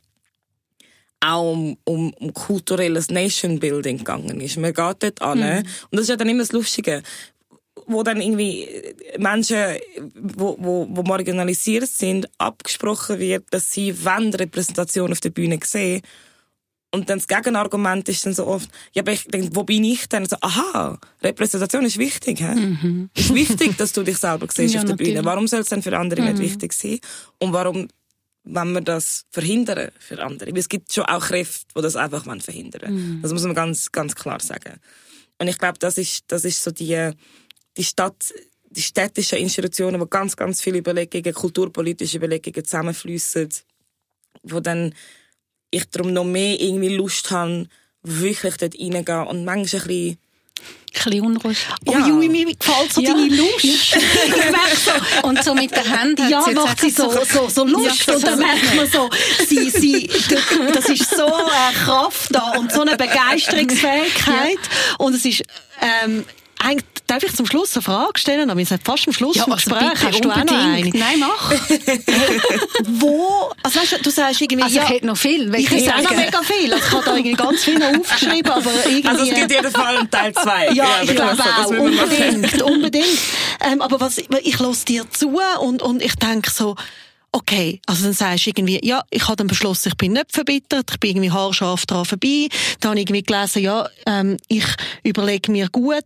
auch 1.21 1.53
um, 1.53 1.79
um, 1.85 2.13
um 2.15 2.35
kulturelles 2.35 3.09
Nation-Building 3.09 3.99
gegangen 3.99 4.41
ist. 4.41 4.59
Man 4.59 4.75
geht 4.75 5.03
dort 5.03 5.23
an. 5.23 5.41
Und 5.63 5.93
das 5.93 6.03
ist 6.03 6.09
ja 6.09 6.17
dann 6.17 6.29
immer 6.29 6.43
das 6.43 6.53
Lustige. 6.53 7.03
wo 7.87 8.03
dann 8.03 8.21
irgendwie 8.21 8.69
Menschen, 9.19 9.79
wo, 10.15 10.57
wo, 10.59 10.87
wo 10.91 11.03
marginalisiert 11.03 11.89
sind, 11.89 12.29
abgesprochen 12.39 13.19
wird, 13.19 13.45
dass 13.51 13.73
sie 13.73 14.05
wenn 14.05 14.35
Repräsentation 14.35 15.13
auf 15.13 15.21
der 15.21 15.31
Bühne 15.31 15.59
sehen. 15.63 16.03
Und 16.97 17.11
dann 17.11 17.19
das 17.19 17.29
Gegenargument 17.29 18.09
ist 18.09 18.25
dann 18.25 18.33
so 18.33 18.47
oft, 18.47 18.71
ja, 18.95 19.03
aber 19.03 19.13
ich 19.13 19.25
denke, 19.25 19.55
wo 19.55 19.65
bin 19.65 19.85
ich 19.85 20.09
denn? 20.09 20.25
So, 20.25 20.37
aha, 20.41 20.99
Repräsentation 21.23 21.85
ist 21.85 21.99
wichtig, 21.99 22.41
hä? 22.41 22.55
Mhm. 22.55 23.11
Ist 23.15 23.35
wichtig, 23.35 23.77
dass 23.77 23.93
du 23.93 24.03
dich 24.03 24.17
selber 24.17 24.47
siehst 24.51 24.73
ja, 24.73 24.81
auf 24.81 24.87
der 24.87 24.95
natürlich. 24.95 25.13
Bühne. 25.13 25.27
Warum 25.27 25.47
soll 25.47 25.61
es 25.61 25.69
denn 25.69 25.83
für 25.83 25.95
andere 25.99 26.23
mhm. 26.23 26.29
nicht 26.29 26.39
wichtig 26.39 26.73
sein? 26.73 26.99
Und 27.39 27.53
warum 27.53 27.89
wenn 28.45 28.73
wir 28.73 28.81
das 28.81 29.27
verhindern 29.31 29.91
für 29.99 30.23
andere? 30.23 30.53
Weil 30.53 30.59
es 30.59 30.71
gibt 30.71 30.91
schon 30.91 31.05
auch 31.05 31.27
Kräfte, 31.27 31.67
die 31.77 31.83
das 31.83 31.97
einfach 31.97 32.25
verhindern 32.41 32.95
mhm. 32.95 33.21
Das 33.21 33.31
muss 33.31 33.43
man 33.43 33.55
ganz, 33.55 33.93
ganz 33.93 34.15
klar 34.15 34.41
sagen. 34.41 34.81
Und 35.39 35.49
ich 35.49 35.59
glaube, 35.59 35.79
das 35.79 35.99
ist, 35.99 36.25
das 36.29 36.47
ist 36.47 36.65
so 36.65 36.71
die, 36.71 37.11
die 37.77 37.85
Stadt, 37.85 38.33
die 38.71 38.81
städtischen 38.81 39.37
Institutionen, 39.37 40.01
wo 40.01 40.07
ganz, 40.07 40.35
ganz 40.35 40.63
viele 40.63 40.79
Überlegungen, 40.79 41.35
kulturpolitische 41.35 42.17
Überlegungen 42.17 42.65
zusammenfließen, 42.65 43.51
wo 44.45 44.61
dann 44.61 44.95
ich 45.77 45.91
darum 45.91 46.13
noch 46.13 46.25
mehr 46.25 46.61
irgendwie 46.61 46.95
Lust 46.95 47.31
habe, 47.31 47.67
wirklich 48.03 48.57
dort 48.57 48.79
reingehen 48.79 49.27
und 49.27 49.45
manchmal 49.45 49.83
ein 49.83 49.89
bisschen 49.89 50.19
ein 50.97 51.11
bisschen 51.11 51.27
unruhig. 51.27 51.59
Oh, 51.85 51.93
ja. 51.93 52.07
Jui, 52.07 52.29
mir 52.29 52.47
gefällt 52.47 52.93
so 52.93 53.01
ja. 53.01 53.13
deine 53.13 53.29
Lust. 53.29 53.63
so. 54.85 55.29
Und 55.29 55.45
so 55.45 55.55
mit 55.55 55.71
der 55.71 55.89
Hand 55.89 56.19
Ja, 56.29 56.41
macht 56.55 56.81
sie 56.81 56.91
so, 56.91 57.11
so, 57.11 57.49
so 57.49 57.65
Lust. 57.65 58.07
Ja, 58.07 58.15
und 58.15 58.27
dann 58.27 58.39
merkt 58.39 58.75
man 58.75 58.91
so, 58.91 59.11
sie, 59.47 59.71
sie, 59.71 60.09
das 60.73 60.89
ist 60.89 61.11
so 61.11 61.27
eine 61.27 61.77
Kraft 61.85 62.35
da 62.35 62.53
und 62.59 62.73
so 62.73 62.81
eine 62.81 62.97
Begeisterungsfähigkeit. 62.97 64.59
Und 64.99 65.15
es 65.15 65.25
ist, 65.25 65.43
ähm, 65.81 66.25
eigentlich, 66.59 66.87
darf 67.07 67.23
ich 67.23 67.35
zum 67.35 67.47
Schluss 67.47 67.75
eine 67.75 67.83
Frage 67.83 68.19
stellen? 68.19 68.51
Aber 68.51 68.59
wir 68.59 68.67
sind 68.67 68.83
fast 68.85 69.07
am 69.07 69.13
Schluss 69.13 69.37
ja, 69.37 69.45
vom 69.45 69.53
also 69.53 69.71
Gespräch. 69.71 70.05
Hast 70.05 70.25
du 70.25 70.31
auch 70.31 70.45
noch 70.45 70.53
eine? 70.53 70.91
Nein, 70.91 71.19
mach. 71.19 71.51
Wo, 72.85 73.51
also 73.63 73.81
weißt 73.81 73.93
du, 73.93 74.03
du 74.03 74.11
sagst 74.11 74.41
irgendwie, 74.41 74.63
also 74.63 74.77
ja, 74.77 74.83
ich 74.85 74.89
hätte 74.89 75.07
noch 75.07 75.17
viel. 75.17 75.55
Ich 75.55 75.71
hätte 75.71 75.95
auch 75.95 76.03
noch 76.03 76.17
mega 76.17 76.43
viel. 76.43 76.73
Also 76.73 76.87
ich 76.87 76.93
habe 76.93 77.05
da 77.05 77.17
irgendwie 77.17 77.33
ganz 77.33 77.65
viel 77.65 77.83
aufgeschrieben, 77.83 78.53
aber 78.53 78.71
irgendwie... 78.87 79.09
Also 79.09 79.25
es 79.25 79.35
gibt 79.35 79.51
jeden 79.51 79.71
Fall 79.71 79.97
einen 79.97 80.11
Teil 80.11 80.33
2. 80.33 80.65
Ja, 80.67 80.73
ja, 80.73 80.89
ich 81.03 81.15
glaube 81.15 81.43
auch. 81.43 81.67
Unbedingt, 81.69 82.63
unbedingt. 82.63 83.19
Ähm, 83.61 83.83
aber 83.83 84.01
was, 84.01 84.19
ich 84.19 84.59
höre 84.59 84.75
dir 84.87 85.11
zu 85.11 85.41
und, 85.61 85.83
und 85.83 86.03
ich 86.03 86.15
denke 86.17 86.51
so, 86.51 86.77
Okay, 87.33 87.83
also 87.87 88.05
dann 88.05 88.15
sagst 88.15 88.47
du 88.47 88.51
irgendwie, 88.51 88.81
ja, 88.83 89.03
ich 89.11 89.25
habe 89.27 89.37
dann 89.37 89.47
beschlossen, 89.47 89.89
ich 89.89 89.97
bin 89.99 90.15
nicht 90.15 90.33
verbittert, 90.33 90.91
ich 90.91 91.01
bin 91.01 91.11
irgendwie 91.11 91.31
haarscharf 91.31 91.85
dran 91.85 92.07
vorbei. 92.07 92.49
Dann 92.81 92.93
habe 92.93 93.01
ich 93.01 93.11
irgendwie 93.11 93.25
gelesen, 93.25 93.63
ja, 93.63 93.87
ähm, 94.07 94.39
ich 94.49 94.65
überlege 95.03 95.53
mir 95.53 95.69
gut, 95.69 96.05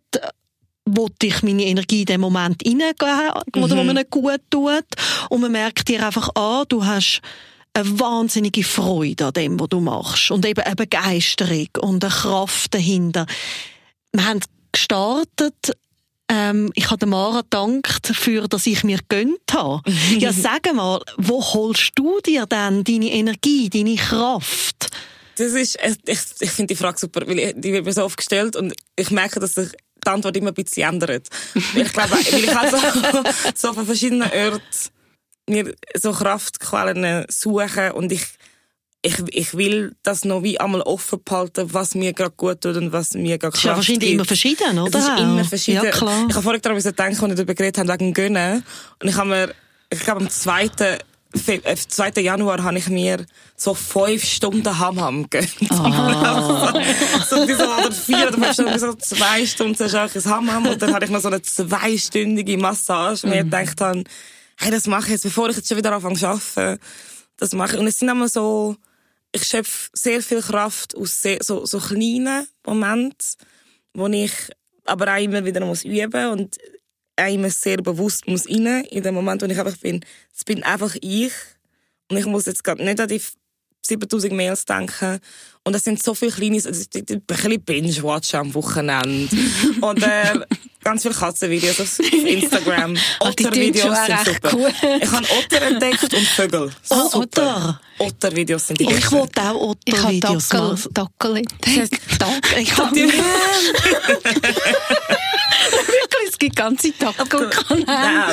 wollte 0.96 1.26
ich 1.26 1.42
meine 1.42 1.64
Energie 1.64 2.00
in 2.00 2.06
den 2.06 2.20
Moment 2.20 2.62
hineingeben, 2.62 3.30
mhm. 3.54 3.62
oder 3.62 3.76
wo 3.76 3.84
man 3.84 3.96
nicht 3.96 4.10
gut 4.10 4.40
tut. 4.50 4.84
Und 5.28 5.40
man 5.40 5.52
merkt 5.52 5.88
dir 5.88 6.04
einfach 6.04 6.34
an, 6.34 6.64
du 6.68 6.84
hast 6.84 7.20
eine 7.74 8.00
wahnsinnige 8.00 8.64
Freude 8.64 9.26
an 9.26 9.32
dem, 9.32 9.60
was 9.60 9.68
du 9.68 9.80
machst. 9.80 10.30
Und 10.30 10.44
eben 10.46 10.62
eine 10.62 10.76
Begeisterung 10.76 11.68
und 11.80 12.04
eine 12.04 12.12
Kraft 12.12 12.74
dahinter. 12.74 13.26
Wir 14.12 14.24
haben 14.24 14.40
gestartet, 14.72 15.72
ähm, 16.30 16.70
ich 16.74 16.90
habe 16.90 17.06
Mara 17.06 17.40
gedankt 17.42 18.08
dafür, 18.08 18.46
dass 18.46 18.66
ich 18.66 18.84
mir 18.84 19.00
gönnt 19.08 19.52
habe. 19.52 19.82
ja, 20.18 20.32
sag 20.32 20.72
mal, 20.74 21.00
wo 21.16 21.42
holst 21.42 21.92
du 21.96 22.20
dir 22.20 22.46
denn 22.46 22.84
deine 22.84 23.10
Energie, 23.10 23.68
deine 23.68 23.96
Kraft? 23.96 24.90
Das 25.36 25.52
ist, 25.52 25.78
ich, 26.06 26.18
ich 26.40 26.50
finde 26.50 26.74
die 26.74 26.78
Frage 26.78 26.98
super, 26.98 27.26
weil 27.26 27.54
die 27.54 27.72
wird 27.72 27.84
mir 27.84 27.92
so 27.92 28.04
oft 28.04 28.16
gestellt 28.16 28.56
und 28.56 28.74
ich 28.96 29.10
merke, 29.10 29.40
dass 29.40 29.54
sich 29.54 29.70
die 30.04 30.10
Antwort 30.10 30.36
immer 30.36 30.50
ein 30.50 30.54
bisschen 30.54 30.88
ändert. 30.88 31.28
ich 31.54 31.92
glaube, 31.92 32.10
weil 32.12 32.20
ich 32.20 32.54
halt 32.54 32.74
so, 33.54 33.72
von 33.72 33.86
verschiedenen 33.86 34.30
Orten 34.30 34.60
mir 35.48 35.74
so 35.94 36.12
Kraftquellen 36.12 37.26
suche 37.28 37.92
und 37.92 38.12
ich, 38.12 38.26
ich, 39.02 39.18
ich 39.28 39.56
will 39.56 39.96
das 40.02 40.24
noch 40.24 40.42
wie 40.42 40.60
einmal 40.60 40.82
offen 40.82 41.22
behalten, 41.24 41.72
was 41.72 41.94
mir 41.94 42.12
gerade 42.12 42.34
gut 42.36 42.60
tut 42.60 42.76
und 42.76 42.92
was 42.92 43.14
mir 43.14 43.38
gerade 43.38 43.52
Kraft 43.52 43.64
ja 43.64 43.76
wahrscheinlich 43.76 44.00
gibt. 44.00 44.12
immer 44.12 44.24
verschieden, 44.24 44.78
oder? 44.78 44.98
Es 44.98 45.04
ist 45.04 45.18
immer 45.18 45.44
verschieden. 45.44 45.84
Ja, 45.84 45.90
klar. 45.90 46.26
Ich 46.28 46.34
habe 46.34 46.42
vorhin 46.42 46.62
daran 46.62 46.82
denken, 46.82 47.02
als 47.02 47.20
wir 47.20 47.34
darüber 47.34 47.54
geredet 47.54 47.78
haben, 47.78 47.88
wegen 47.88 48.14
Gönnen. 48.14 48.64
Und 49.00 49.08
ich 49.08 49.16
habe 49.16 49.28
mir, 49.28 49.54
ich 49.90 50.00
glaube, 50.00 50.20
am 50.20 50.30
zweiten 50.30 50.98
2. 51.32 52.08
Äh, 52.16 52.20
Januar 52.20 52.62
habe 52.62 52.78
ich 52.78 52.88
mir 52.88 53.24
so 53.56 53.74
fünf 53.74 54.24
Stunden 54.24 54.78
Hammam 54.78 55.28
gegönnt. 55.30 55.54
Oh. 55.70 55.74
so, 57.28 57.46
so, 57.46 57.64
oder 57.64 57.92
vier 57.92 58.28
oder 58.28 58.32
fünf 58.32 58.52
Stunden, 58.52 58.78
so 58.78 58.94
zwei 58.94 59.46
Stunden 59.46 59.84
ich 59.84 60.26
Hammam 60.26 60.66
und 60.66 60.82
dann 60.82 60.92
hatte 60.92 61.04
ich 61.04 61.10
noch 61.10 61.20
so 61.20 61.28
eine 61.28 61.42
zweistündige 61.42 62.58
Massage, 62.58 63.22
wo 63.24 63.32
ich 63.32 63.44
mhm. 63.44 63.50
gedacht 63.50 63.80
habe, 63.80 64.04
hey, 64.58 64.70
das 64.70 64.86
mache 64.86 65.04
ich 65.04 65.10
jetzt, 65.10 65.22
bevor 65.22 65.48
ich 65.48 65.56
jetzt 65.56 65.68
schon 65.68 65.78
wieder 65.78 65.92
anfange 65.92 66.16
zu 66.16 66.26
arbeiten. 66.26 66.80
Das 67.36 67.52
mache 67.52 67.74
ich. 67.74 67.80
Und 67.80 67.86
es 67.86 67.98
sind 67.98 68.08
immer 68.08 68.28
so, 68.28 68.76
ich 69.32 69.44
schöpfe 69.44 69.90
sehr 69.92 70.22
viel 70.22 70.42
Kraft 70.42 70.96
aus 70.96 71.22
sehr, 71.22 71.38
so, 71.42 71.64
so 71.64 71.78
kleinen 71.78 72.46
Momenten, 72.66 73.16
wo 73.94 74.06
ich 74.08 74.32
aber 74.84 75.12
auch 75.12 75.22
immer 75.22 75.44
wieder 75.44 75.64
muss 75.64 75.84
üben 75.84 76.30
und 76.30 76.58
einem 77.20 77.50
sehr 77.50 77.78
bewusst 77.78 78.26
muss 78.26 78.48
rein, 78.48 78.84
in 78.90 79.02
dem 79.02 79.14
Moment, 79.14 79.42
wo 79.42 79.46
ich 79.46 79.58
einfach 79.58 79.76
bin, 79.76 80.04
es 80.34 80.44
bin 80.44 80.62
einfach 80.62 80.96
ich. 81.00 81.32
Und 82.10 82.16
ich 82.16 82.26
muss 82.26 82.46
jetzt 82.46 82.64
gerade 82.64 82.84
nicht 82.84 83.00
an 83.00 83.08
die 83.08 83.22
7000 83.86 84.32
Mails 84.32 84.64
denken. 84.64 85.20
Und 85.64 85.76
es 85.76 85.84
sind 85.84 86.02
so 86.02 86.14
viele 86.14 86.32
kleine, 86.32 86.56
also 86.56 86.84
ein 86.94 87.22
bisschen 87.22 87.62
Binge-Watchen 87.62 88.40
am 88.40 88.54
Wochenende. 88.54 89.28
Und 89.80 90.02
äh, 90.02 90.40
ganz 90.82 91.02
viele 91.02 91.14
Katzenvideos 91.14 91.80
auf 91.80 91.98
Instagram. 92.12 92.96
Ottervideos 93.20 93.96
sind 94.06 94.18
super. 94.24 94.50
Cool. 94.52 94.72
Ich 95.00 95.10
habe 95.10 95.26
Otter 95.38 95.62
entdeckt 95.62 96.14
und 96.14 96.26
Vögel. 96.26 96.70
Oh, 96.90 97.20
Otter. 97.20 97.80
Ottervideos 97.98 98.66
sind 98.66 98.80
die 98.80 98.84
besten. 98.84 98.98
Ich 98.98 99.12
wollte 99.12 99.42
auch 99.42 99.54
Ottervideos 99.54 100.52
machen. 100.52 100.88
Dackel 100.92 101.36
entdeckt. 101.36 102.00
Ich 102.58 102.76
habe. 102.76 102.96
Wirklich, 105.70 106.28
es 106.28 106.38
gibt 106.38 106.56
ganze. 106.56 106.92
Ah, 107.86 108.30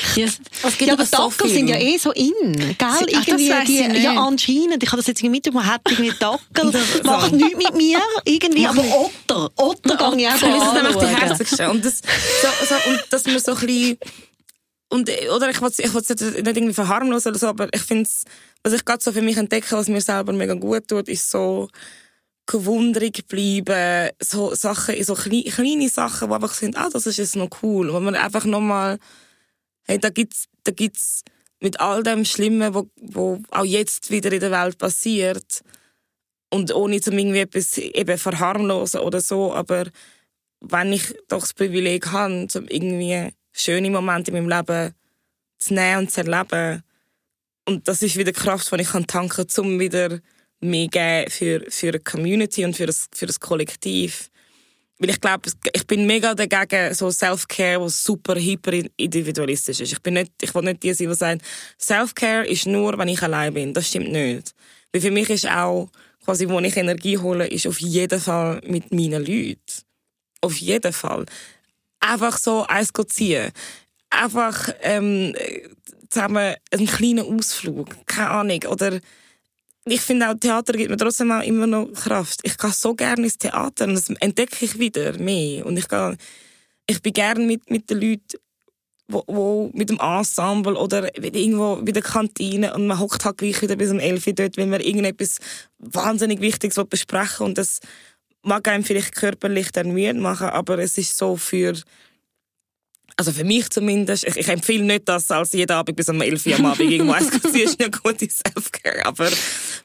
echt? 0.00 0.16
Yes. 0.16 0.38
ja, 0.80 0.92
aber 0.92 1.10
Tacos 1.10 1.50
sind 1.50 1.68
ja 1.68 1.76
eh 1.76 1.98
so 1.98 2.12
in, 2.12 2.52
gell? 2.56 2.76
Ach, 2.80 3.00
irgendwie, 3.06 3.52
die, 3.66 4.02
ja, 4.02 4.12
anscheinend. 4.12 4.82
Ich 4.82 4.88
habe 4.90 4.98
das 4.98 5.06
jetzt 5.06 5.20
irgendwie 5.20 5.38
mitbekommen, 5.38 5.66
hat 5.66 5.80
irgendwie 5.88 6.12
Dackel, 6.18 6.72
macht 7.04 7.32
nichts 7.32 7.56
mit 7.56 7.74
mir, 7.74 7.98
irgendwie, 8.24 8.66
aber 8.66 8.84
Otter, 8.84 9.50
Otter 9.56 10.16
ja, 10.16 10.36
gehe 10.36 10.48
ich 10.54 10.62
auch 10.62 10.74
Das 10.74 10.74
ist 10.74 10.74
nämlich 10.74 10.96
die 10.96 11.06
herzigste. 11.06 11.71
Und 11.72 11.84
das, 11.84 12.00
so, 12.00 12.66
so, 12.66 12.90
und 12.90 13.02
dass 13.10 13.24
man 13.26 13.38
so 13.38 13.52
ein 13.52 13.66
bisschen, 13.66 13.98
und, 14.90 15.10
oder 15.34 15.50
ich 15.50 15.60
will 15.60 15.68
es 15.68 15.78
ich 15.78 15.92
nicht 15.92 16.36
irgendwie 16.36 16.74
verharmlosen 16.74 17.30
oder 17.30 17.38
so, 17.38 17.46
aber 17.48 17.68
ich 17.72 17.82
finde 17.82 18.08
was 18.62 18.72
ich 18.72 18.84
gerade 18.84 19.02
so 19.02 19.10
für 19.10 19.22
mich 19.22 19.36
entdecke, 19.36 19.76
was 19.76 19.88
mir 19.88 20.00
selber 20.00 20.32
mega 20.32 20.54
gut 20.54 20.86
tut, 20.86 21.08
ist 21.08 21.30
so, 21.30 21.68
gewundrig 22.46 23.26
bleiben, 23.28 24.10
so 24.20 24.54
Sachen, 24.54 25.02
so 25.02 25.14
kleine, 25.14 25.44
kleine 25.44 25.88
Sachen, 25.88 26.28
die 26.28 26.34
einfach 26.34 26.54
sind, 26.54 26.76
ah, 26.76 26.88
das 26.92 27.06
ist 27.06 27.18
jetzt 27.18 27.36
noch 27.36 27.48
cool, 27.62 27.92
wo 27.92 28.00
man 28.00 28.14
einfach 28.14 28.44
nochmal, 28.44 28.98
hey, 29.84 29.98
da 29.98 30.10
gibt's, 30.10 30.46
da 30.64 30.72
gibt's 30.72 31.22
mit 31.60 31.80
all 31.80 32.02
dem 32.02 32.24
Schlimmen, 32.24 32.74
wo, 32.74 32.90
wo 32.96 33.40
auch 33.50 33.64
jetzt 33.64 34.10
wieder 34.10 34.32
in 34.32 34.40
der 34.40 34.50
Welt 34.50 34.78
passiert, 34.78 35.62
und 36.50 36.74
ohne 36.74 37.00
zum 37.00 37.16
irgendwie 37.16 37.38
etwas 37.38 37.78
eben 37.78 38.18
verharmlosen 38.18 39.00
oder 39.00 39.22
so, 39.22 39.54
aber 39.54 39.86
wenn 40.62 40.92
ich 40.92 41.14
doch 41.28 41.40
das 41.40 41.54
Privileg 41.54 42.10
habe, 42.12 42.46
um 42.54 42.68
irgendwie 42.68 43.34
schöne 43.52 43.90
Momente 43.90 44.30
in 44.30 44.36
meinem 44.36 44.48
Leben 44.48 44.94
zu 45.58 45.74
nehmen 45.74 45.98
und 46.00 46.10
zu 46.10 46.20
erleben, 46.20 46.82
und 47.64 47.86
das 47.86 48.02
ist 48.02 48.16
wieder 48.16 48.32
Kraft, 48.32 48.72
die 48.72 48.80
ich 48.80 48.88
tanken 48.88 49.28
kann, 49.28 49.64
um 49.64 49.78
wieder 49.78 50.20
mehr 50.60 50.88
geben 50.88 51.30
für, 51.30 51.64
für 51.70 51.88
eine 51.88 52.00
Community 52.00 52.64
und 52.64 52.76
für 52.76 52.86
das, 52.86 53.08
für 53.12 53.26
das 53.26 53.38
Kollektiv. 53.38 54.30
Weil 54.98 55.10
ich 55.10 55.20
glaube, 55.20 55.50
ich 55.72 55.86
bin 55.86 56.06
mega 56.06 56.34
dagegen 56.34 56.94
so 56.94 57.10
Self-Care, 57.10 57.80
was 57.80 58.04
super 58.04 58.36
hyper 58.36 58.72
individualistisch 58.96 59.80
ist. 59.80 59.92
Ich 59.92 60.02
bin 60.02 60.14
nicht, 60.14 60.32
ich 60.40 60.54
will 60.54 60.62
nicht 60.62 60.82
die 60.82 60.94
sein, 60.94 61.08
die 61.08 61.14
sagen, 61.14 61.40
Self-Care 61.80 62.46
ist 62.46 62.66
nur, 62.66 62.96
wenn 62.98 63.08
ich 63.08 63.22
allein 63.22 63.54
bin. 63.54 63.74
Das 63.74 63.88
stimmt 63.88 64.12
nicht. 64.12 64.54
Weil 64.92 65.00
für 65.00 65.10
mich 65.10 65.30
ist 65.30 65.48
auch, 65.48 65.90
quasi, 66.24 66.48
wo 66.48 66.60
ich 66.60 66.76
Energie 66.76 67.18
hole, 67.18 67.46
ist 67.48 67.66
auf 67.66 67.80
jeden 67.80 68.20
Fall 68.20 68.60
mit 68.64 68.92
meinen 68.92 69.24
Leuten. 69.24 69.58
Auf 70.42 70.56
jeden 70.58 70.92
Fall. 70.92 71.24
Einfach 72.00 72.36
so 72.36 72.66
eins 72.66 72.90
ziehen. 73.08 73.50
Einfach, 74.10 74.68
ähm, 74.82 75.34
zusammen 76.10 76.54
einen 76.70 76.86
kleinen 76.86 77.38
Ausflug. 77.38 78.06
Keine 78.06 78.30
Ahnung. 78.30 78.60
Oder, 78.68 79.00
ich 79.84 80.00
finde 80.00 80.28
auch, 80.28 80.34
Theater 80.34 80.74
gibt 80.74 80.90
mir 80.90 80.96
trotzdem 80.96 81.32
auch 81.32 81.42
immer 81.42 81.66
noch 81.66 81.92
Kraft. 81.92 82.40
Ich 82.42 82.58
gehe 82.58 82.70
so 82.70 82.94
gerne 82.94 83.22
ins 83.24 83.38
Theater 83.38 83.86
und 83.86 83.94
das 83.94 84.10
entdecke 84.10 84.64
ich 84.64 84.78
wieder 84.78 85.18
mehr. 85.18 85.64
Und 85.64 85.76
ich 85.76 85.88
gehe, 85.88 86.16
ich 86.86 87.00
bin 87.00 87.12
gerne 87.12 87.44
mit, 87.44 87.70
mit 87.70 87.88
den 87.88 88.00
Leuten, 88.00 88.38
wo, 89.08 89.24
wo 89.26 89.70
mit 89.74 89.90
dem 89.90 89.98
Ensemble 89.98 90.74
oder 90.76 91.16
irgendwo 91.16 91.76
bei 91.76 91.92
der 91.92 92.02
Kantine 92.02 92.74
und 92.74 92.86
man 92.86 92.98
hockt 92.98 93.24
halt 93.24 93.38
gleich 93.38 93.60
wieder 93.60 93.76
bis 93.76 93.90
um 93.90 93.98
11 93.98 94.26
Uhr 94.26 94.32
dort, 94.34 94.56
wenn 94.56 94.70
man 94.70 94.80
irgendetwas 94.80 95.38
wahnsinnig 95.78 96.40
Wichtiges 96.40 96.80
besprechen 96.88 97.46
und 97.46 97.58
das 97.58 97.80
mag 98.42 98.66
einem 98.68 98.84
vielleicht 98.84 99.14
körperlich 99.14 99.72
dann 99.72 99.92
müde 99.92 100.14
machen, 100.14 100.48
aber 100.48 100.78
es 100.78 100.98
ist 100.98 101.16
so 101.16 101.36
für 101.36 101.74
also 103.16 103.30
für 103.30 103.44
mich 103.44 103.68
zumindest, 103.70 104.26
ich, 104.26 104.36
ich 104.36 104.48
empfehle 104.48 104.84
nicht 104.84 105.08
das 105.08 105.30
als 105.30 105.52
jeden 105.52 105.72
Abend 105.72 105.96
bis 105.96 106.08
um 106.08 106.20
11 106.20 106.46
Uhr 106.46 106.56
am 106.56 106.66
Abend 106.66 106.80
irgendwo 106.90 107.12
eins 107.12 107.28
ist 107.28 107.80
eine 107.80 107.90
gute 107.90 108.28
Selfcare, 108.28 109.04
aber 109.04 109.30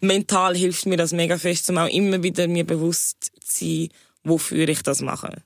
mental 0.01 0.55
hilft 0.55 0.85
mir 0.85 0.97
das 0.97 1.11
mega 1.11 1.37
fest, 1.37 1.69
um 1.69 1.77
auch 1.77 1.89
immer 1.89 2.23
wieder 2.23 2.47
mir 2.47 2.63
bewusst 2.63 3.31
zu 3.45 3.65
sein, 3.65 3.89
wofür 4.23 4.67
ich 4.69 4.81
das 4.81 5.01
mache. 5.01 5.43